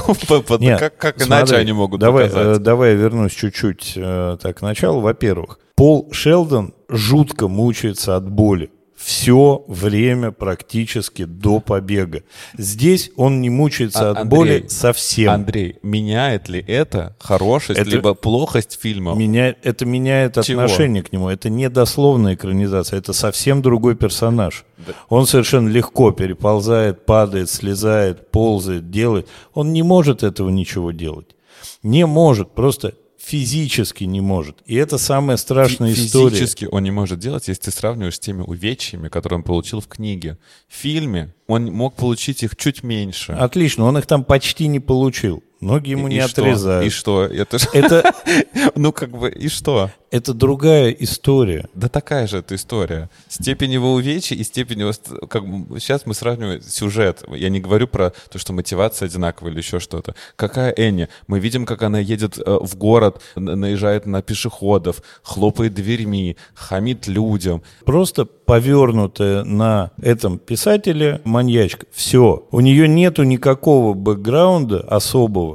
Нет, 0.60 0.80
как 0.80 0.98
как 0.98 1.22
смотри, 1.22 1.40
иначе 1.40 1.56
они 1.58 1.74
могут 1.74 2.00
давай, 2.00 2.28
показать? 2.28 2.58
э, 2.58 2.60
давай 2.60 2.92
я 2.92 2.96
вернусь 2.96 3.34
чуть-чуть 3.34 3.94
э, 3.98 4.38
так 4.42 4.60
к 4.60 4.62
началу. 4.62 5.02
Во-первых, 5.02 5.60
Пол 5.76 6.10
Шелдон 6.12 6.74
жутко 6.88 7.48
мучается 7.48 8.16
от 8.16 8.30
боли. 8.30 8.72
Все 9.00 9.64
время 9.70 10.32
практически 10.32 11.24
до 11.24 11.62
побега. 11.62 12.24
Здесь 12.58 13.12
он 13.16 13.40
не 13.40 13.50
мучается 13.50 14.10
А, 14.10 14.12
от 14.12 14.18
Андрей, 14.18 14.38
боли 14.38 14.66
совсем. 14.68 15.32
Андрей, 15.32 15.78
меняет 15.84 16.50
ли 16.50 16.60
это 16.68 17.16
хорошесть, 17.18 17.80
Это- 17.80 17.90
либо 17.90 18.14
плохость 18.14 18.78
фильма? 18.80 19.16
Меня, 19.16 19.56
это 19.64 19.86
меняет 19.86 20.34
Чего? 20.44 20.64
отношение 20.64 21.02
к 21.02 21.14
нему. 21.14 21.30
Это 21.30 21.50
не 21.50 21.70
дословная 21.70 22.36
экранизация, 22.36 23.00
это 23.00 23.14
совсем 23.14 23.62
другой 23.62 23.96
персонаж. 23.96 24.66
Да. 24.78 24.92
Он 25.08 25.26
совершенно 25.26 25.70
легко 25.70 26.12
переползает, 26.12 27.06
падает, 27.06 27.50
слезает, 27.50 28.30
ползает, 28.32 28.92
делает. 28.92 29.30
Он 29.54 29.72
не 29.72 29.82
может 29.82 30.24
этого 30.24 30.50
ничего 30.50 30.92
делать. 30.92 31.38
Не 31.84 32.06
может, 32.06 32.52
просто 32.52 32.96
физически 33.30 34.06
не 34.06 34.22
может. 34.22 34.58
И 34.65 34.76
это 34.76 34.98
самая 34.98 35.38
страшная 35.38 35.94
Фи- 35.94 36.06
история. 36.06 36.32
Физически 36.32 36.68
он 36.72 36.84
не 36.84 36.92
может 36.92 37.20
делать, 37.20 37.48
если 37.48 37.62
ты 37.63 37.72
сравниваешь 37.72 38.15
с 38.15 38.20
теми 38.20 38.42
увечьями, 38.42 39.08
которые 39.08 39.38
он 39.38 39.44
получил 39.44 39.82
в 39.82 39.88
книге. 39.88 40.39
В 40.68 40.74
фильме 40.76 41.36
он 41.46 41.65
мог 41.65 41.96
получить 41.96 42.42
их 42.42 42.56
чуть 42.56 42.82
меньше. 42.82 43.34
Отлично, 43.34 43.86
он 43.86 43.98
их 44.00 44.08
там 44.08 44.24
почти 44.24 44.68
не 44.68 44.80
получил. 44.80 45.44
Ноги 45.62 45.89
ему 45.91 46.08
И- 46.08 46.12
не 46.12 46.17
и 46.17 46.22
что? 46.22 46.41
отрезают. 46.41 46.86
И 46.88 46.89
что? 46.89 47.24
Это 47.26 47.58
Это, 47.74 48.13
Ну, 48.76 48.91
как 48.93 49.12
бы, 49.12 49.30
и 49.30 49.48
что? 49.50 49.89
это 50.12 50.34
другая 50.34 50.89
история. 50.89 51.67
Да 51.76 51.88
такая 51.88 52.26
же 52.28 52.38
эта 52.39 52.56
история. 52.56 53.10
Степень 53.28 53.72
его 53.74 53.93
увечий 53.93 54.36
и 54.38 54.43
степень 54.43 54.80
его... 54.80 54.91
Как, 55.28 55.43
сейчас 55.80 56.06
мы 56.08 56.13
сравниваем 56.15 56.62
сюжет. 56.63 57.24
Я 57.36 57.50
не 57.50 57.60
говорю 57.60 57.88
про 57.88 58.12
то, 58.32 58.39
что 58.39 58.52
мотивация 58.54 59.06
одинаковая 59.08 59.52
или 59.52 59.60
еще 59.60 59.80
что-то. 59.80 60.15
Какая 60.36 60.72
Энни? 60.76 61.10
Мы 61.28 61.39
видим, 61.39 61.65
как 61.65 61.84
она 61.84 62.00
едет 62.00 62.39
э, 62.39 62.58
в 62.62 62.76
город, 62.78 63.22
наезжает 63.36 64.06
на 64.08 64.22
пешеходов, 64.24 65.04
хлопает 65.22 65.74
дверьми, 65.76 66.38
хамит 66.56 67.08
людям. 67.08 67.62
Просто 67.86 68.26
повернутая 68.26 69.43
на 69.43 69.91
этом 70.02 70.39
писателе 70.39 71.22
маньячка. 71.24 71.86
Все. 71.91 72.48
У 72.52 72.60
нее 72.62 72.88
нету 72.88 73.24
никакого 73.24 73.93
бэкграунда 73.93 74.80
особого. 74.82 75.49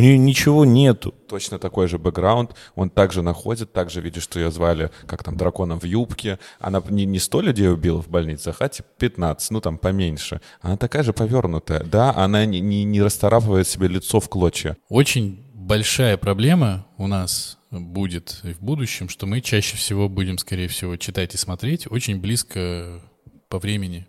У 0.00 0.02
нее 0.02 0.16
ничего 0.16 0.64
нету. 0.64 1.12
Точно 1.28 1.58
такой 1.58 1.86
же 1.86 1.98
бэкграунд. 1.98 2.54
Он 2.74 2.88
также 2.88 3.20
находит, 3.20 3.74
также 3.74 4.00
видит, 4.00 4.22
что 4.22 4.40
ее 4.40 4.50
звали, 4.50 4.90
как 5.04 5.22
там, 5.22 5.36
драконом 5.36 5.78
в 5.78 5.84
юбке. 5.84 6.38
Она 6.58 6.82
не, 6.88 7.04
не 7.04 7.18
100 7.18 7.42
людей 7.42 7.70
убила 7.70 8.00
в 8.00 8.08
больницах, 8.08 8.56
а 8.60 8.70
типа 8.70 8.88
15, 8.96 9.50
ну 9.50 9.60
там 9.60 9.76
поменьше. 9.76 10.40
Она 10.62 10.78
такая 10.78 11.02
же 11.02 11.12
повернутая. 11.12 11.84
Да, 11.84 12.14
она 12.16 12.46
не, 12.46 12.60
не, 12.60 12.84
не 12.84 13.02
расцарапывает 13.02 13.68
себе 13.68 13.88
лицо 13.88 14.20
в 14.20 14.30
клочья. 14.30 14.78
Очень 14.88 15.44
большая 15.52 16.16
проблема 16.16 16.86
у 16.96 17.06
нас 17.06 17.58
будет 17.70 18.40
и 18.42 18.54
в 18.54 18.62
будущем, 18.62 19.10
что 19.10 19.26
мы 19.26 19.42
чаще 19.42 19.76
всего 19.76 20.08
будем, 20.08 20.38
скорее 20.38 20.68
всего, 20.68 20.96
читать 20.96 21.34
и 21.34 21.36
смотреть 21.36 21.86
очень 21.92 22.18
близко 22.18 23.02
по 23.50 23.58
времени, 23.58 24.06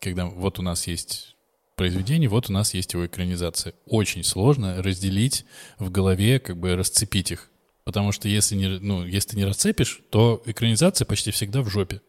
когда 0.00 0.24
вот 0.24 0.58
у 0.58 0.62
нас 0.62 0.86
есть 0.86 1.33
произведение, 1.76 2.28
вот 2.28 2.50
у 2.50 2.52
нас 2.52 2.74
есть 2.74 2.92
его 2.92 3.06
экранизация. 3.06 3.74
Очень 3.86 4.24
сложно 4.24 4.82
разделить 4.82 5.44
в 5.78 5.90
голове, 5.90 6.38
как 6.38 6.58
бы 6.58 6.76
расцепить 6.76 7.32
их. 7.32 7.50
Потому 7.84 8.12
что 8.12 8.28
если, 8.28 8.56
не, 8.56 8.78
ну, 8.78 9.04
если 9.04 9.30
ты 9.30 9.36
не 9.36 9.44
расцепишь, 9.44 10.00
то 10.10 10.42
экранизация 10.46 11.04
почти 11.04 11.30
всегда 11.30 11.62
в 11.62 11.68
жопе. 11.68 12.00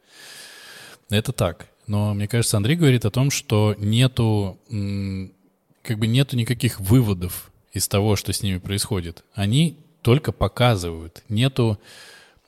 Это 1.09 1.33
так. 1.33 1.67
Но 1.87 2.13
мне 2.13 2.27
кажется, 2.27 2.57
Андрей 2.57 2.75
говорит 2.75 3.05
о 3.05 3.11
том, 3.11 3.29
что 3.29 3.75
нету, 3.77 4.57
как 5.83 5.99
бы 5.99 6.07
нету 6.07 6.35
никаких 6.37 6.79
выводов 6.79 7.51
из 7.73 7.87
того, 7.87 8.15
что 8.15 8.33
с 8.33 8.41
ними 8.41 8.57
происходит. 8.57 9.23
Они 9.33 9.77
только 10.01 10.31
показывают. 10.31 11.23
Нету, 11.29 11.79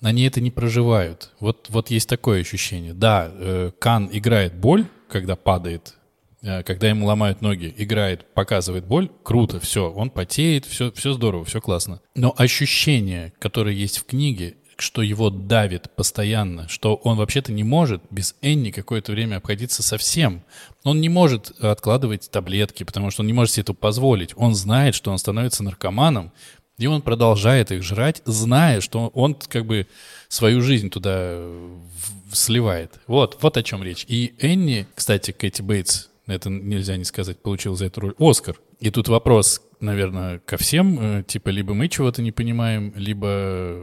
они 0.02 0.24
это 0.24 0.42
не 0.42 0.52
проживают. 0.52 1.32
Вот, 1.40 1.68
вот 1.70 1.90
есть 1.92 2.08
такое 2.08 2.42
ощущение. 2.42 2.94
Да, 2.94 3.30
э, 3.32 3.72
Кан 3.78 4.10
играет 4.12 4.56
боль, 4.56 4.86
когда 5.10 5.36
падает, 5.36 5.97
когда 6.42 6.88
ему 6.90 7.06
ломают 7.06 7.42
ноги, 7.42 7.74
играет, 7.78 8.34
показывает 8.34 8.86
боль, 8.86 9.10
круто, 9.24 9.60
все, 9.60 9.92
он 9.92 10.10
потеет, 10.10 10.66
все, 10.66 10.92
все 10.92 11.14
здорово, 11.14 11.46
все 11.46 11.62
классно. 11.62 12.02
Но 12.16 12.34
ощущение, 12.38 13.34
которое 13.40 13.74
есть 13.74 13.98
в 13.98 14.06
книге, 14.06 14.56
что 14.78 15.02
его 15.02 15.32
давит 15.32 15.90
постоянно, 15.96 16.68
что 16.68 16.96
он 16.96 17.18
вообще-то 17.18 17.52
не 17.52 17.64
может 17.64 18.04
без 18.12 18.36
Энни 18.42 18.70
какое-то 18.70 19.12
время 19.12 19.38
обходиться 19.38 19.82
совсем. 19.82 20.44
Он 20.84 21.02
не 21.02 21.10
может 21.10 21.52
откладывать 21.60 22.30
таблетки, 22.30 22.84
потому 22.84 23.10
что 23.10 23.22
он 23.24 23.28
не 23.28 23.34
может 23.34 23.54
себе 23.56 23.64
это 23.64 23.74
позволить. 23.74 24.34
Он 24.36 24.54
знает, 24.54 24.94
что 24.94 25.12
он 25.12 25.18
становится 25.18 25.64
наркоманом, 25.64 26.32
и 26.78 26.86
он 26.86 27.02
продолжает 27.02 27.72
их 27.72 27.82
жрать, 27.82 28.22
зная, 28.26 28.82
что 28.82 29.08
он 29.16 29.34
как 29.34 29.66
бы 29.66 29.88
свою 30.28 30.62
жизнь 30.62 30.92
туда 30.92 31.38
в- 31.40 32.36
сливает. 32.36 32.92
Вот, 33.08 33.40
вот 33.42 33.58
о 33.58 33.64
чем 33.64 33.82
речь. 33.82 34.06
И 34.08 34.36
Энни, 34.40 34.86
кстати, 34.94 35.32
Кэти 35.32 35.64
Бейтс, 35.64 36.08
это 36.36 36.50
нельзя 36.50 36.98
не 36.98 37.04
сказать, 37.04 37.40
получил 37.40 37.76
за 37.76 37.86
эту 37.86 38.02
роль 38.02 38.16
Оскар. 38.20 38.60
И 38.80 38.92
тут 38.92 39.08
вопрос, 39.08 39.62
наверное, 39.80 40.40
ко 40.40 40.58
всем, 40.58 41.00
э, 41.00 41.24
типа, 41.24 41.50
либо 41.50 41.74
мы 41.74 41.88
чего-то 41.88 42.22
не 42.22 42.32
понимаем, 42.32 42.94
либо 42.96 43.82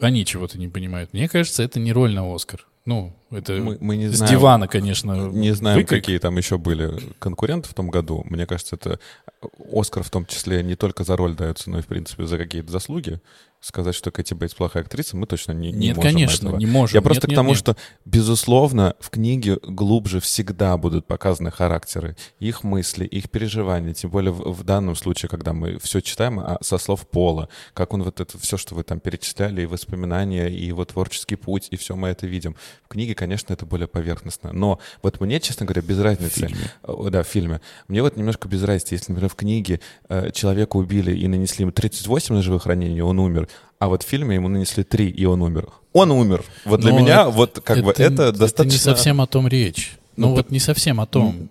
они 0.00 0.24
чего-то 0.24 0.58
не 0.58 0.68
понимают. 0.68 1.12
Мне 1.12 1.28
кажется, 1.28 1.62
это 1.62 1.80
не 1.80 1.92
роль 1.92 2.14
на 2.14 2.32
Оскар. 2.32 2.66
Ну, 2.84 3.17
это 3.30 3.52
Мы, 3.54 3.76
мы 3.80 3.96
не 3.96 4.08
с 4.08 4.16
знаем, 4.16 4.32
дивана, 4.32 4.68
конечно. 4.68 5.28
не 5.28 5.52
знаем, 5.52 5.78
выкрик. 5.78 6.02
какие 6.02 6.18
там 6.18 6.36
еще 6.36 6.58
были 6.58 6.98
конкуренты 7.18 7.68
в 7.68 7.74
том 7.74 7.90
году. 7.90 8.22
Мне 8.28 8.46
кажется, 8.46 8.76
это 8.76 8.98
Оскар 9.72 10.02
в 10.02 10.10
том 10.10 10.26
числе 10.26 10.62
не 10.62 10.76
только 10.76 11.04
за 11.04 11.16
роль 11.16 11.34
дается, 11.34 11.70
но 11.70 11.78
и, 11.78 11.82
в 11.82 11.86
принципе, 11.86 12.26
за 12.26 12.38
какие-то 12.38 12.70
заслуги. 12.72 13.20
Сказать, 13.60 13.96
что 13.96 14.12
Кэти 14.12 14.34
Бейтс 14.34 14.54
плохая 14.54 14.84
актриса, 14.84 15.16
мы 15.16 15.26
точно 15.26 15.50
не, 15.50 15.72
не 15.72 15.88
Нет, 15.88 15.96
можем 15.96 16.12
конечно, 16.12 16.46
этого. 16.46 16.58
не 16.60 16.66
можем. 16.66 16.94
Я 16.94 17.02
просто 17.02 17.26
Нет, 17.26 17.34
к 17.34 17.34
тому, 17.34 17.48
нет, 17.48 17.66
нет. 17.66 17.76
что, 17.76 17.76
безусловно, 18.04 18.94
в 19.00 19.10
книге 19.10 19.58
глубже 19.64 20.20
всегда 20.20 20.76
будут 20.76 21.08
показаны 21.08 21.50
характеры, 21.50 22.16
их 22.38 22.62
мысли, 22.62 23.04
их 23.04 23.30
переживания. 23.30 23.94
Тем 23.94 24.10
более 24.10 24.30
в, 24.30 24.52
в 24.52 24.62
данном 24.62 24.94
случае, 24.94 25.28
когда 25.28 25.52
мы 25.54 25.80
все 25.80 26.00
читаем 26.00 26.38
а, 26.38 26.58
со 26.60 26.78
слов 26.78 27.08
Пола, 27.08 27.48
как 27.74 27.94
он 27.94 28.04
вот 28.04 28.20
это 28.20 28.38
все, 28.38 28.56
что 28.56 28.76
вы 28.76 28.84
там 28.84 29.00
перечисляли, 29.00 29.62
и 29.62 29.66
воспоминания, 29.66 30.46
и 30.46 30.64
его 30.64 30.84
творческий 30.84 31.34
путь, 31.34 31.66
и 31.72 31.76
все 31.76 31.96
мы 31.96 32.08
это 32.10 32.28
видим. 32.28 32.54
В 32.84 32.88
книге, 32.88 33.16
конечно, 33.18 33.52
это 33.52 33.66
более 33.66 33.88
поверхностно. 33.88 34.52
Но 34.52 34.78
вот 35.02 35.20
мне, 35.20 35.40
честно 35.40 35.66
говоря, 35.66 35.82
без 35.82 35.98
разницы. 35.98 36.48
Э, 36.84 37.10
Да, 37.10 37.22
в 37.22 37.26
фильме. 37.26 37.60
Мне 37.88 38.02
вот 38.02 38.16
немножко 38.16 38.48
без 38.48 38.62
разницы, 38.62 38.94
если, 38.94 39.12
например, 39.12 39.30
в 39.30 39.34
книге 39.34 39.80
э, 40.08 40.30
человека 40.32 40.76
убили 40.76 41.14
и 41.16 41.26
нанесли 41.28 41.64
ему 41.64 41.72
38 41.72 42.34
ножевых 42.34 42.66
ранений, 42.66 43.00
он 43.02 43.18
умер, 43.18 43.48
а 43.78 43.88
вот 43.88 44.02
в 44.02 44.06
фильме 44.06 44.36
ему 44.36 44.48
нанесли 44.48 44.84
3, 44.84 45.10
и 45.10 45.24
он 45.24 45.42
умер. 45.42 45.68
Он 45.92 46.10
умер. 46.12 46.44
Вот 46.64 46.80
для 46.80 46.92
Но 46.92 47.00
меня 47.00 47.20
это- 47.22 47.30
вот 47.30 47.60
как 47.64 47.82
бы 47.82 47.92
это 47.96 48.32
достаточно... 48.32 48.72
не 48.72 48.78
совсем 48.78 49.20
о 49.20 49.26
том 49.26 49.48
речь. 49.48 49.98
Ну, 50.16 50.28
Ну, 50.28 50.34
вот 50.36 50.50
не 50.50 50.60
совсем 50.60 51.00
о 51.00 51.06
том. 51.06 51.48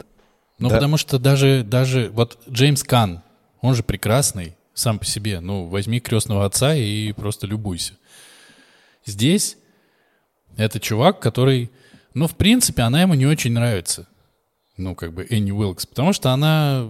Ну, 0.59 0.69
да. 0.69 0.75
потому 0.75 0.97
что 0.97 1.19
даже, 1.19 1.63
даже 1.63 2.09
вот 2.13 2.37
Джеймс 2.49 2.83
Кан, 2.83 3.21
Он 3.61 3.73
же 3.75 3.83
прекрасный 3.83 4.55
сам 4.73 4.99
по 4.99 5.05
себе. 5.05 5.39
Ну, 5.39 5.65
возьми 5.67 5.99
крестного 5.99 6.45
отца 6.45 6.75
и 6.75 7.11
просто 7.11 7.47
любуйся. 7.47 7.93
Здесь 9.05 9.57
это 10.57 10.79
чувак, 10.79 11.19
который, 11.19 11.71
ну, 12.13 12.27
в 12.27 12.35
принципе, 12.35 12.81
она 12.81 13.01
ему 13.01 13.13
не 13.13 13.25
очень 13.25 13.53
нравится. 13.53 14.07
Ну, 14.75 14.95
как 14.95 15.13
бы 15.13 15.25
Энни 15.29 15.51
Уилкс. 15.51 15.85
Потому 15.85 16.13
что 16.13 16.31
она 16.31 16.89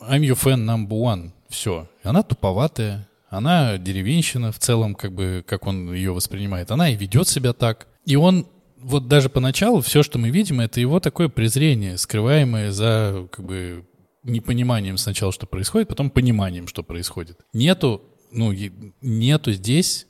I'm 0.00 0.20
your 0.20 0.36
fan 0.36 0.64
number 0.64 0.90
one. 0.90 1.30
Все. 1.48 1.88
Она 2.02 2.22
туповатая, 2.22 3.08
она 3.28 3.78
деревенщина 3.78 4.52
в 4.52 4.58
целом, 4.58 4.94
как 4.94 5.12
бы, 5.12 5.44
как 5.46 5.66
он 5.66 5.92
ее 5.92 6.12
воспринимает. 6.12 6.70
Она 6.70 6.90
и 6.90 6.96
ведет 6.96 7.28
себя 7.28 7.52
так. 7.52 7.86
И 8.04 8.16
он, 8.16 8.46
вот 8.78 9.08
даже 9.08 9.28
поначалу, 9.28 9.80
все, 9.80 10.02
что 10.02 10.18
мы 10.18 10.30
видим, 10.30 10.60
это 10.60 10.80
его 10.80 11.00
такое 11.00 11.28
презрение, 11.28 11.98
скрываемое 11.98 12.72
за, 12.72 13.28
как 13.30 13.44
бы, 13.44 13.86
непониманием 14.22 14.96
сначала, 14.98 15.32
что 15.32 15.46
происходит, 15.46 15.88
потом 15.88 16.10
пониманием, 16.10 16.66
что 16.66 16.82
происходит. 16.82 17.38
Нету, 17.52 18.02
ну, 18.32 18.54
нету 19.00 19.52
здесь 19.52 20.06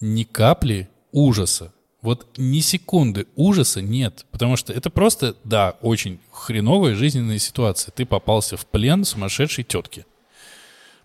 ни 0.00 0.24
капли 0.24 0.88
ужаса. 1.12 1.72
Вот 2.02 2.26
ни 2.38 2.60
секунды 2.60 3.26
ужаса 3.36 3.82
нет, 3.82 4.24
потому 4.30 4.56
что 4.56 4.72
это 4.72 4.88
просто, 4.88 5.36
да, 5.44 5.76
очень 5.82 6.18
хреновая 6.30 6.94
жизненная 6.94 7.38
ситуация. 7.38 7.92
Ты 7.92 8.06
попался 8.06 8.56
в 8.56 8.66
плен 8.66 9.04
сумасшедшей 9.04 9.64
тетки. 9.64 10.06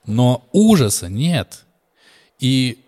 Но 0.06 0.48
ужаса 0.54 1.10
нет. 1.10 1.66
И 2.40 2.80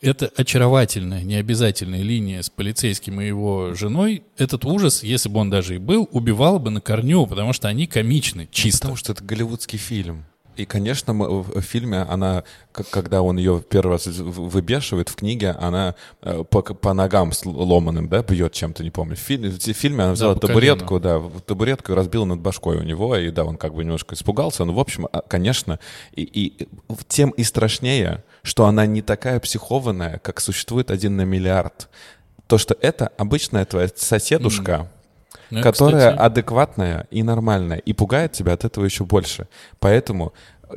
это 0.00 0.30
очаровательная, 0.36 1.22
необязательная 1.22 2.02
линия 2.02 2.42
с 2.42 2.50
полицейским 2.50 3.20
и 3.20 3.26
его 3.26 3.74
женой. 3.74 4.22
Этот 4.36 4.64
ужас, 4.64 5.02
если 5.02 5.28
бы 5.28 5.40
он 5.40 5.50
даже 5.50 5.76
и 5.76 5.78
был, 5.78 6.08
убивал 6.12 6.58
бы 6.58 6.70
на 6.70 6.80
корню, 6.80 7.26
потому 7.26 7.52
что 7.52 7.68
они 7.68 7.86
комичны, 7.86 8.48
чисто. 8.50 8.80
Потому 8.80 8.96
что 8.96 9.12
это 9.12 9.24
голливудский 9.24 9.78
фильм. 9.78 10.24
И, 10.56 10.64
конечно, 10.64 11.12
в 11.12 11.60
фильме 11.60 11.98
она, 11.98 12.44
когда 12.72 13.20
он 13.20 13.36
ее 13.36 13.62
первый 13.68 13.92
раз 13.92 14.06
выбешивает, 14.06 15.10
в 15.10 15.16
книге 15.16 15.50
она 15.50 15.94
э, 16.22 16.44
по, 16.44 16.62
по 16.62 16.94
ногам 16.94 17.32
ломаным, 17.44 18.08
да, 18.08 18.22
бьет 18.22 18.52
чем-то, 18.52 18.82
не 18.82 18.90
помню. 18.90 19.16
В 19.16 19.20
фильме, 19.20 19.50
в 19.50 19.58
фильме 19.58 20.04
она 20.04 20.12
взяла 20.14 20.34
да, 20.34 20.40
табуретку, 20.40 20.98
да, 20.98 21.20
табуретку 21.44 21.92
и 21.92 21.94
разбила 21.94 22.24
над 22.24 22.40
башкой 22.40 22.78
у 22.78 22.82
него, 22.82 23.16
и 23.16 23.30
да, 23.30 23.44
он 23.44 23.58
как 23.58 23.74
бы 23.74 23.84
немножко 23.84 24.14
испугался, 24.14 24.64
но, 24.64 24.72
в 24.72 24.80
общем, 24.80 25.06
а, 25.12 25.20
конечно, 25.20 25.78
и, 26.12 26.22
и 26.22 26.68
тем 27.06 27.30
и 27.30 27.42
страшнее, 27.44 28.24
что 28.42 28.64
она 28.64 28.86
не 28.86 29.02
такая 29.02 29.40
психованная, 29.40 30.18
как 30.20 30.40
существует 30.40 30.90
один 30.90 31.16
на 31.16 31.22
миллиард. 31.22 31.90
То, 32.46 32.56
что 32.56 32.76
это 32.80 33.12
обычная 33.18 33.64
твоя 33.66 33.88
соседушка, 33.94 34.72
mm 34.72 34.95
ну, 35.50 35.62
которая 35.62 36.12
кстати... 36.12 36.18
адекватная 36.18 37.06
и 37.10 37.22
нормальная, 37.22 37.78
и 37.78 37.92
пугает 37.92 38.32
тебя 38.32 38.52
от 38.52 38.64
этого 38.64 38.84
еще 38.84 39.04
больше. 39.04 39.48
Поэтому 39.78 40.32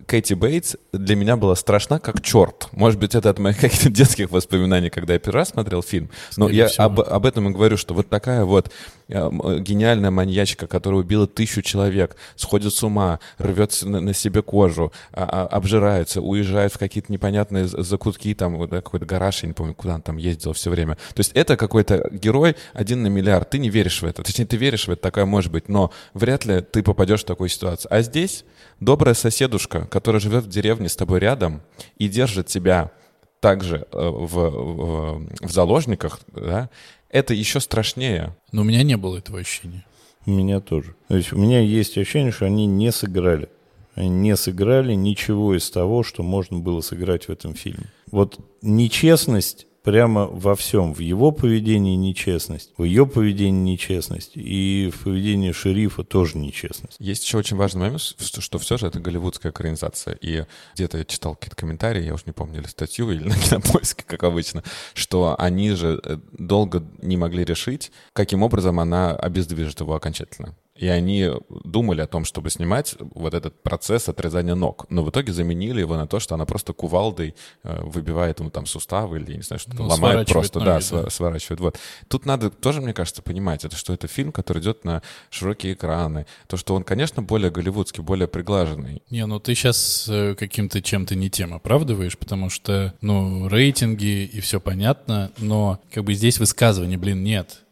Кэти 0.05 0.33
Бейтс 0.33 0.75
для 0.93 1.15
меня 1.15 1.35
была 1.35 1.55
страшна 1.55 1.99
как 1.99 2.21
черт. 2.21 2.67
Может 2.71 2.99
быть, 2.99 3.15
это 3.15 3.29
от 3.29 3.39
моих 3.39 3.59
каких-то 3.59 3.89
детских 3.89 4.31
воспоминаний, 4.31 4.89
когда 4.89 5.13
я 5.13 5.19
первый 5.19 5.37
раз 5.37 5.49
смотрел 5.49 5.81
фильм. 5.81 6.09
Но 6.37 6.45
Скорее 6.45 6.69
я 6.77 6.85
об, 6.85 6.99
об 6.99 7.25
этом 7.25 7.49
и 7.49 7.53
говорю, 7.53 7.77
что 7.77 7.93
вот 7.93 8.09
такая 8.09 8.45
вот 8.45 8.71
гениальная 9.09 10.11
маньячка, 10.11 10.67
которая 10.67 11.01
убила 11.01 11.27
тысячу 11.27 11.61
человек, 11.61 12.15
сходит 12.35 12.73
с 12.73 12.83
ума, 12.83 13.19
рвет 13.37 13.77
на, 13.81 14.13
себе 14.13 14.41
кожу, 14.41 14.93
а, 15.11 15.23
а, 15.23 15.47
обжирается, 15.47 16.21
уезжает 16.21 16.73
в 16.73 16.77
какие-то 16.77 17.11
непонятные 17.11 17.67
закутки, 17.67 18.33
там 18.33 18.67
какой-то 18.67 19.05
гараж, 19.05 19.43
я 19.43 19.47
не 19.47 19.53
помню, 19.53 19.73
куда 19.73 19.95
он 19.95 20.01
там 20.01 20.17
ездил 20.17 20.53
все 20.53 20.69
время. 20.69 20.95
То 21.13 21.19
есть 21.19 21.31
это 21.33 21.57
какой-то 21.57 22.09
герой 22.11 22.55
один 22.73 23.03
на 23.03 23.07
миллиард. 23.07 23.49
Ты 23.49 23.57
не 23.57 23.69
веришь 23.69 24.01
в 24.01 24.05
это. 24.05 24.23
Точнее, 24.23 24.45
ты 24.45 24.57
веришь 24.57 24.87
в 24.87 24.91
это, 24.91 25.01
такая 25.01 25.25
может 25.25 25.51
быть, 25.51 25.69
но 25.69 25.91
вряд 26.13 26.45
ли 26.45 26.61
ты 26.61 26.83
попадешь 26.83 27.21
в 27.21 27.25
такую 27.25 27.49
ситуацию. 27.49 27.91
А 27.93 28.01
здесь 28.01 28.45
добрая 28.79 29.15
соседушка, 29.15 29.87
которая 29.87 30.19
живет 30.19 30.45
в 30.45 30.49
деревне 30.49 30.89
с 30.89 30.95
тобой 30.95 31.19
рядом 31.19 31.61
и 31.97 32.07
держит 32.07 32.47
тебя 32.47 32.91
также 33.39 33.87
э, 33.91 34.09
в, 34.09 34.49
в, 34.49 35.27
в 35.41 35.51
заложниках, 35.51 36.19
да, 36.33 36.69
это 37.09 37.33
еще 37.33 37.59
страшнее. 37.59 38.35
Но 38.51 38.61
у 38.61 38.65
меня 38.65 38.83
не 38.83 38.97
было 38.97 39.17
этого 39.17 39.39
ощущения. 39.39 39.85
У 40.25 40.31
меня 40.31 40.59
тоже. 40.59 40.95
То 41.07 41.15
есть 41.15 41.33
у 41.33 41.37
меня 41.37 41.59
есть 41.59 41.97
ощущение, 41.97 42.31
что 42.31 42.45
они 42.45 42.65
не 42.65 42.91
сыграли. 42.91 43.49
Они 43.95 44.09
не 44.09 44.35
сыграли 44.35 44.93
ничего 44.93 45.55
из 45.57 45.69
того, 45.71 46.03
что 46.03 46.23
можно 46.23 46.59
было 46.59 46.81
сыграть 46.81 47.25
в 47.25 47.29
этом 47.29 47.53
фильме. 47.53 47.87
Вот 48.11 48.39
нечестность 48.61 49.67
прямо 49.83 50.25
во 50.27 50.55
всем. 50.55 50.93
В 50.93 50.99
его 50.99 51.31
поведении 51.31 51.95
нечестность, 51.95 52.71
в 52.77 52.83
ее 52.83 53.05
поведении 53.05 53.73
нечестность, 53.73 54.31
и 54.35 54.91
в 54.93 55.03
поведении 55.03 55.51
шерифа 55.51 56.03
тоже 56.03 56.37
нечестность. 56.37 56.97
Есть 56.99 57.23
еще 57.23 57.37
очень 57.37 57.57
важный 57.57 57.81
момент, 57.81 58.01
что, 58.01 58.41
что 58.41 58.57
все 58.59 58.77
же 58.77 58.87
это 58.87 58.99
голливудская 58.99 59.51
экранизация. 59.51 60.17
И 60.21 60.45
где-то 60.75 60.97
я 60.97 61.05
читал 61.05 61.35
какие-то 61.35 61.55
комментарии, 61.55 62.03
я 62.03 62.13
уж 62.13 62.25
не 62.25 62.33
помню, 62.33 62.59
или 62.59 62.67
статью, 62.67 63.11
или 63.11 63.23
на 63.23 63.35
кинопоиске, 63.37 64.03
как 64.05 64.23
обычно, 64.23 64.63
что 64.93 65.35
они 65.39 65.71
же 65.71 65.99
э, 66.03 66.17
долго 66.37 66.83
не 67.01 67.17
могли 67.17 67.43
решить, 67.43 67.91
каким 68.13 68.43
образом 68.43 68.79
она 68.79 69.15
обездвижит 69.15 69.79
его 69.79 69.95
окончательно. 69.95 70.55
И 70.79 70.87
они 70.87 71.29
думали 71.65 71.99
о 71.99 72.07
том, 72.07 72.23
чтобы 72.23 72.49
снимать 72.49 72.95
вот 72.99 73.33
этот 73.33 73.61
процесс 73.61 74.07
отрезания 74.07 74.55
ног. 74.55 74.85
Но 74.89 75.03
в 75.03 75.09
итоге 75.09 75.33
заменили 75.33 75.81
его 75.81 75.97
на 75.97 76.07
то, 76.07 76.21
что 76.21 76.35
она 76.35 76.45
просто 76.45 76.71
кувалдой 76.71 77.35
э, 77.63 77.81
выбивает 77.83 78.39
ему 78.39 78.49
там 78.49 78.65
суставы 78.65 79.19
или, 79.19 79.35
не 79.35 79.41
знаю, 79.41 79.59
что-то 79.59 79.83
ну, 79.83 79.89
ломает 79.89 80.29
просто, 80.29 80.59
ноги, 80.59 80.67
да, 80.89 81.03
да, 81.03 81.09
сворачивает. 81.09 81.59
Вот. 81.59 81.77
Тут 82.07 82.25
надо 82.25 82.49
тоже, 82.49 82.79
мне 82.79 82.93
кажется, 82.93 83.21
понимать, 83.21 83.65
это 83.65 83.75
что 83.75 83.91
это 83.91 84.07
фильм, 84.07 84.31
который 84.31 84.61
идет 84.61 84.85
на 84.85 85.03
широкие 85.29 85.73
экраны. 85.73 86.25
То, 86.47 86.55
что 86.55 86.75
он, 86.75 86.85
конечно, 86.85 87.21
более 87.21 87.51
голливудский, 87.51 88.01
более 88.01 88.29
приглаженный. 88.29 89.03
Не, 89.09 89.25
ну 89.25 89.41
ты 89.41 89.55
сейчас 89.55 90.07
э, 90.09 90.35
каким-то 90.35 90.81
чем-то 90.81 91.13
не 91.13 91.29
тем 91.29 91.53
оправдываешь, 91.53 92.17
потому 92.17 92.49
что, 92.49 92.93
ну, 93.01 93.49
рейтинги 93.49 94.23
и 94.23 94.39
все 94.39 94.61
понятно, 94.61 95.33
но 95.39 95.81
как 95.91 96.05
бы 96.05 96.13
здесь 96.13 96.39
высказывания, 96.39 96.97
блин, 96.97 97.21
нет. 97.21 97.63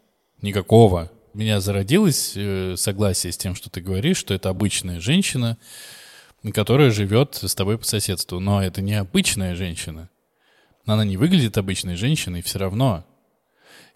Никакого 0.42 1.10
меня 1.38 1.62
зародилось 1.62 2.34
э, 2.36 2.76
согласие 2.78 3.32
с 3.32 3.38
тем, 3.38 3.56
что 3.56 3.70
ты 3.70 3.80
говоришь, 3.80 4.18
что 4.18 4.34
это 4.34 4.50
обычная 4.50 5.00
женщина, 5.00 5.58
которая 6.54 6.92
живет 6.92 7.36
с 7.42 7.54
тобой 7.56 7.78
по 7.78 7.86
соседству. 7.86 8.40
Но 8.40 8.64
это 8.64 8.82
не 8.82 8.96
обычная 8.96 9.56
женщина. 9.56 10.10
Она 10.86 11.06
не 11.06 11.18
выглядит 11.18 11.58
обычной 11.58 11.96
женщиной 11.96 12.42
все 12.42 12.60
равно. 12.60 13.06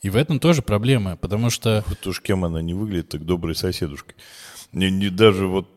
И 0.02 0.10
в 0.10 0.16
этом 0.16 0.40
тоже 0.40 0.62
проблема, 0.62 1.16
потому 1.16 1.50
что... 1.50 1.84
Вот 1.88 2.06
уж 2.08 2.22
кем 2.22 2.46
она 2.46 2.62
не 2.62 2.74
выглядит, 2.74 3.10
так 3.10 3.26
доброй 3.26 3.56
соседушкой. 3.56 4.16
Не, 4.72 4.90
не 4.90 5.10
даже 5.10 5.48
вот 5.48 5.68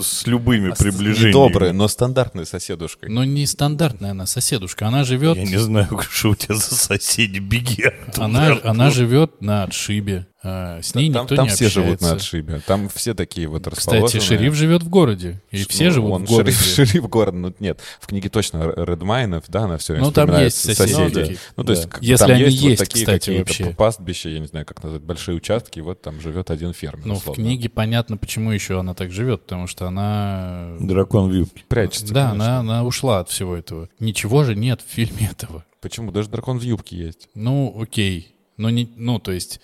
с 0.00 0.26
любыми 0.26 0.72
а 0.72 0.74
приближениями. 0.74 1.32
Добрая, 1.32 1.72
но 1.72 1.88
стандартная 1.88 2.44
соседушка. 2.44 3.08
Но 3.08 3.24
не 3.24 3.46
стандартная 3.46 4.10
она 4.10 4.26
соседушка. 4.26 4.86
Она 4.88 5.04
живет... 5.04 5.36
Я 5.36 5.44
не 5.44 5.58
знаю, 5.58 6.00
что 6.10 6.30
у 6.30 6.34
тебя 6.34 6.54
за 6.54 6.74
соседи, 6.74 7.38
беги. 7.38 7.84
Она, 8.16 8.58
она 8.64 8.90
живет 8.90 9.40
на 9.40 9.64
отшибе. 9.64 10.26
А, 10.46 10.82
с 10.82 10.94
ней 10.94 11.10
там, 11.10 11.22
никто 11.22 11.36
там 11.36 11.46
не 11.46 11.50
все 11.52 11.66
общается. 11.66 11.80
живут 11.80 12.00
на 12.02 12.12
отшибе. 12.12 12.60
Там 12.66 12.90
все 12.90 13.14
такие 13.14 13.48
вот 13.48 13.66
расположенные. 13.66 14.06
Кстати, 14.08 14.22
шериф 14.24 14.54
живет 14.54 14.82
в 14.82 14.90
городе. 14.90 15.40
И 15.50 15.56
Ш- 15.56 15.68
все 15.70 15.84
ну, 15.86 15.90
живут 15.90 16.12
он 16.12 16.26
в 16.26 16.28
городе. 16.28 16.52
Шериф, 16.52 16.88
шериф 16.90 17.08
города, 17.08 17.36
ну 17.38 17.54
нет. 17.60 17.80
В 17.98 18.06
книге 18.06 18.28
точно 18.28 18.72
Редмайнов, 18.76 19.44
да, 19.48 19.66
на 19.66 19.78
все 19.78 19.96
Ну 19.96 20.12
там 20.12 20.38
есть 20.38 20.58
соседи. 20.58 20.92
соседи. 20.92 21.38
Ну, 21.56 21.64
то 21.64 21.72
есть, 21.72 21.88
да. 21.88 21.98
Если 22.02 22.24
там 22.26 22.30
они 22.34 22.42
есть, 22.42 22.62
есть 22.62 22.80
вот 22.80 22.88
такие 22.88 23.06
кстати, 23.06 23.30
вообще. 23.30 23.64
пастбища, 23.70 24.28
я 24.28 24.38
не 24.38 24.46
знаю, 24.46 24.66
как 24.66 24.82
назвать, 24.82 25.02
большие 25.02 25.34
участки, 25.36 25.80
вот 25.80 26.02
там 26.02 26.20
живет 26.20 26.50
один 26.50 26.74
фермер. 26.74 27.06
Ну, 27.06 27.14
в 27.14 27.32
книге 27.32 27.70
понятно, 27.70 28.18
почему 28.18 28.50
еще 28.50 28.78
она 28.78 28.92
так 28.94 29.10
живет, 29.12 29.42
потому 29.44 29.66
что 29.66 29.86
она... 29.86 30.76
Дракон 30.78 31.30
в 31.30 31.32
юбке. 31.32 31.64
Прячется, 31.68 32.12
Да, 32.12 32.30
она, 32.32 32.58
она 32.58 32.84
ушла 32.84 33.20
от 33.20 33.30
всего 33.30 33.56
этого. 33.56 33.88
Ничего 33.98 34.44
же 34.44 34.54
нет 34.54 34.82
в 34.86 34.92
фильме 34.92 35.28
этого. 35.30 35.64
Почему? 35.80 36.12
Даже 36.12 36.28
дракон 36.28 36.58
в 36.58 36.62
юбке 36.62 36.96
есть. 36.96 37.28
Ну, 37.34 37.74
окей. 37.80 38.34
Но 38.56 38.70
не, 38.70 38.88
ну, 38.96 39.18
то 39.18 39.32
есть 39.32 39.60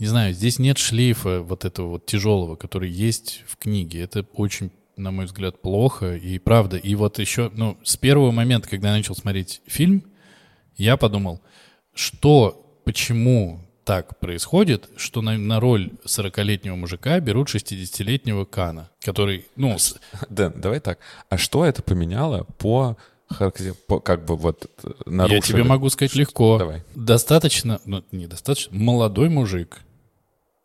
не 0.00 0.06
знаю, 0.06 0.32
здесь 0.32 0.58
нет 0.58 0.78
шлейфа 0.78 1.42
вот 1.42 1.64
этого 1.64 1.88
вот 1.88 2.06
тяжелого, 2.06 2.56
который 2.56 2.90
есть 2.90 3.44
в 3.46 3.56
книге. 3.58 4.00
Это 4.00 4.26
очень, 4.32 4.70
на 4.96 5.10
мой 5.10 5.26
взгляд, 5.26 5.60
плохо 5.60 6.16
и 6.16 6.38
правда. 6.38 6.78
И 6.78 6.94
вот 6.94 7.18
еще, 7.18 7.52
ну, 7.54 7.78
с 7.84 7.98
первого 7.98 8.30
момента, 8.30 8.68
когда 8.68 8.88
я 8.88 8.94
начал 8.94 9.14
смотреть 9.14 9.60
фильм, 9.66 10.04
я 10.76 10.96
подумал, 10.96 11.42
что, 11.94 12.80
почему 12.84 13.60
так 13.84 14.18
происходит, 14.18 14.88
что 14.96 15.20
на, 15.20 15.36
на 15.36 15.60
роль 15.60 15.90
40-летнего 16.06 16.76
мужика 16.76 17.20
берут 17.20 17.54
60-летнего 17.54 18.46
Кана, 18.46 18.88
который, 19.00 19.46
ну... 19.56 19.76
Дэн, 20.30 20.54
давай 20.56 20.80
так. 20.80 20.98
А 21.28 21.36
что 21.36 21.64
это 21.64 21.82
поменяло 21.82 22.44
по 22.58 22.96
как 23.36 24.24
бы 24.24 24.36
вот 24.36 24.68
нарушили. 25.06 25.36
Я 25.36 25.40
тебе 25.40 25.64
могу 25.64 25.88
сказать 25.90 26.14
легко. 26.14 26.58
Давай. 26.58 26.82
Достаточно, 26.94 27.80
ну, 27.84 28.02
недостаточно, 28.12 28.76
молодой 28.76 29.28
мужик, 29.28 29.82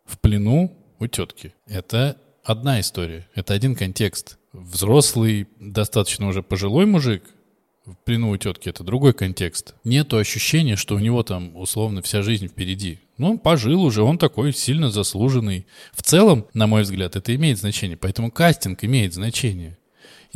в 0.06 0.18
плену 0.18 0.76
у 0.98 1.06
тетки. 1.06 1.54
Это 1.66 2.16
одна 2.42 2.80
история, 2.80 3.28
это 3.34 3.54
один 3.54 3.74
контекст. 3.74 4.38
Взрослый, 4.52 5.48
достаточно 5.60 6.28
уже 6.28 6.42
пожилой 6.42 6.86
мужик 6.86 7.22
в 7.86 7.94
плену 8.04 8.30
у 8.30 8.36
тетки— 8.36 8.68
это 8.70 8.82
другой 8.82 9.14
контекст. 9.14 9.74
Нету 9.84 10.16
ощущения, 10.16 10.76
что 10.76 10.96
у 10.96 10.98
него 10.98 11.22
там 11.22 11.56
условно 11.56 12.02
вся 12.02 12.22
жизнь 12.22 12.48
впереди. 12.48 12.98
Ну, 13.16 13.30
он 13.30 13.38
пожил 13.38 13.82
уже, 13.82 14.02
он 14.02 14.18
такой 14.18 14.52
сильно 14.52 14.90
заслуженный. 14.90 15.66
В 15.92 16.02
целом, 16.02 16.46
на 16.52 16.66
мой 16.66 16.82
взгляд, 16.82 17.14
это 17.14 17.34
имеет 17.34 17.58
значение, 17.58 17.96
поэтому 17.96 18.30
кастинг 18.30 18.82
имеет 18.84 19.14
значение. 19.14 19.78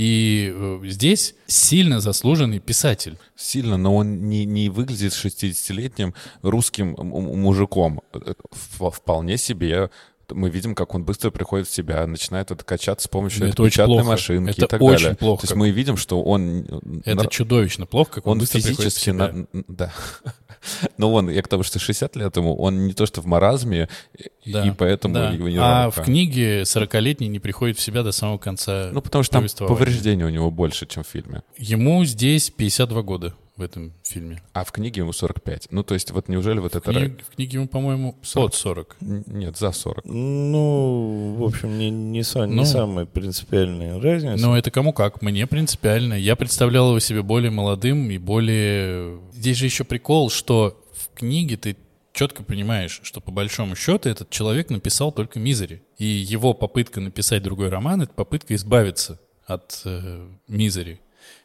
И 0.00 0.50
э, 0.50 0.80
здесь 0.84 1.34
сильно 1.46 2.00
заслуженный 2.00 2.58
писатель. 2.58 3.18
Сильно, 3.36 3.76
но 3.76 3.94
он 3.96 4.30
не, 4.30 4.46
не 4.46 4.70
выглядит 4.70 5.12
60-летним 5.12 6.14
русским 6.40 6.96
мужиком. 6.98 8.00
Э, 8.14 8.32
в- 8.78 8.90
Вполне 8.90 9.36
себе 9.36 9.90
мы 10.32 10.50
видим, 10.50 10.74
как 10.74 10.94
он 10.94 11.04
быстро 11.04 11.30
приходит 11.30 11.66
в 11.68 11.72
себя, 11.74 12.06
начинает 12.06 12.50
это 12.50 12.64
качаться 12.64 13.06
с 13.06 13.08
помощью 13.08 13.48
Это 13.48 13.62
печатной 13.64 13.96
плохо. 13.96 14.08
машинки 14.08 14.50
Это 14.50 14.64
и 14.64 14.68
так 14.68 14.82
очень 14.82 15.02
далее. 15.04 15.16
плохо, 15.16 15.42
То 15.42 15.44
есть 15.46 15.56
мы 15.56 15.70
видим, 15.70 15.96
что 15.96 16.22
он... 16.22 16.66
Это 17.04 17.16
нар- 17.22 17.28
чудовищно 17.28 17.86
плохо, 17.86 18.10
как 18.14 18.26
он, 18.26 18.32
он 18.32 18.38
быстро 18.40 18.60
приходит 18.60 18.92
в 18.92 18.96
физически... 18.96 19.04
себя. 19.04 19.32
на- 19.52 19.64
Да. 19.68 19.92
Но 20.98 21.12
он, 21.12 21.30
я 21.30 21.40
к 21.42 21.48
тому, 21.48 21.62
что 21.62 21.78
60 21.78 22.16
лет 22.16 22.36
ему, 22.36 22.54
он 22.56 22.86
не 22.86 22.92
то 22.92 23.06
что 23.06 23.22
в 23.22 23.26
маразме, 23.26 23.88
и- 24.44 24.52
Да, 24.52 24.66
и 24.66 24.70
поэтому 24.70 25.14
да. 25.14 25.30
его 25.30 25.48
не 25.48 25.56
А 25.58 25.90
в 25.90 26.02
книге 26.02 26.62
40-летний 26.62 27.28
не 27.28 27.38
приходит 27.38 27.78
в 27.78 27.80
себя 27.80 28.02
до 28.02 28.12
самого 28.12 28.38
конца 28.38 28.90
Ну, 28.92 29.00
потому 29.00 29.24
что 29.24 29.40
там 29.40 29.46
повреждений 29.66 30.24
у 30.24 30.28
него 30.28 30.50
больше, 30.50 30.86
чем 30.86 31.02
в 31.02 31.06
фильме. 31.06 31.42
Ему 31.56 32.04
здесь 32.04 32.50
52 32.50 33.02
года 33.02 33.34
в 33.60 33.62
этом 33.62 33.92
фильме. 34.02 34.42
А 34.52 34.64
в 34.64 34.72
книге 34.72 35.02
ему 35.02 35.12
45. 35.12 35.68
Ну, 35.70 35.82
то 35.84 35.94
есть 35.94 36.10
вот 36.10 36.28
неужели 36.28 36.58
вот 36.58 36.72
В, 36.72 36.76
это... 36.76 36.90
кни- 36.90 37.22
в 37.22 37.34
книге 37.36 37.58
ему, 37.58 37.68
по-моему, 37.68 38.16
под 38.34 38.54
40. 38.54 38.96
Н- 39.00 39.24
Нет, 39.26 39.56
за 39.56 39.70
40. 39.72 40.04
Ну, 40.04 41.34
в 41.38 41.44
общем, 41.44 41.78
не, 41.78 41.90
не, 41.90 42.20
са- 42.20 42.46
не 42.48 42.54
Ну. 42.56 42.64
самая 42.64 43.06
принципиальная 43.06 44.00
разница. 44.00 44.42
Но 44.44 44.56
это 44.56 44.70
кому 44.70 44.92
как. 44.92 45.22
Мне 45.22 45.46
принципиально. 45.46 46.14
Я 46.14 46.36
представлял 46.36 46.88
его 46.88 46.98
себе 47.00 47.22
более 47.22 47.50
молодым 47.50 48.10
и 48.10 48.18
более... 48.18 49.20
Здесь 49.32 49.56
же 49.58 49.66
еще 49.66 49.84
прикол, 49.84 50.30
что 50.30 50.80
в 50.94 51.14
книге 51.16 51.56
ты 51.56 51.76
четко 52.12 52.42
понимаешь, 52.42 53.00
что 53.02 53.20
по 53.20 53.30
большому 53.30 53.76
счету 53.76 54.08
этот 54.08 54.30
человек 54.30 54.70
написал 54.70 55.12
только 55.12 55.38
«Мизери». 55.38 55.82
И 55.98 56.04
его 56.04 56.54
попытка 56.54 57.00
написать 57.00 57.42
другой 57.42 57.68
роман— 57.68 58.02
это 58.02 58.12
попытка 58.12 58.54
избавиться 58.54 59.20
от 59.46 59.82
э, 59.84 60.26
«Мизери». 60.48 61.00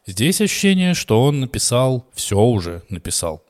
Здесь 0.06 0.42
ощущение, 0.42 0.94
что 0.94 1.24
он 1.24 1.40
написал, 1.40 2.06
все 2.14 2.40
уже 2.40 2.84
написал. 2.90 3.44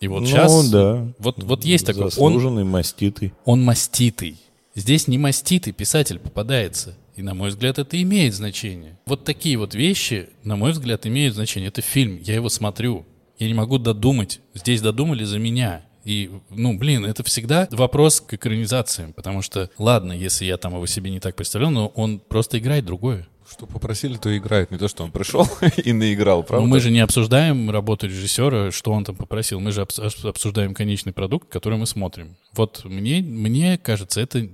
И 0.00 0.08
вот 0.08 0.20
ну, 0.20 0.26
сейчас... 0.26 0.70
да. 0.70 1.12
Вот, 1.18 1.42
вот 1.42 1.64
есть 1.64 1.86
такой... 1.86 2.04
Он, 2.04 2.10
Заслуженный, 2.10 2.64
маститый. 2.64 3.32
он 3.44 3.62
маститый. 3.62 4.36
Здесь 4.74 5.08
не 5.08 5.18
маститый 5.18 5.72
писатель 5.72 6.18
попадается. 6.18 6.96
И, 7.16 7.22
на 7.22 7.34
мой 7.34 7.50
взгляд, 7.50 7.78
это 7.78 8.00
имеет 8.02 8.34
значение. 8.34 8.98
Вот 9.06 9.24
такие 9.24 9.56
вот 9.56 9.74
вещи, 9.74 10.28
на 10.42 10.56
мой 10.56 10.72
взгляд, 10.72 11.06
имеют 11.06 11.34
значение. 11.34 11.68
Это 11.68 11.80
фильм, 11.80 12.18
я 12.20 12.34
его 12.34 12.48
смотрю. 12.48 13.06
Я 13.38 13.46
не 13.46 13.54
могу 13.54 13.78
додумать. 13.78 14.40
Здесь 14.52 14.82
додумали 14.82 15.24
за 15.24 15.38
меня. 15.38 15.84
И, 16.04 16.30
ну, 16.50 16.76
блин, 16.76 17.04
это 17.04 17.22
всегда 17.22 17.66
вопрос 17.70 18.20
к 18.20 18.34
экранизациям. 18.34 19.12
Потому 19.12 19.42
что, 19.42 19.70
ладно, 19.78 20.12
если 20.12 20.44
я 20.44 20.56
там 20.56 20.74
его 20.74 20.86
себе 20.86 21.10
не 21.10 21.20
так 21.20 21.36
представлял, 21.36 21.70
но 21.70 21.86
он 21.88 22.18
просто 22.18 22.58
играет 22.58 22.84
другое. 22.84 23.28
Что 23.54 23.66
попросили, 23.66 24.16
то 24.16 24.36
играет. 24.36 24.72
Не 24.72 24.78
то, 24.78 24.88
что 24.88 25.04
он 25.04 25.12
пришел 25.12 25.46
и 25.76 25.92
наиграл, 25.92 26.42
правда? 26.42 26.66
Но 26.66 26.68
мы 26.68 26.80
же 26.80 26.90
не 26.90 26.98
обсуждаем 26.98 27.70
работу 27.70 28.08
режиссера, 28.08 28.72
что 28.72 28.90
он 28.90 29.04
там 29.04 29.14
попросил. 29.14 29.60
Мы 29.60 29.70
же 29.70 29.82
обс- 29.82 30.04
обс- 30.04 30.28
обсуждаем 30.28 30.74
конечный 30.74 31.12
продукт, 31.12 31.48
который 31.48 31.78
мы 31.78 31.86
смотрим. 31.86 32.36
Вот 32.52 32.84
мне, 32.84 33.22
мне 33.22 33.78
кажется, 33.78 34.20
это, 34.20 34.48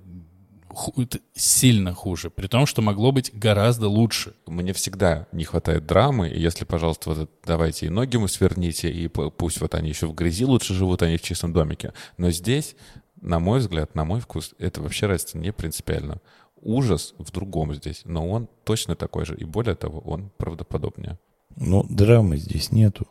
сильно 1.34 1.94
хуже. 1.94 2.28
При 2.28 2.46
том, 2.46 2.66
что 2.66 2.82
могло 2.82 3.10
быть 3.10 3.30
гораздо 3.32 3.88
лучше. 3.88 4.34
Мне 4.46 4.74
всегда 4.74 5.26
не 5.32 5.44
хватает 5.44 5.86
драмы, 5.86 6.28
и 6.28 6.38
если, 6.38 6.66
пожалуйста, 6.66 7.10
вот 7.10 7.30
давайте 7.46 7.86
и 7.86 7.88
ноги 7.88 8.16
ему 8.16 8.28
сверните, 8.28 8.90
и 8.90 9.08
пусть 9.08 9.62
вот 9.62 9.74
они 9.74 9.88
еще 9.88 10.08
в 10.08 10.14
грязи 10.14 10.44
лучше 10.44 10.74
живут, 10.74 11.02
они 11.02 11.16
в 11.16 11.22
чистом 11.22 11.54
домике. 11.54 11.94
Но 12.18 12.30
здесь, 12.30 12.76
на 13.22 13.38
мой 13.40 13.60
взгляд, 13.60 13.94
на 13.94 14.04
мой 14.04 14.20
вкус, 14.20 14.52
это 14.58 14.82
вообще 14.82 15.06
разница 15.06 15.38
не 15.38 15.52
принципиально. 15.52 16.20
Ужас 16.62 17.14
в 17.18 17.30
другом 17.32 17.74
здесь, 17.74 18.02
но 18.04 18.28
он 18.28 18.48
точно 18.64 18.96
такой 18.96 19.24
же, 19.24 19.34
и 19.36 19.44
более 19.44 19.74
того, 19.74 20.00
он 20.00 20.30
правдоподобнее. 20.36 21.18
Но 21.56 21.84
драмы 21.88 22.36
здесь 22.36 22.72
нету. 22.72 23.06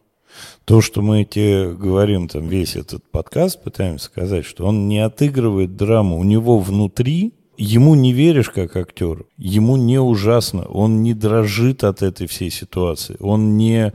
То, 0.66 0.82
что 0.82 1.02
мы 1.02 1.26
тебе 1.26 1.74
говорим, 1.74 2.28
там 2.28 2.48
весь 2.48 2.76
этот 2.76 3.04
подкаст 3.10 3.64
пытаемся 3.64 4.06
сказать, 4.06 4.46
что 4.46 4.66
он 4.66 4.88
не 4.88 5.00
отыгрывает 5.00 5.76
драму, 5.76 6.20
у 6.20 6.24
него 6.24 6.60
внутри, 6.60 7.34
ему 7.58 7.96
не 7.96 8.14
веришь 8.14 8.50
как 8.50 8.76
актеру, 8.76 9.26
ему 9.38 9.76
не 9.76 10.00
ужасно, 10.00 10.66
он 10.66 11.02
не 11.02 11.14
дрожит 11.14 11.84
от 11.84 12.04
этой 12.04 12.28
всей 12.28 12.52
ситуации, 12.52 13.18
он 13.20 13.58
не 13.58 13.94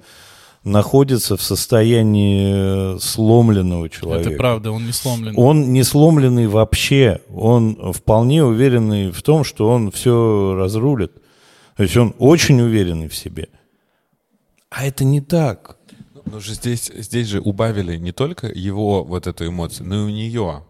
находится 0.64 1.36
в 1.36 1.42
состоянии 1.42 2.96
э, 2.96 2.98
сломленного 2.98 3.88
человека. 3.90 4.30
Это 4.30 4.38
правда, 4.38 4.72
он 4.72 4.86
не 4.86 4.92
сломлен. 4.92 5.34
Он 5.36 5.72
не 5.72 5.82
сломленный 5.82 6.46
вообще, 6.46 7.20
он 7.32 7.92
вполне 7.92 8.44
уверенный 8.44 9.10
в 9.10 9.22
том, 9.22 9.44
что 9.44 9.68
он 9.68 9.90
все 9.90 10.54
разрулит. 10.56 11.12
То 11.76 11.82
есть 11.82 11.96
он 11.96 12.14
очень 12.18 12.60
уверенный 12.60 13.08
в 13.08 13.14
себе. 13.14 13.48
А 14.70 14.86
это 14.86 15.04
не 15.04 15.20
так. 15.20 15.76
Но 16.24 16.40
же 16.40 16.54
здесь, 16.54 16.90
здесь 16.94 17.28
же 17.28 17.40
убавили 17.40 17.96
не 17.96 18.12
только 18.12 18.46
его 18.46 19.04
вот 19.04 19.26
эту 19.26 19.46
эмоцию, 19.46 19.86
но 19.88 19.96
и 19.96 20.04
у 20.04 20.08
нее. 20.08 20.64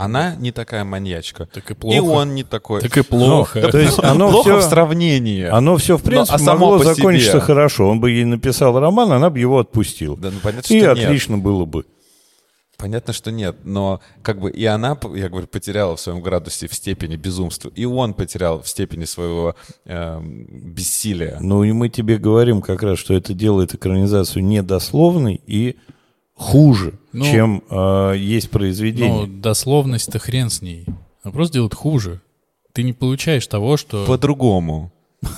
Она 0.00 0.36
не 0.36 0.52
такая 0.52 0.84
маньячка. 0.84 1.46
Так 1.46 1.68
и 1.72 1.74
плохо. 1.74 1.96
И 1.96 1.98
он 1.98 2.36
не 2.36 2.44
такой. 2.44 2.80
Так 2.80 2.96
и 2.96 3.02
плохо. 3.02 3.60
Ну, 3.60 3.68
то 3.70 3.78
есть 3.78 3.98
оно 4.02 4.30
Плохо 4.30 4.50
все, 4.50 4.58
в 4.60 4.70
сравнении. 4.70 5.42
оно 5.42 5.76
все 5.76 5.96
в 5.96 6.04
Но, 6.04 6.10
принципе 6.10 6.36
а 6.36 6.38
само 6.38 6.58
могло 6.66 6.78
по 6.78 6.84
себе? 6.84 6.94
закончиться 6.94 7.40
хорошо. 7.40 7.88
Он 7.90 7.98
бы 7.98 8.12
ей 8.12 8.24
написал 8.24 8.78
роман, 8.78 9.10
она 9.10 9.28
бы 9.28 9.40
его 9.40 9.58
отпустила. 9.58 10.16
Да, 10.16 10.30
ну 10.30 10.38
понятно, 10.40 10.72
И 10.72 10.78
что 10.80 10.94
нет. 10.94 11.04
отлично 11.04 11.36
было 11.38 11.64
бы. 11.64 11.84
Понятно, 12.76 13.12
что 13.12 13.32
нет, 13.32 13.56
но 13.64 14.00
как 14.22 14.38
бы 14.40 14.52
и 14.52 14.64
она, 14.64 14.96
я 15.16 15.28
говорю, 15.28 15.48
потеряла 15.48 15.96
в 15.96 16.00
своем 16.00 16.20
градусе 16.20 16.68
в 16.68 16.74
степени 16.74 17.16
безумства, 17.16 17.72
и 17.74 17.84
он 17.84 18.14
потерял 18.14 18.62
в 18.62 18.68
степени 18.68 19.04
своего 19.04 19.56
эм, 19.84 20.46
бессилия. 20.48 21.38
Ну 21.40 21.64
и 21.64 21.72
мы 21.72 21.88
тебе 21.88 22.18
говорим 22.18 22.62
как 22.62 22.84
раз, 22.84 23.00
что 23.00 23.14
это 23.14 23.34
делает 23.34 23.74
экранизацию 23.74 24.44
недословной 24.44 25.40
и 25.44 25.76
хуже, 26.38 26.94
Ну, 27.12 27.24
чем 27.24 27.62
э, 27.68 28.14
есть 28.16 28.50
произведение. 28.50 29.26
Ну, 29.26 29.26
дословность-то 29.26 30.18
хрен 30.18 30.48
с 30.48 30.62
ней. 30.62 30.86
Она 31.22 31.32
просто 31.32 31.54
делает 31.54 31.74
хуже. 31.74 32.20
Ты 32.72 32.84
не 32.84 32.92
получаешь 32.92 33.46
того, 33.46 33.76
что... 33.76 34.06
По-другому. 34.06 34.92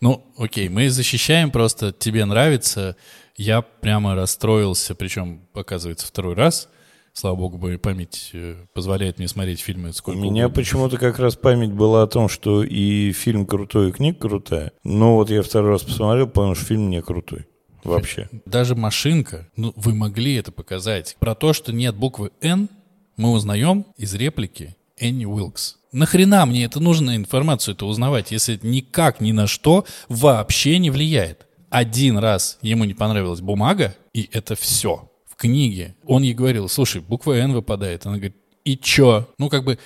Ну, 0.00 0.24
окей, 0.38 0.68
мы 0.68 0.88
защищаем 0.90 1.50
просто, 1.50 1.92
тебе 1.92 2.24
нравится. 2.24 2.96
Я 3.36 3.62
прямо 3.62 4.14
расстроился, 4.14 4.94
причем, 4.94 5.40
показывается, 5.52 6.06
второй 6.06 6.34
раз. 6.34 6.68
Слава 7.12 7.36
богу, 7.36 7.58
моя 7.58 7.78
память 7.78 8.30
э, 8.32 8.56
позволяет 8.72 9.18
мне 9.18 9.26
смотреть 9.26 9.60
фильмы 9.60 9.88
У 9.88 9.92
сколько 9.92 10.18
меня 10.18 10.46
угодно. 10.46 10.62
почему-то 10.62 10.96
как 10.96 11.18
раз 11.18 11.34
память 11.36 11.72
была 11.72 12.02
о 12.02 12.06
том, 12.06 12.28
что 12.28 12.62
и 12.62 13.12
фильм 13.12 13.46
крутой, 13.46 13.88
и 13.88 13.92
книга 13.92 14.18
крутая. 14.18 14.72
Но 14.84 15.16
вот 15.16 15.28
я 15.30 15.42
второй 15.42 15.70
раз 15.72 15.82
посмотрел, 15.82 16.28
понял, 16.28 16.54
что 16.54 16.64
фильм 16.66 16.88
не 16.88 17.02
крутой. 17.02 17.46
Вообще. 17.84 18.28
Даже 18.46 18.74
машинка, 18.74 19.48
ну, 19.56 19.72
вы 19.76 19.94
могли 19.94 20.34
это 20.34 20.52
показать. 20.52 21.16
Про 21.18 21.34
то, 21.34 21.52
что 21.52 21.72
нет 21.72 21.94
буквы 21.94 22.30
«Н», 22.40 22.68
мы 23.16 23.32
узнаем 23.32 23.86
из 23.96 24.14
реплики 24.14 24.76
Энни 24.98 25.24
Уилкс. 25.24 25.78
Нахрена 25.92 26.46
мне 26.46 26.64
это 26.64 26.80
нужно 26.80 27.16
информацию 27.16 27.74
это 27.74 27.86
узнавать, 27.86 28.30
если 28.30 28.54
это 28.54 28.66
никак 28.66 29.20
ни 29.20 29.32
на 29.32 29.46
что 29.46 29.84
вообще 30.08 30.78
не 30.78 30.90
влияет? 30.90 31.46
Один 31.68 32.18
раз 32.18 32.58
ему 32.62 32.84
не 32.84 32.94
понравилась 32.94 33.40
бумага, 33.40 33.96
и 34.12 34.28
это 34.32 34.54
все. 34.54 35.10
В 35.26 35.36
книге 35.36 35.96
он 36.04 36.22
ей 36.22 36.34
говорил, 36.34 36.68
слушай, 36.68 37.00
буква 37.00 37.32
«Н» 37.38 37.52
выпадает. 37.52 38.06
Она 38.06 38.16
говорит, 38.16 38.36
и 38.64 38.76
чё? 38.76 39.28
Ну, 39.38 39.48
как 39.48 39.64
бы, 39.64 39.78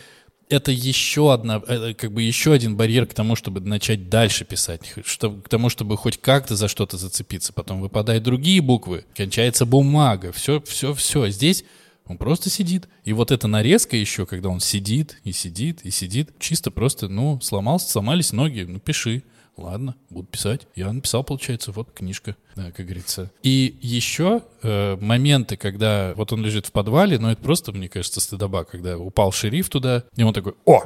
это 0.49 0.71
еще 0.71 1.33
одна, 1.33 1.63
это 1.67 1.95
как 1.95 2.13
бы 2.13 2.23
еще 2.23 2.53
один 2.53 2.77
барьер 2.77 3.07
к 3.07 3.15
тому, 3.15 3.37
чтобы 3.37 3.61
начать 3.61 4.09
дальше 4.09 4.45
писать, 4.45 4.95
что, 5.05 5.31
к 5.31 5.49
тому, 5.49 5.69
чтобы 5.69 5.97
хоть 5.97 6.19
как-то 6.19 6.57
за 6.57 6.69
что-то 6.69 6.97
зацепиться. 6.97 7.53
Потом 7.53 7.81
выпадают 7.81 8.25
другие 8.25 8.61
буквы, 8.61 9.05
кончается 9.15 9.67
бумага, 9.67 10.33
все, 10.33 10.61
все, 10.61 10.95
все. 10.95 11.29
Здесь 11.29 11.65
он 12.07 12.19
просто 12.19 12.51
сидит. 12.51 12.89
И 13.05 13.13
вот 13.13 13.31
эта 13.31 13.49
нарезка 13.49 13.97
еще, 13.97 14.27
когда 14.27 14.49
он 14.49 14.61
сидит 14.61 15.19
и 15.25 15.33
сидит 15.33 15.81
и 15.85 15.91
сидит, 15.91 16.31
чисто 16.39 16.71
просто, 16.71 17.09
ну, 17.09 17.41
сломался, 17.41 17.91
сломались 17.91 18.33
ноги, 18.33 18.63
ну, 18.63 18.79
пиши. 18.79 19.23
Ладно, 19.57 19.95
буду 20.11 20.27
писать. 20.27 20.67
Я 20.75 20.93
написал, 20.93 21.23
получается, 21.23 21.71
вот 21.71 21.93
книжка, 21.93 22.37
да, 22.57 22.73
как 22.73 22.87
говорится. 22.87 23.31
И 23.43 23.77
еще 23.81 24.43
э, 24.63 24.97
моменты, 25.01 25.57
когда 25.57 26.13
вот 26.17 26.33
он 26.33 26.45
лежит 26.45 26.67
в 26.67 26.73
подвале, 26.73 27.19
но 27.19 27.31
это 27.31 27.41
просто, 27.41 27.73
мне 27.73 27.89
кажется, 27.89 28.21
стыдоба, 28.21 28.65
когда 28.65 28.99
упал 28.99 29.31
шериф 29.31 29.69
туда, 29.71 30.05
и 30.17 30.23
он 30.25 30.35
такой, 30.35 30.55
о, 30.65 30.83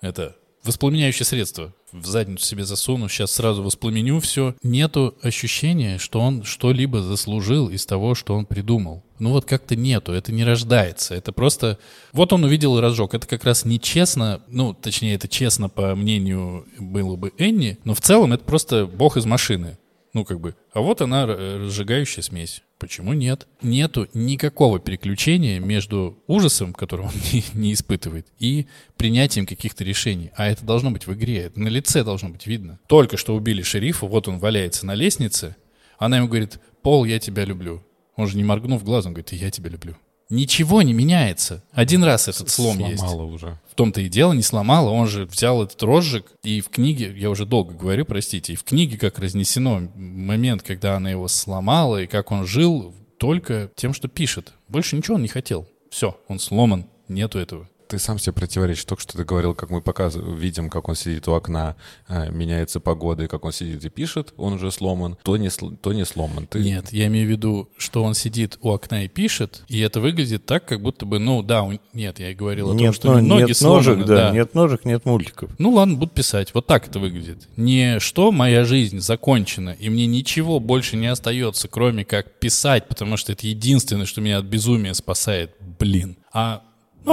это 0.00 0.36
воспламеняющее 0.62 1.26
средство. 1.26 1.74
В 1.92 2.04
задницу 2.04 2.44
себе 2.44 2.64
засуну, 2.64 3.08
сейчас 3.08 3.32
сразу 3.32 3.62
воспламеню 3.62 4.20
все. 4.20 4.54
Нету 4.62 5.14
ощущения, 5.22 5.96
что 5.96 6.20
он 6.20 6.42
что-либо 6.42 7.00
заслужил 7.00 7.70
из 7.70 7.86
того, 7.86 8.14
что 8.14 8.34
он 8.34 8.44
придумал. 8.44 9.02
Ну 9.18 9.30
вот 9.30 9.46
как-то 9.46 9.74
нету, 9.74 10.12
это 10.12 10.30
не 10.30 10.44
рождается. 10.44 11.14
Это 11.14 11.32
просто... 11.32 11.78
Вот 12.12 12.32
он 12.34 12.44
увидел 12.44 12.76
и 12.76 12.82
разжег. 12.82 13.14
Это 13.14 13.26
как 13.26 13.44
раз 13.44 13.64
нечестно, 13.64 14.42
ну, 14.48 14.74
точнее, 14.74 15.14
это 15.14 15.28
честно, 15.28 15.70
по 15.70 15.94
мнению 15.94 16.66
было 16.78 17.16
бы 17.16 17.32
Энни, 17.38 17.78
но 17.84 17.94
в 17.94 18.02
целом 18.02 18.34
это 18.34 18.44
просто 18.44 18.86
бог 18.86 19.16
из 19.16 19.24
машины. 19.24 19.78
Ну, 20.14 20.24
как 20.24 20.40
бы, 20.40 20.54
а 20.72 20.80
вот 20.80 21.00
она, 21.02 21.24
р- 21.24 21.60
разжигающая 21.62 22.22
смесь. 22.22 22.62
Почему 22.78 23.12
нет? 23.12 23.46
Нету 23.60 24.08
никакого 24.14 24.78
переключения 24.78 25.60
между 25.60 26.22
ужасом, 26.26 26.72
который 26.72 27.06
он 27.06 27.12
не, 27.32 27.44
не 27.54 27.72
испытывает, 27.72 28.26
и 28.38 28.66
принятием 28.96 29.46
каких-то 29.46 29.84
решений. 29.84 30.30
А 30.36 30.46
это 30.46 30.64
должно 30.64 30.90
быть 30.90 31.06
в 31.06 31.12
игре, 31.14 31.38
это 31.38 31.60
на 31.60 31.68
лице 31.68 32.04
должно 32.04 32.28
быть 32.30 32.46
видно. 32.46 32.78
Только 32.86 33.16
что 33.16 33.34
убили 33.34 33.62
шерифа, 33.62 34.06
вот 34.06 34.28
он 34.28 34.38
валяется 34.38 34.86
на 34.86 34.94
лестнице, 34.94 35.56
она 35.98 36.18
ему 36.18 36.28
говорит, 36.28 36.60
Пол, 36.82 37.04
я 37.04 37.18
тебя 37.18 37.44
люблю. 37.44 37.84
Он 38.16 38.26
же 38.26 38.36
не 38.36 38.44
моргнув 38.44 38.84
глазом 38.84 39.12
говорит, 39.12 39.32
я 39.32 39.50
тебя 39.50 39.70
люблю. 39.70 39.96
Ничего 40.30 40.82
не 40.82 40.92
меняется. 40.92 41.64
Один 41.72 42.04
раз 42.04 42.28
этот 42.28 42.50
слом 42.50 42.78
есть. 42.78 42.98
Сломала 42.98 43.22
уже. 43.22 43.58
В 43.70 43.74
том-то 43.74 44.02
и 44.02 44.08
дело, 44.08 44.34
не 44.34 44.42
сломала. 44.42 44.90
Он 44.90 45.06
же 45.06 45.24
взял 45.24 45.62
этот 45.62 45.82
розжиг, 45.82 46.26
и 46.42 46.60
в 46.60 46.68
книге, 46.68 47.14
я 47.16 47.30
уже 47.30 47.46
долго 47.46 47.72
говорю, 47.72 48.04
простите, 48.04 48.52
и 48.52 48.56
в 48.56 48.64
книге 48.64 48.98
как 48.98 49.18
разнесено 49.18 49.88
момент, 49.94 50.62
когда 50.62 50.96
она 50.96 51.10
его 51.10 51.28
сломала, 51.28 52.02
и 52.02 52.06
как 52.06 52.30
он 52.30 52.46
жил 52.46 52.94
только 53.18 53.70
тем, 53.74 53.94
что 53.94 54.08
пишет. 54.08 54.52
Больше 54.68 54.96
ничего 54.96 55.14
он 55.14 55.22
не 55.22 55.28
хотел. 55.28 55.66
Все, 55.90 56.18
он 56.28 56.38
сломан, 56.38 56.86
нету 57.08 57.38
этого. 57.38 57.68
Ты 57.88 57.98
сам 57.98 58.18
себе 58.18 58.34
противоречишь. 58.34 58.84
Только 58.84 59.02
что 59.02 59.16
ты 59.16 59.24
говорил, 59.24 59.54
как 59.54 59.70
мы 59.70 59.80
показываем, 59.80 60.36
видим, 60.36 60.68
как 60.68 60.88
он 60.88 60.94
сидит 60.94 61.26
у 61.26 61.32
окна, 61.32 61.76
э, 62.06 62.30
меняется 62.30 62.80
погода, 62.80 63.24
и 63.24 63.26
как 63.28 63.44
он 63.44 63.52
сидит 63.52 63.84
и 63.84 63.88
пишет, 63.88 64.34
он 64.36 64.54
уже 64.54 64.70
сломан. 64.70 65.16
То 65.22 65.36
не, 65.36 65.48
то 65.48 65.92
не 65.92 66.04
сломан. 66.04 66.46
Ты... 66.46 66.60
Нет, 66.60 66.92
я 66.92 67.06
имею 67.06 67.26
в 67.26 67.30
виду, 67.30 67.70
что 67.78 68.04
он 68.04 68.14
сидит 68.14 68.58
у 68.60 68.70
окна 68.70 69.04
и 69.04 69.08
пишет, 69.08 69.64
и 69.68 69.80
это 69.80 70.00
выглядит 70.00 70.44
так, 70.44 70.66
как 70.66 70.82
будто 70.82 71.06
бы, 71.06 71.18
ну 71.18 71.42
да, 71.42 71.62
у- 71.62 71.78
нет, 71.94 72.18
я 72.18 72.30
и 72.30 72.34
говорил 72.34 72.66
о 72.66 72.70
том, 72.70 72.76
Нет, 72.78 72.94
что 72.94 73.14
но- 73.14 73.20
ноги 73.20 73.48
нет 73.48 73.60
ножек, 73.62 73.84
сломаны, 73.94 74.04
да, 74.04 74.30
нет 74.32 74.54
ножек, 74.54 74.84
нет 74.84 75.04
мультиков. 75.06 75.50
Ну 75.58 75.70
ладно, 75.70 75.94
буду 75.96 76.10
писать. 76.10 76.52
Вот 76.52 76.66
так 76.66 76.88
это 76.88 76.98
выглядит. 76.98 77.48
Не 77.56 78.00
что 78.00 78.32
моя 78.32 78.64
жизнь 78.64 79.00
закончена, 79.00 79.70
и 79.70 79.88
мне 79.88 80.06
ничего 80.06 80.60
больше 80.60 80.96
не 80.96 81.06
остается, 81.06 81.68
кроме 81.68 82.04
как 82.04 82.38
писать, 82.38 82.86
потому 82.86 83.16
что 83.16 83.32
это 83.32 83.46
единственное, 83.46 84.06
что 84.06 84.20
меня 84.20 84.38
от 84.38 84.44
безумия 84.44 84.92
спасает. 84.94 85.52
Блин. 85.78 86.16
А, 86.32 86.62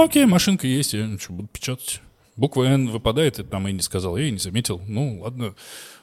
окей, 0.04 0.26
машинка 0.26 0.66
есть, 0.66 0.94
я 0.94 1.06
ну, 1.06 1.18
что, 1.18 1.32
буду 1.32 1.48
печатать. 1.48 2.00
Буква 2.36 2.64
Н 2.64 2.88
выпадает, 2.88 3.38
это 3.38 3.50
нам 3.52 3.66
и 3.68 3.72
не 3.72 3.80
сказал, 3.80 4.16
я 4.16 4.28
и 4.28 4.30
не 4.30 4.38
заметил. 4.38 4.80
Ну, 4.86 5.20
ладно. 5.22 5.54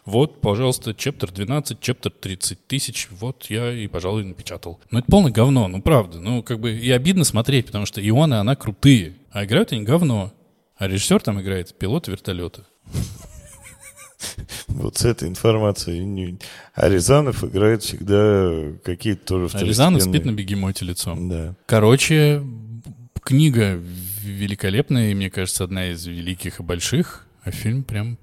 Вот, 0.06 0.42
пожалуйста, 0.42 0.94
чептер 0.94 1.32
12, 1.32 1.80
чептер 1.80 2.12
30 2.12 2.68
тысяч, 2.68 3.08
вот 3.12 3.46
я 3.50 3.72
и, 3.72 3.88
пожалуй, 3.88 4.24
напечатал. 4.26 4.80
Ну, 4.92 5.00
это 5.00 5.10
полное 5.10 5.32
говно, 5.32 5.68
ну, 5.68 5.82
правда. 5.82 6.20
Ну, 6.20 6.44
как 6.44 6.60
бы 6.60 6.72
и 6.72 6.90
обидно 6.92 7.24
смотреть, 7.24 7.68
потому 7.68 7.86
что 7.86 8.02
и 8.02 8.10
он, 8.10 8.34
и 8.34 8.38
она 8.38 8.56
крутые, 8.56 9.14
а 9.32 9.46
играют 9.46 9.72
они 9.72 9.84
говно. 9.84 10.34
А 10.76 10.88
режиссер 10.88 11.22
там 11.22 11.40
играет 11.40 11.74
пилот 11.78 12.08
вертолета. 12.08 12.66
Вот 14.68 14.98
с 14.98 15.06
этой 15.06 15.28
информацией. 15.28 16.40
А 16.74 16.90
Рязанов 16.90 17.44
играет 17.44 17.84
всегда 17.84 18.72
какие-то 18.84 19.26
тоже 19.26 19.50
А 19.54 19.60
Рязанов 19.64 20.02
второстепенные. 20.02 20.02
спит 20.02 20.26
на 20.26 20.32
бегемоте 20.32 20.86
лицом. 20.86 21.30
Да. 21.30 21.56
Короче, 21.66 22.42
книга 23.24 23.80
великолепная, 24.24 25.12
и, 25.12 25.14
мне 25.14 25.30
кажется, 25.30 25.64
одна 25.64 25.92
из 25.92 26.06
великих 26.06 26.60
и 26.60 26.64
больших, 26.64 27.26
а 27.44 27.52
фильм 27.52 27.84
прям 27.84 28.18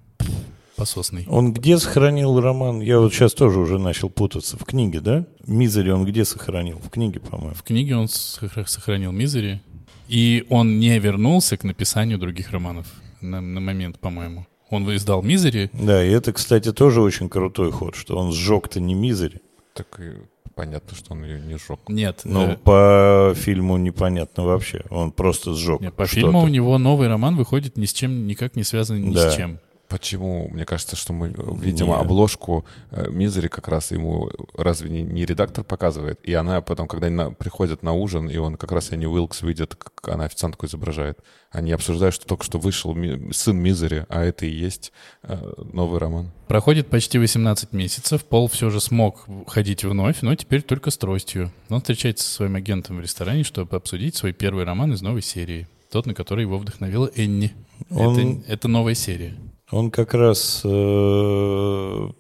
пососный. 0.76 1.26
Он 1.28 1.52
где 1.52 1.78
сохранил 1.78 2.40
роман? 2.40 2.80
Я 2.80 3.00
вот 3.00 3.12
сейчас 3.12 3.34
тоже 3.34 3.58
уже 3.58 3.78
начал 3.78 4.08
путаться. 4.08 4.56
В 4.56 4.64
книге, 4.64 5.00
да? 5.00 5.26
Мизери 5.46 5.90
он 5.90 6.04
где 6.06 6.24
сохранил? 6.24 6.78
В 6.78 6.88
книге, 6.88 7.20
по-моему. 7.20 7.54
В 7.54 7.62
книге 7.62 7.96
он 7.96 8.06
сохра- 8.06 8.66
сохранил 8.66 9.12
«Мизери», 9.12 9.60
и 10.08 10.46
он 10.48 10.78
не 10.80 10.98
вернулся 10.98 11.56
к 11.56 11.64
написанию 11.64 12.18
других 12.18 12.50
романов 12.50 12.86
на, 13.20 13.40
на 13.40 13.60
момент, 13.60 13.98
по-моему. 13.98 14.46
Он 14.70 14.84
издал 14.96 15.22
«Мизери», 15.22 15.68
Да, 15.74 16.02
и 16.02 16.10
это, 16.10 16.32
кстати, 16.32 16.72
тоже 16.72 17.02
очень 17.02 17.28
крутой 17.28 17.72
ход, 17.72 17.94
что 17.94 18.16
он 18.16 18.32
сжег-то 18.32 18.80
не 18.80 18.94
Мизери. 18.94 19.40
Так 19.74 20.00
и 20.00 20.12
понятно, 20.60 20.94
что 20.96 21.14
он 21.14 21.24
ее 21.24 21.40
не 21.40 21.56
сжег. 21.56 21.80
нет, 21.88 22.20
Но 22.24 22.52
э, 22.52 22.56
по 22.56 23.32
фильму 23.34 23.78
непонятно 23.78 24.44
вообще. 24.44 24.82
Он 24.90 25.10
просто 25.10 25.54
сжег. 25.54 25.80
нет, 25.80 25.94
по 25.94 26.06
фильму 26.06 26.42
у 26.42 26.48
него 26.48 26.76
новый 26.76 27.08
роман 27.08 27.36
выходит 27.36 27.78
ни 27.78 27.86
с 27.86 27.92
чем, 27.94 28.26
никак 28.26 28.56
не 28.56 28.62
связанный 28.62 29.00
ни 29.00 29.14
Да. 29.14 29.30
с 29.30 29.36
чем. 29.36 29.58
Почему? 29.90 30.48
Мне 30.48 30.64
кажется, 30.64 30.94
что 30.94 31.12
мы 31.12 31.34
видим 31.60 31.86
Не. 31.88 31.94
обложку 31.96 32.64
э, 32.92 33.10
Мизери 33.10 33.48
как 33.48 33.66
раз 33.66 33.90
ему 33.90 34.30
разве 34.56 34.88
не, 34.88 35.02
не 35.02 35.26
редактор 35.26 35.64
показывает? 35.64 36.20
И 36.22 36.32
она 36.32 36.60
потом, 36.60 36.86
когда 36.86 37.08
они 37.08 37.16
на- 37.16 37.32
приходят 37.32 37.82
на 37.82 37.92
ужин, 37.92 38.28
и 38.30 38.36
он 38.36 38.56
как 38.56 38.70
раз 38.70 38.92
Энни 38.92 39.06
Уилкс 39.06 39.42
видит, 39.42 39.74
как 39.74 40.14
она 40.14 40.24
официантку 40.26 40.66
изображает. 40.66 41.18
Они 41.50 41.72
обсуждают, 41.72 42.14
что 42.14 42.24
только 42.24 42.44
что 42.44 42.58
вышел 42.60 42.94
ми- 42.94 43.32
сын 43.32 43.56
Мизери, 43.58 44.06
а 44.08 44.22
это 44.22 44.46
и 44.46 44.50
есть 44.50 44.92
э, 45.24 45.36
новый 45.72 45.98
роман. 45.98 46.30
Проходит 46.46 46.86
почти 46.86 47.18
18 47.18 47.72
месяцев, 47.72 48.24
Пол 48.24 48.46
все 48.48 48.70
же 48.70 48.80
смог 48.80 49.26
ходить 49.48 49.82
вновь, 49.82 50.22
но 50.22 50.32
теперь 50.36 50.62
только 50.62 50.92
с 50.92 50.96
тростью. 50.98 51.50
Он 51.68 51.80
встречается 51.80 52.24
со 52.24 52.30
своим 52.36 52.54
агентом 52.54 52.96
в 52.98 53.00
ресторане, 53.00 53.42
чтобы 53.42 53.76
обсудить 53.76 54.14
свой 54.14 54.32
первый 54.32 54.62
роман 54.64 54.92
из 54.92 55.02
новой 55.02 55.22
серии. 55.22 55.66
Тот, 55.90 56.06
на 56.06 56.14
который 56.14 56.42
его 56.42 56.58
вдохновила 56.58 57.10
Энни. 57.16 57.52
Он- 57.90 58.16
Это, 58.38 58.52
это 58.52 58.68
новая 58.68 58.94
серия. 58.94 59.34
Он 59.70 59.90
как 59.90 60.14
раз 60.14 60.62
э, 60.64 60.68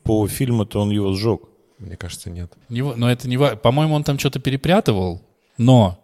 по 0.04 0.28
фильму-то 0.28 0.80
он 0.80 0.90
его 0.90 1.12
сжег. 1.14 1.42
Мне 1.78 1.96
кажется, 1.96 2.30
нет. 2.30 2.52
Не 2.68 2.82
но 2.82 3.10
это 3.10 3.28
не... 3.28 3.36
ва- 3.36 3.56
По-моему, 3.56 3.94
он 3.94 4.04
там 4.04 4.18
что-то 4.18 4.38
перепрятывал, 4.38 5.22
но 5.58 5.98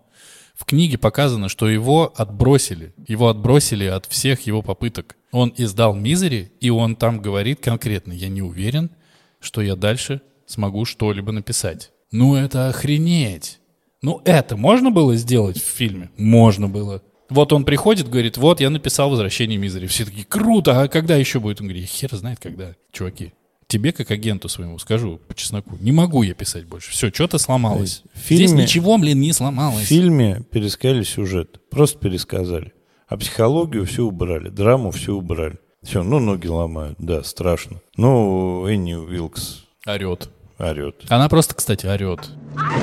в 0.55 0.65
книге 0.65 0.97
показано, 0.99 1.49
что 1.49 1.69
его 1.69 2.13
отбросили. 2.17 2.95
Его 3.07 3.29
отбросили 3.29 3.85
от 3.85 4.07
всех 4.07 4.41
его 4.47 4.63
попыток. 4.63 5.17
Он 5.33 5.53
издал 5.57 5.95
«Мизери», 5.95 6.51
и 6.61 6.71
он 6.71 6.97
там 6.97 7.21
говорит 7.21 7.61
конкретно, 7.61 8.13
я 8.13 8.29
не 8.29 8.41
уверен, 8.43 8.91
что 9.39 9.61
я 9.61 9.77
дальше 9.77 10.23
смогу 10.47 10.85
что-либо 10.87 11.31
написать. 11.31 11.91
Ну 12.11 12.35
это 12.37 12.69
охренеть! 12.69 13.61
Ну 14.01 14.23
это 14.25 14.57
можно 14.57 14.91
было 14.91 15.15
сделать 15.17 15.59
в 15.61 15.65
фильме? 15.67 16.11
Можно 16.17 16.69
было. 16.69 17.03
Вот 17.29 17.53
он 17.53 17.65
приходит, 17.65 18.09
говорит, 18.09 18.37
вот 18.37 18.61
я 18.61 18.71
написал 18.71 19.11
«Возвращение 19.11 19.59
Мизери». 19.59 19.87
Все 19.87 20.05
такие, 20.05 20.25
круто, 20.25 20.81
а 20.83 20.89
когда 20.89 21.17
еще 21.17 21.41
будет? 21.41 21.61
Он 21.61 21.67
говорит, 21.69 21.89
хер 21.89 22.15
знает 22.15 22.39
когда, 22.41 22.75
чуваки. 22.93 23.33
Тебе, 23.69 23.91
как 23.91 24.13
агенту 24.13 24.49
своему, 24.49 24.79
скажу 24.79 25.19
по 25.27 25.35
чесноку, 25.35 25.77
не 25.81 25.91
могу 25.91 26.23
я 26.23 26.35
писать 26.35 26.67
больше. 26.67 26.93
Все, 26.93 27.11
что-то 27.13 27.39
сломалось. 27.39 28.03
В 28.15 28.19
фильме- 28.19 28.47
Здесь 28.47 28.53
ничего, 28.53 28.97
блин, 28.97 29.19
не 29.21 29.33
В 29.33 29.37
сломалось. 29.37 29.87
фильме 29.87 30.43
пересказали 30.53 31.03
сюжет. 31.03 31.61
Просто 31.69 31.99
пересказали. 31.99 32.73
А 33.09 33.17
психологию 33.17 33.85
все 33.87 34.05
убрали. 34.05 34.51
Драму 34.51 34.93
все 34.93 35.15
убрали. 35.15 35.59
Все, 35.83 36.05
ну 36.05 36.21
ноги 36.21 36.47
ломают. 36.47 36.97
Да, 37.01 37.25
страшно. 37.25 37.81
Ну, 37.97 38.67
Энни 38.69 38.95
Уилкс 38.95 39.65
Орет. 39.85 40.29
орет. 40.59 40.97
Она 41.09 41.29
просто, 41.29 41.55
кстати, 41.57 41.87
орет. 41.87 42.31
I 42.57 42.81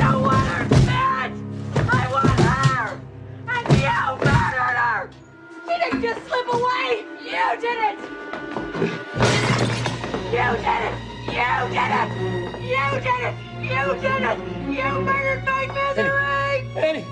You 7.53 7.59
did 7.59 7.69
it! 7.69 7.97
You 10.33 10.47
did 10.65 10.81
it! 10.87 10.93
You 11.29 11.51
did 11.69 11.93
it! 12.01 12.09
You 12.71 12.85
did 13.05 13.21
it! 13.27 13.35
You 13.61 13.85
did 14.01 14.23
it! 14.25 14.37
You 14.73 14.89
murdered 15.05 15.41
my 15.45 15.67
misery! 15.67 17.03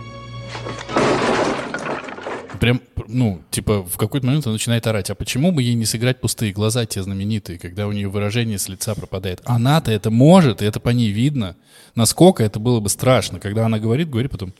Прям, 2.59 2.81
ну, 3.07 3.43
типа, 3.51 3.83
в 3.83 3.97
какой-то 3.97 4.25
момент 4.25 4.47
он 4.47 4.53
начинает 4.53 4.87
орать. 4.87 5.11
А 5.11 5.15
почему 5.15 5.51
бы 5.51 5.61
ей 5.61 5.75
не 5.75 5.85
сыграть 5.85 6.19
пустые 6.19 6.53
глаза, 6.53 6.87
те 6.87 7.03
знаменитые, 7.03 7.59
когда 7.59 7.85
у 7.85 7.91
нее 7.91 8.07
выражение 8.07 8.57
с 8.57 8.67
лица 8.67 8.95
пропадает? 8.95 9.41
Она-то 9.45 9.91
это 9.91 10.09
может, 10.09 10.63
и 10.63 10.65
это 10.65 10.79
по 10.79 10.89
ней 10.89 11.11
видно. 11.11 11.55
Насколько 11.93 12.43
это 12.43 12.59
было 12.59 12.79
бы 12.79 12.89
страшно, 12.89 13.39
когда 13.39 13.67
она 13.67 13.77
говорит, 13.77 14.09
говорит 14.09 14.31
потом, 14.31 14.53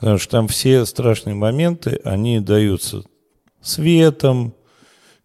Потому 0.00 0.16
что 0.16 0.30
там 0.30 0.48
все 0.48 0.86
страшные 0.86 1.34
моменты, 1.34 2.00
они 2.04 2.40
даются 2.40 3.02
светом, 3.60 4.54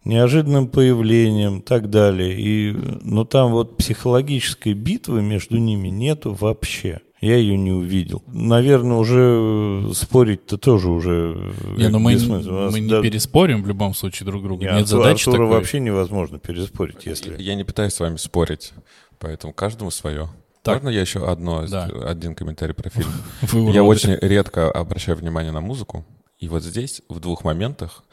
неожиданным 0.04 0.68
появлением 0.68 1.58
и 1.58 1.62
так 1.62 1.90
далее. 1.90 2.34
И, 2.38 2.72
но 3.02 3.24
там 3.24 3.52
вот 3.52 3.76
психологической 3.76 4.72
битвы 4.74 5.22
между 5.22 5.58
ними 5.58 5.88
нету 5.88 6.32
вообще. 6.38 7.00
Я 7.20 7.34
ее 7.36 7.58
не 7.58 7.72
увидел. 7.72 8.22
Наверное, 8.28 8.96
уже 8.96 9.92
спорить-то 9.92 10.56
тоже 10.56 10.88
уже 10.88 11.52
не, 11.76 11.88
ну 11.88 11.98
мы, 11.98 12.12
бессмысленно. 12.14 12.56
У 12.56 12.60
нас 12.66 12.72
мы 12.72 12.78
не 12.80 12.88
да- 12.88 13.02
переспорим 13.02 13.64
в 13.64 13.66
любом 13.66 13.92
случае 13.92 14.26
друг 14.26 14.44
друга. 14.44 14.66
не, 14.70 14.78
Нет 14.78 14.86
задачи 14.86 15.28
Артура 15.28 15.46
такой. 15.46 15.56
вообще 15.58 15.80
невозможно 15.80 16.38
переспорить, 16.38 17.06
если... 17.06 17.34
Я 17.42 17.56
не 17.56 17.64
пытаюсь 17.64 17.94
с 17.94 17.98
вами 18.00 18.16
спорить, 18.18 18.72
поэтому 19.18 19.52
каждому 19.52 19.90
свое. 19.90 20.28
Так. 20.62 20.76
Можно 20.76 20.90
я 20.94 21.00
еще 21.00 21.28
одно, 21.28 21.66
Да. 21.66 21.90
один 22.06 22.36
комментарий 22.36 22.74
про 22.74 22.88
фильм? 22.90 23.08
Я 23.72 23.82
очень 23.82 24.12
редко 24.20 24.70
обращаю 24.70 25.16
внимание 25.18 25.50
на 25.50 25.60
музыку. 25.60 26.04
И 26.38 26.46
вот 26.48 26.62
здесь, 26.62 27.02
в 27.08 27.18
двух 27.18 27.42
моментах, 27.42 28.04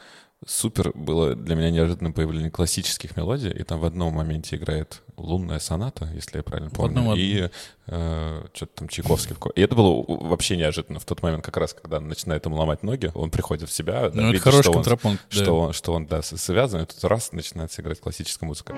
супер 0.46 0.92
было 0.94 1.34
для 1.34 1.56
меня 1.56 1.70
неожиданное 1.70 2.12
появление 2.12 2.50
классических 2.50 3.16
мелодий, 3.16 3.50
и 3.50 3.62
там 3.64 3.80
в 3.80 3.84
одном 3.84 4.14
моменте 4.14 4.56
играет 4.56 5.02
лунная 5.16 5.58
соната, 5.58 6.08
если 6.14 6.38
я 6.38 6.42
правильно 6.42 6.70
помню, 6.70 7.00
одном... 7.00 7.18
и 7.18 7.50
э, 7.86 8.46
что-то 8.54 8.72
там 8.76 8.88
Чайковский. 8.88 9.36
И 9.56 9.60
это 9.60 9.74
было 9.74 10.04
вообще 10.06 10.56
неожиданно 10.56 11.00
в 11.00 11.04
тот 11.04 11.22
момент, 11.22 11.44
как 11.44 11.56
раз, 11.56 11.74
когда 11.74 12.00
начинает 12.00 12.44
ему 12.46 12.56
ломать 12.56 12.82
ноги, 12.82 13.10
он 13.14 13.30
приходит 13.30 13.68
в 13.68 13.72
себя, 13.72 14.02
ну, 14.02 14.10
да, 14.10 14.22
это 14.22 14.26
видит, 14.28 14.42
хороший 14.42 14.62
что, 14.62 14.72
он, 14.72 14.82
да. 14.82 14.96
что 15.30 15.60
он, 15.60 15.72
что 15.72 15.92
он, 15.94 16.06
да, 16.06 16.22
связан, 16.22 16.82
и 16.82 16.86
тут 16.86 17.02
раз 17.04 17.32
начинается 17.32 17.82
играть 17.82 18.00
классическая 18.00 18.46
музыка. 18.46 18.74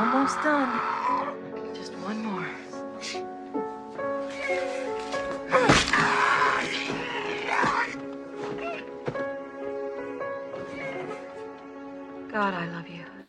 Almost 0.00 0.42
done. 0.44 1.17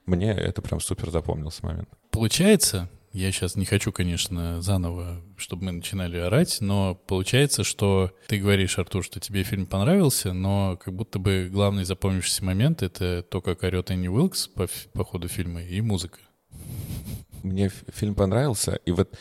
Мне 0.06 0.32
это 0.32 0.62
прям 0.62 0.80
супер 0.80 1.12
запомнился 1.12 1.66
момент. 1.66 1.90
Получается, 2.12 2.90
я 3.12 3.32
сейчас 3.32 3.56
не 3.56 3.66
хочу, 3.66 3.92
конечно, 3.92 4.62
заново, 4.62 5.22
чтобы 5.36 5.66
мы 5.66 5.72
начинали 5.72 6.18
орать, 6.18 6.58
но 6.62 6.96
получается, 6.96 7.64
что 7.64 8.12
ты 8.28 8.40
говоришь, 8.40 8.78
Артур, 8.78 9.04
что 9.04 9.20
тебе 9.20 9.44
фильм 9.44 9.66
понравился, 9.66 10.34
но 10.34 10.78
как 10.78 10.94
будто 10.94 11.18
бы 11.18 11.50
главный 11.52 11.86
запомнившийся 11.86 12.46
момент— 12.46 12.82
это 12.84 13.24
то, 13.24 13.42
как 13.42 13.64
орет 13.64 13.90
Энни 13.90 14.08
Уилкс 14.08 14.48
по, 14.48 14.68
по 14.94 15.04
ходу 15.04 15.28
фильма 15.28 15.64
и 15.64 15.82
музыка. 15.82 16.20
Мне 17.42 17.70
фильм 17.94 18.14
понравился, 18.16 18.80
и 18.86 18.92
вот 18.92 19.18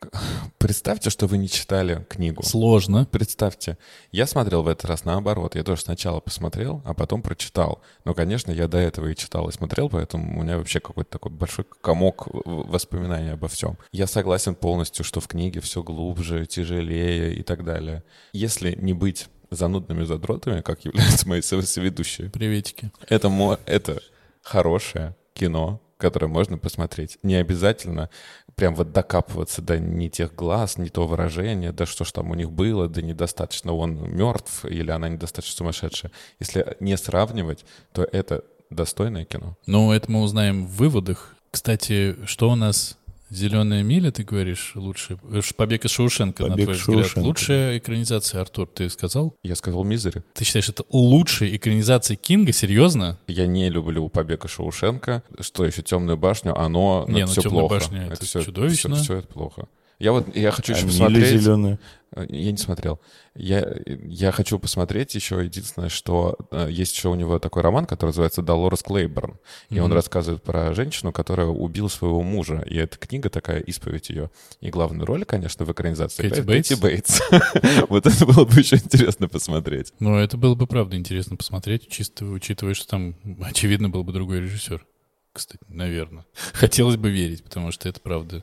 представьте, 0.58 1.10
что 1.10 1.26
вы 1.26 1.38
не 1.38 1.48
читали 1.48 2.04
книгу. 2.08 2.42
Сложно. 2.42 3.06
Представьте, 3.10 3.78
я 4.12 4.26
смотрел 4.26 4.62
в 4.62 4.68
этот 4.68 4.86
раз 4.86 5.04
наоборот. 5.04 5.54
Я 5.54 5.64
тоже 5.64 5.82
сначала 5.82 6.20
посмотрел, 6.20 6.82
а 6.84 6.94
потом 6.94 7.22
прочитал. 7.22 7.80
Но, 8.04 8.14
конечно, 8.14 8.50
я 8.50 8.68
до 8.68 8.78
этого 8.78 9.08
и 9.08 9.16
читал, 9.16 9.48
и 9.48 9.52
смотрел, 9.52 9.88
поэтому 9.88 10.38
у 10.38 10.42
меня 10.42 10.58
вообще 10.58 10.80
какой-то 10.80 11.10
такой 11.10 11.32
большой 11.32 11.64
комок 11.80 12.26
воспоминаний 12.44 13.30
обо 13.30 13.48
всем. 13.48 13.78
Я 13.92 14.06
согласен 14.06 14.54
полностью, 14.54 15.04
что 15.04 15.20
в 15.20 15.28
книге 15.28 15.60
все 15.60 15.82
глубже, 15.82 16.46
тяжелее 16.46 17.34
и 17.34 17.42
так 17.42 17.64
далее. 17.64 18.02
Если 18.32 18.76
не 18.80 18.92
быть 18.92 19.28
занудными 19.50 20.04
задротами, 20.04 20.60
как 20.60 20.84
являются 20.84 21.28
мои 21.28 21.40
со- 21.40 21.62
соведущие, 21.62 22.30
Приветики. 22.30 22.90
это, 23.08 23.28
мо- 23.28 23.60
это 23.64 24.00
хорошее 24.42 25.14
кино, 25.34 25.80
которое 25.98 26.26
можно 26.26 26.58
посмотреть. 26.58 27.18
Не 27.22 27.36
обязательно 27.36 28.10
прям 28.56 28.74
вот 28.74 28.90
докапываться 28.90 29.62
до 29.62 29.78
не 29.78 30.10
тех 30.10 30.34
глаз, 30.34 30.78
не 30.78 30.88
то 30.88 31.06
выражения, 31.06 31.72
да 31.72 31.86
что 31.86 32.04
ж 32.04 32.12
там 32.12 32.30
у 32.30 32.34
них 32.34 32.50
было, 32.50 32.88
да 32.88 33.02
недостаточно 33.02 33.74
он 33.74 34.10
мертв 34.10 34.64
или 34.64 34.90
она 34.90 35.08
недостаточно 35.08 35.58
сумасшедшая. 35.58 36.10
Если 36.40 36.76
не 36.80 36.96
сравнивать, 36.96 37.64
то 37.92 38.02
это 38.02 38.44
достойное 38.70 39.26
кино. 39.26 39.56
Ну, 39.66 39.92
это 39.92 40.10
мы 40.10 40.22
узнаем 40.22 40.66
в 40.66 40.70
выводах. 40.76 41.36
Кстати, 41.50 42.16
что 42.24 42.50
у 42.50 42.54
нас 42.54 42.98
«Зеленая 43.28 43.82
миля», 43.82 44.12
ты 44.12 44.22
говоришь, 44.22 44.72
лучше? 44.76 45.18
Э, 45.32 45.40
«Побег 45.56 45.84
из 45.84 45.90
Шоушенка», 45.90 46.44
на 46.44 46.50
«Побег 46.50 46.66
твой 46.66 46.76
из 46.76 46.80
взгляд. 46.82 46.98
Шоушенка». 47.06 47.26
Лучшая 47.26 47.78
экранизация, 47.78 48.40
Артур, 48.40 48.68
ты 48.72 48.88
сказал? 48.88 49.34
Я 49.42 49.56
сказал 49.56 49.82
«Мизери». 49.84 50.22
Ты 50.34 50.44
считаешь, 50.44 50.68
это 50.68 50.84
лучшая 50.90 51.56
экранизация 51.56 52.16
Кинга? 52.16 52.52
Серьезно? 52.52 53.18
Я 53.26 53.46
не 53.46 53.68
люблю 53.68 54.08
«Побег 54.08 54.44
из 54.44 54.52
Шоушенка». 54.52 55.24
Что 55.40 55.64
еще 55.64 55.82
«Темную 55.82 56.16
башню», 56.16 56.56
оно 56.56 57.04
Не, 57.08 57.22
ну, 57.22 57.26
все 57.26 57.42
«Темная 57.42 57.60
плохо. 57.60 57.74
башня»— 57.74 58.08
это 58.12 58.24
всё- 58.24 58.42
чудовищно. 58.42 58.94
Все, 58.96 59.16
это 59.18 59.26
плохо. 59.28 59.66
Я 59.98 60.12
вот, 60.12 60.36
я 60.36 60.50
хочу 60.50 60.74
еще 60.74 60.84
А 60.84 60.86
посмотреть. 60.88 61.40
зеленая. 61.40 61.78
Э, 62.16 62.26
Я 62.28 62.50
не 62.50 62.56
смотрел. 62.58 62.98
Я, 63.34 63.76
я 63.86 64.32
хочу 64.32 64.58
посмотреть 64.58 65.14
еще. 65.14 65.44
Единственное, 65.44 65.88
что 65.90 66.36
э, 66.50 66.68
есть 66.70 66.96
еще 66.96 67.08
у 67.10 67.14
него 67.14 67.38
такой 67.38 67.62
роман, 67.62 67.86
который 67.86 68.08
называется 68.10 68.42
«Долорес 68.42 68.82
Клейборн». 68.82 69.36
И 69.70 69.78
он 69.78 69.86
Мгм. 69.88 69.94
рассказывает 69.94 70.42
про 70.42 70.74
женщину, 70.74 71.12
которая 71.12 71.46
убила 71.48 71.88
своего 71.88 72.22
мужа. 72.22 72.64
И 72.66 72.76
эта 72.76 72.96
книга 72.96 73.28
такая, 73.28 73.60
исповедь 73.60 74.08
ее. 74.10 74.30
И 74.60 74.70
главную 74.70 75.06
роль, 75.06 75.24
конечно, 75.24 75.64
в 75.64 75.70
экранизации 75.72 76.28
Кэти 76.28 76.40
Бейтс? 76.40 76.68
Кэти 76.70 76.80
Бейтс. 76.80 77.20
Вот 77.88 78.06
это 78.06 78.26
было 78.26 78.44
бы 78.44 78.58
еще 78.58 78.76
интересно 78.76 79.28
посмотреть. 79.28 79.92
Ну, 80.00 80.16
это 80.16 80.36
было 80.36 80.54
бы, 80.54 80.66
правда, 80.66 80.96
интересно 80.96 81.36
посмотреть, 81.36 81.88
чисто 81.88 82.24
учитывая, 82.24 82.74
что 82.74 82.88
там, 82.88 83.14
очевидно, 83.42 83.90
был 83.90 84.02
бы 84.02 84.12
другой 84.12 84.40
режиссер. 84.40 84.84
Кстати, 85.32 85.60
наверное. 85.68 86.24
Хотелось 86.54 86.96
бы 86.96 87.10
верить, 87.10 87.44
потому 87.44 87.70
что 87.70 87.88
это 87.90 88.00
правда. 88.00 88.42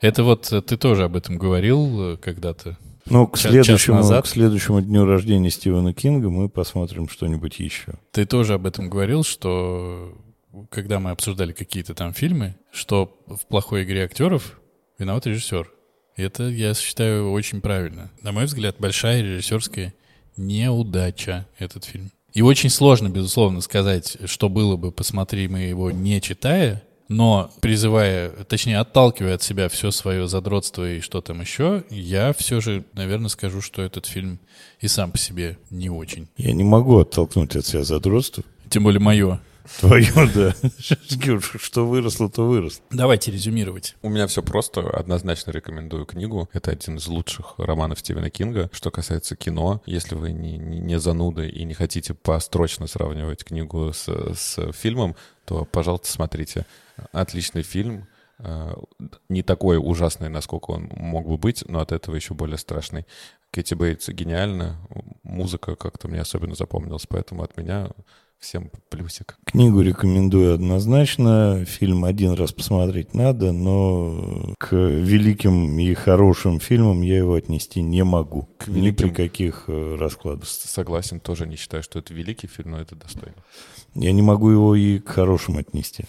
Это 0.00 0.22
вот 0.22 0.52
э, 0.52 0.62
ты 0.62 0.76
тоже 0.76 1.02
об 1.04 1.16
этом 1.16 1.36
говорил 1.38 2.16
когда-то. 2.18 2.78
Ну, 3.06 3.26
к 3.26 3.36
следующему, 3.36 3.98
назад. 3.98 4.24
к 4.24 4.28
следующему 4.28 4.80
дню 4.80 5.04
рождения 5.04 5.50
Стивена 5.50 5.92
Кинга 5.92 6.30
мы 6.30 6.48
посмотрим 6.48 7.08
что-нибудь 7.08 7.58
еще. 7.58 7.94
Ты 8.12 8.26
тоже 8.26 8.54
об 8.54 8.66
этом 8.66 8.88
говорил, 8.88 9.24
что 9.24 10.14
когда 10.70 11.00
мы 11.00 11.10
обсуждали 11.10 11.52
какие-то 11.52 11.94
там 11.94 12.12
фильмы, 12.14 12.56
что 12.70 13.16
в 13.26 13.46
плохой 13.46 13.84
игре 13.84 14.04
актеров 14.04 14.60
виноват 14.98 15.26
режиссер. 15.26 15.70
И 16.16 16.22
это, 16.22 16.44
я 16.44 16.74
считаю, 16.74 17.32
очень 17.32 17.60
правильно. 17.60 18.10
На 18.20 18.32
мой 18.32 18.44
взгляд, 18.44 18.76
большая 18.78 19.22
режиссерская 19.22 19.94
неудача 20.36 21.46
этот 21.58 21.84
фильм. 21.84 22.12
И 22.32 22.42
очень 22.42 22.70
сложно, 22.70 23.08
безусловно, 23.08 23.60
сказать, 23.60 24.16
что 24.24 24.48
было 24.48 24.76
бы, 24.76 24.90
посмотри 24.90 25.48
мы 25.48 25.60
его 25.60 25.90
не 25.90 26.20
читая, 26.20 26.82
но 27.12 27.50
призывая, 27.60 28.30
точнее, 28.44 28.78
отталкивая 28.78 29.34
от 29.34 29.42
себя 29.42 29.68
все 29.68 29.90
свое 29.90 30.26
задротство 30.26 30.90
и 30.90 31.00
что 31.00 31.20
там 31.20 31.40
еще, 31.40 31.84
я 31.90 32.32
все 32.32 32.60
же, 32.60 32.84
наверное, 32.94 33.28
скажу, 33.28 33.60
что 33.60 33.82
этот 33.82 34.06
фильм 34.06 34.40
и 34.80 34.88
сам 34.88 35.12
по 35.12 35.18
себе 35.18 35.58
не 35.70 35.90
очень. 35.90 36.28
Я 36.36 36.52
не 36.52 36.64
могу 36.64 36.98
оттолкнуть 36.98 37.54
от 37.56 37.66
себя 37.66 37.84
задротство. 37.84 38.42
Тем 38.68 38.84
более 38.84 39.00
мое. 39.00 39.40
Твое, 39.80 40.12
да. 40.34 40.54
Что 40.78 41.86
выросло, 41.86 42.28
то 42.28 42.46
выросло. 42.46 42.82
Давайте 42.90 43.30
резюмировать. 43.30 43.96
У 44.02 44.08
меня 44.08 44.26
все 44.26 44.42
просто. 44.42 44.80
Однозначно 44.80 45.50
рекомендую 45.50 46.04
книгу. 46.04 46.48
Это 46.52 46.72
один 46.72 46.96
из 46.96 47.06
лучших 47.06 47.54
романов 47.58 48.00
Стивена 48.00 48.30
Кинга. 48.30 48.70
Что 48.72 48.90
касается 48.90 49.36
кино, 49.36 49.82
если 49.86 50.14
вы 50.14 50.32
не, 50.32 50.58
не, 50.58 50.98
зануды 50.98 51.48
и 51.48 51.64
не 51.64 51.74
хотите 51.74 52.14
построчно 52.14 52.86
сравнивать 52.86 53.44
книгу 53.44 53.92
с, 53.92 54.08
с 54.08 54.72
фильмом, 54.72 55.16
то, 55.44 55.64
пожалуйста, 55.64 56.10
смотрите. 56.10 56.66
Отличный 57.12 57.62
фильм. 57.62 58.06
Э, 58.38 58.74
Не 59.28 59.42
такой 59.42 59.78
ужасный, 59.78 60.28
насколько 60.28 60.70
он 60.72 60.90
мог 60.96 61.26
бы 61.26 61.36
быть, 61.38 61.64
но 61.68 61.80
от 61.80 61.92
этого 61.92 62.14
еще 62.14 62.34
более 62.34 62.58
страшный. 62.58 63.06
Кэти 63.50 63.74
Бейтс 63.74 64.08
гениальна. 64.08 64.76
Музыка 65.22 65.76
как-то 65.76 66.08
мне 66.08 66.20
особенно 66.20 66.54
запомнилась, 66.54 67.06
поэтому 67.08 67.42
от 67.42 67.56
меня 67.56 67.90
всем 68.42 68.70
плюсик. 68.90 69.36
Книгу 69.44 69.80
рекомендую 69.80 70.54
однозначно. 70.54 71.64
Фильм 71.64 72.04
один 72.04 72.32
раз 72.32 72.52
посмотреть 72.52 73.14
надо, 73.14 73.52
но 73.52 74.54
к 74.58 74.74
великим 74.74 75.78
и 75.78 75.94
хорошим 75.94 76.58
фильмам 76.58 77.02
я 77.02 77.18
его 77.18 77.34
отнести 77.34 77.80
не 77.80 78.02
могу. 78.02 78.48
К 78.58 78.66
Ни 78.66 78.90
при 78.90 79.04
великим- 79.06 79.14
каких 79.14 79.64
э, 79.68 79.96
раскладах. 79.98 80.46
Согласен, 80.48 81.20
тоже 81.20 81.46
не 81.46 81.56
считаю, 81.56 81.82
что 81.84 82.00
это 82.00 82.12
великий 82.12 82.48
фильм, 82.48 82.72
но 82.72 82.80
это 82.80 82.96
достойно. 82.96 83.36
Я 83.94 84.10
не 84.12 84.22
могу 84.22 84.50
его 84.50 84.74
и 84.74 84.98
к 84.98 85.08
хорошим 85.08 85.58
отнести. 85.58 86.04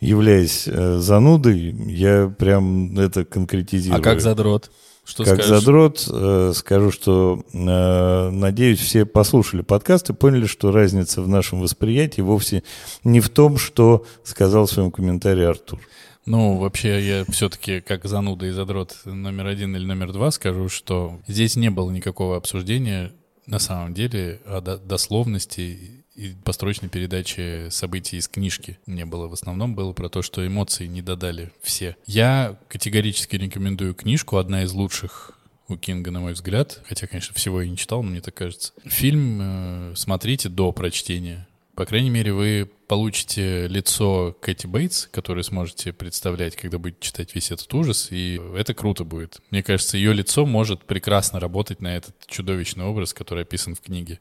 Являясь 0.00 0.68
э, 0.68 0.98
занудой, 0.98 1.74
я 1.88 2.28
прям 2.28 2.98
это 2.98 3.24
конкретизирую. 3.24 4.00
А 4.00 4.02
как 4.02 4.20
задрот? 4.20 4.70
Что 5.04 5.24
Как 5.24 5.34
скажешь? 5.42 5.46
задрот, 5.60 6.08
э, 6.08 6.52
скажу, 6.54 6.92
что, 6.92 7.44
э, 7.52 8.30
надеюсь, 8.30 8.78
все 8.78 9.04
послушали 9.04 9.62
подкаст 9.62 10.10
и 10.10 10.14
поняли, 10.14 10.46
что 10.46 10.70
разница 10.70 11.22
в 11.22 11.28
нашем 11.28 11.60
восприятии 11.60 12.20
вовсе 12.20 12.62
не 13.02 13.20
в 13.20 13.28
том, 13.28 13.58
что 13.58 14.04
сказал 14.22 14.66
в 14.66 14.70
своем 14.70 14.92
комментарии 14.92 15.44
Артур. 15.44 15.80
Ну, 16.24 16.56
вообще, 16.58 17.04
я 17.04 17.24
все-таки 17.30 17.80
как 17.80 18.04
зануда 18.04 18.46
и 18.46 18.50
задрот 18.52 18.96
номер 19.04 19.46
один 19.48 19.74
или 19.74 19.84
номер 19.84 20.12
два 20.12 20.30
скажу, 20.30 20.68
что 20.68 21.18
здесь 21.26 21.56
не 21.56 21.68
было 21.68 21.90
никакого 21.90 22.36
обсуждения 22.36 23.12
на 23.46 23.58
самом 23.58 23.92
деле 23.92 24.40
о 24.46 24.60
до- 24.60 24.78
дословности 24.78 26.01
и 26.14 26.34
построчной 26.44 26.88
передаче 26.88 27.68
событий 27.70 28.18
из 28.18 28.28
книжки 28.28 28.78
не 28.86 29.04
было. 29.04 29.28
В 29.28 29.32
основном 29.32 29.74
было 29.74 29.92
про 29.92 30.08
то, 30.08 30.22
что 30.22 30.46
эмоции 30.46 30.86
не 30.86 31.02
додали 31.02 31.52
все. 31.62 31.96
Я 32.06 32.58
категорически 32.68 33.36
рекомендую 33.36 33.94
книжку, 33.94 34.36
одна 34.36 34.62
из 34.64 34.72
лучших 34.72 35.38
у 35.68 35.76
Кинга, 35.76 36.10
на 36.10 36.20
мой 36.20 36.34
взгляд. 36.34 36.80
Хотя, 36.86 37.06
конечно, 37.06 37.34
всего 37.34 37.62
я 37.62 37.68
не 37.68 37.76
читал, 37.76 38.02
но 38.02 38.10
мне 38.10 38.20
так 38.20 38.34
кажется. 38.34 38.72
Фильм 38.84 39.38
э, 39.40 39.92
смотрите 39.96 40.48
до 40.48 40.72
прочтения. 40.72 41.46
По 41.74 41.86
крайней 41.86 42.10
мере, 42.10 42.34
вы 42.34 42.70
получите 42.86 43.66
лицо 43.66 44.36
Кэти 44.42 44.66
Бейтс, 44.66 45.06
которое 45.06 45.42
сможете 45.42 45.94
представлять, 45.94 46.54
когда 46.54 46.78
будете 46.78 46.98
читать 47.00 47.34
весь 47.34 47.50
этот 47.50 47.72
ужас, 47.72 48.08
и 48.10 48.38
это 48.54 48.74
круто 48.74 49.04
будет. 49.04 49.40
Мне 49.50 49.62
кажется, 49.62 49.96
ее 49.96 50.12
лицо 50.12 50.44
может 50.44 50.84
прекрасно 50.84 51.40
работать 51.40 51.80
на 51.80 51.96
этот 51.96 52.14
чудовищный 52.26 52.84
образ, 52.84 53.14
который 53.14 53.44
описан 53.44 53.74
в 53.74 53.80
книге. 53.80 54.20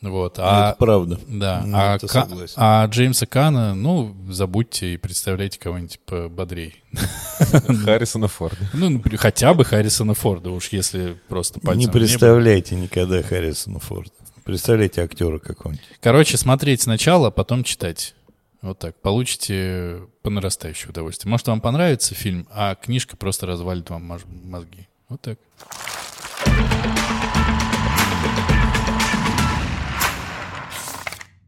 Вот. 0.00 0.38
А, 0.38 0.70
это 0.70 0.78
правда. 0.78 1.18
да. 1.26 1.62
Ну, 1.66 1.76
а, 1.76 1.96
это 1.96 2.06
Ка- 2.06 2.22
согласен. 2.22 2.54
а 2.56 2.86
Джеймса 2.86 3.26
Кана, 3.26 3.74
ну, 3.74 4.14
забудьте 4.30 4.94
и 4.94 4.96
представляйте 4.96 5.58
кого-нибудь 5.58 5.98
пободрей. 6.06 6.82
Харрисона 7.84 8.28
Форда. 8.28 8.58
Ну, 8.74 8.90
например, 8.90 9.18
хотя 9.18 9.54
бы 9.54 9.64
Харрисона 9.64 10.14
Форда, 10.14 10.50
уж 10.50 10.68
если 10.68 11.16
просто 11.28 11.58
пальцем 11.60 11.80
Не 11.80 11.86
представляйте 11.88 12.76
никогда 12.76 13.22
Харрисона 13.22 13.80
Форда. 13.80 14.12
Представляете 14.44 15.02
актера 15.02 15.38
какого-нибудь. 15.38 15.84
Короче, 16.00 16.36
смотреть 16.36 16.82
сначала, 16.82 17.28
а 17.28 17.30
потом 17.30 17.64
читать. 17.64 18.14
Вот 18.62 18.78
так. 18.78 18.96
Получите 19.00 20.02
по 20.22 20.30
нарастающей 20.30 20.88
удовольствие. 20.88 21.30
Может, 21.30 21.48
вам 21.48 21.60
понравится 21.60 22.14
фильм, 22.14 22.46
а 22.50 22.74
книжка 22.76 23.16
просто 23.16 23.46
развалит 23.46 23.90
вам 23.90 24.04
мозги. 24.04 24.88
Вот 25.08 25.20
так. 25.20 25.38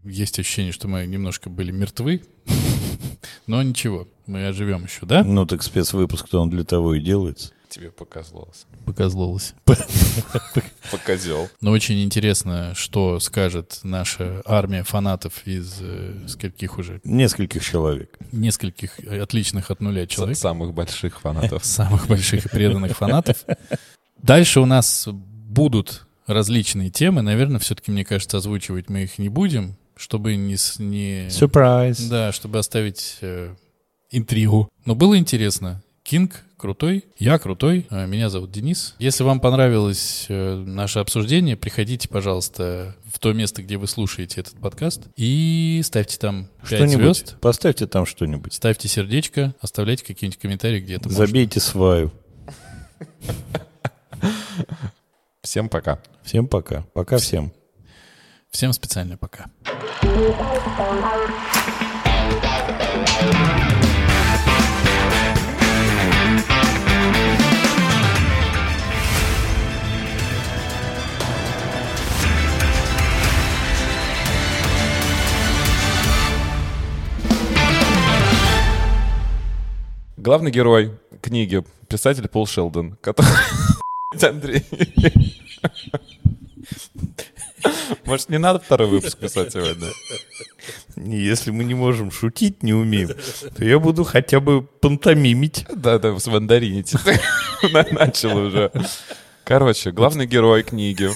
Есть 0.05 0.38
ощущение, 0.38 0.72
что 0.72 0.88
мы 0.88 1.07
немножко 1.07 1.51
были 1.51 1.72
мертвы. 1.72 2.22
Но 3.46 3.62
ничего, 3.62 4.09
мы 4.26 4.46
оживем 4.46 4.84
еще, 4.84 5.05
да? 5.07 5.24
Ну 5.24 5.44
так 5.46 5.62
спецвыпуск-то 5.62 6.40
он 6.40 6.51
для 6.51 6.64
того 6.64 6.94
и 6.94 7.01
делается. 7.01 7.53
Тебе 7.68 7.90
показалось. 7.92 8.66
Показловалось. 8.84 9.55
Покозел. 10.90 11.48
Но 11.61 11.70
очень 11.70 12.03
интересно, 12.03 12.72
что 12.74 13.20
скажет 13.20 13.80
наша 13.84 14.42
армия 14.44 14.82
фанатов 14.82 15.46
из 15.46 15.78
э, 15.80 16.26
скольких 16.26 16.78
уже 16.78 17.01
Нескольких 17.05 17.64
человек. 17.64 18.18
нескольких 18.32 18.98
отличных 18.98 19.70
от 19.70 19.80
нуля 19.80 20.09
человек. 20.09 20.36
Самых 20.36 20.74
больших 20.74 21.20
фанатов. 21.20 21.64
самых 21.64 22.09
больших 22.09 22.46
и 22.46 22.48
преданных 22.48 22.96
фанатов. 22.96 23.44
Дальше 24.20 24.61
у 24.61 24.66
нас 24.66 25.07
будут 25.11 26.07
различные 26.26 26.90
темы. 26.90 27.22
Наверное, 27.22 27.61
все-таки, 27.61 27.92
мне 27.92 28.05
кажется, 28.05 28.38
озвучивать 28.38 28.88
мы 28.88 29.05
их 29.05 29.18
не 29.18 29.28
будем, 29.28 29.76
чтобы 30.01 30.34
не... 30.36 30.57
с- 30.57 30.78
не... 30.78 31.28
Сюрприз. 31.30 32.01
Да, 32.09 32.32
чтобы 32.32 32.59
оставить 32.59 33.18
э, 33.20 33.55
интригу. 34.11 34.68
Но 34.86 34.94
было 34.94 35.18
интересно. 35.18 35.82
Кинг 36.03 36.42
крутой, 36.57 37.05
я 37.18 37.38
крутой, 37.38 37.86
э, 37.90 38.07
меня 38.07 38.30
зовут 38.30 38.51
Денис. 38.51 38.94
Если 38.98 39.22
вам 39.22 39.40
понравилось 39.40 40.26
э, 40.28 40.55
наше 40.57 40.98
обсуждение, 40.98 41.57
приходите, 41.57 42.09
пожалуйста, 42.09 42.96
в 43.12 43.18
то 43.18 43.32
место, 43.34 43.62
где 43.62 43.76
вы 43.76 43.86
слушаете 43.86 44.40
этот 44.40 44.55
подкаст, 44.55 45.03
и 45.16 45.80
ставьте 45.84 46.18
там 46.18 46.48
5 46.61 46.66
Что-нибудь. 46.66 47.16
звезд, 47.16 47.36
Поставьте 47.40 47.86
там 47.86 48.07
что-нибудь. 48.07 48.55
ставьте 48.55 48.88
сердечко, 48.88 49.55
оставляйте 49.61 50.05
какие-нибудь 50.05 50.40
комментарии 50.40 50.80
где-то. 50.80 51.09
можно. 51.09 51.26
Забейте 51.26 51.61
сваю. 51.61 52.11
Всем 55.42 55.68
пока. 55.68 55.98
Всем 56.22 56.46
пока. 56.46 56.82
Пока 56.94 57.18
всем. 57.18 57.53
Всем 58.51 58.72
специально 58.72 59.16
пока. 59.16 59.46
Главный 80.16 80.51
герой 80.51 80.92
книги 81.22 81.64
писатель 81.88 82.28
Пол 82.28 82.46
Шелдон, 82.46 82.96
который... 83.01 83.30
Андрей. 84.22 84.64
Может, 88.05 88.29
не 88.29 88.39
надо 88.39 88.59
второй 88.61 88.89
выпуск 88.89 89.19
писать 89.19 89.53
сегодня? 89.53 89.89
Если 90.97 91.51
мы 91.51 91.65
не 91.65 91.75
можем 91.75 92.11
шутить, 92.11 92.63
не 92.63 92.73
умеем, 92.75 93.11
то 93.57 93.65
я 93.65 93.79
буду 93.79 94.05
хотя 94.05 94.41
бы 94.41 94.63
пантомимить. 94.63 95.67
Да, 95.75 95.99
да, 95.99 96.19
с 96.19 96.27
мандаринить. 96.27 96.93
На- 97.73 97.87
Начал 97.91 98.37
уже. 98.37 98.71
Короче, 99.45 99.91
главный 99.91 100.27
герой 100.27 100.63
книги. 100.63 101.11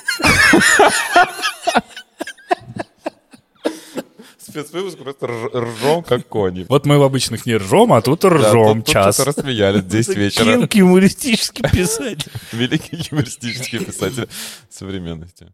Спецвыпуск 4.39 4.99
просто 4.99 5.27
рж- 5.27 5.51
ржем, 5.59 6.03
как 6.05 6.29
кони. 6.29 6.67
Вот 6.69 6.87
мы 6.87 6.99
в 6.99 7.03
обычных 7.03 7.45
не 7.47 7.57
ржем, 7.57 7.93
а 7.93 8.03
тут 8.03 8.21
Да, 8.21 8.29
ржем 8.31 8.77
тут- 8.79 8.87
тут 8.87 8.93
час. 8.93 9.15
что-то 9.17 9.31
рассмеялись 9.31 9.81
в 9.83 9.89
10 9.89 10.17
вечера. 10.17 10.45
Кинг 10.45 10.75
юмористический 10.75 11.69
писатель. 11.69 12.31
Великий 12.53 12.99
юмористический 13.11 13.81
писатель 13.85 14.29
современности. 14.71 15.49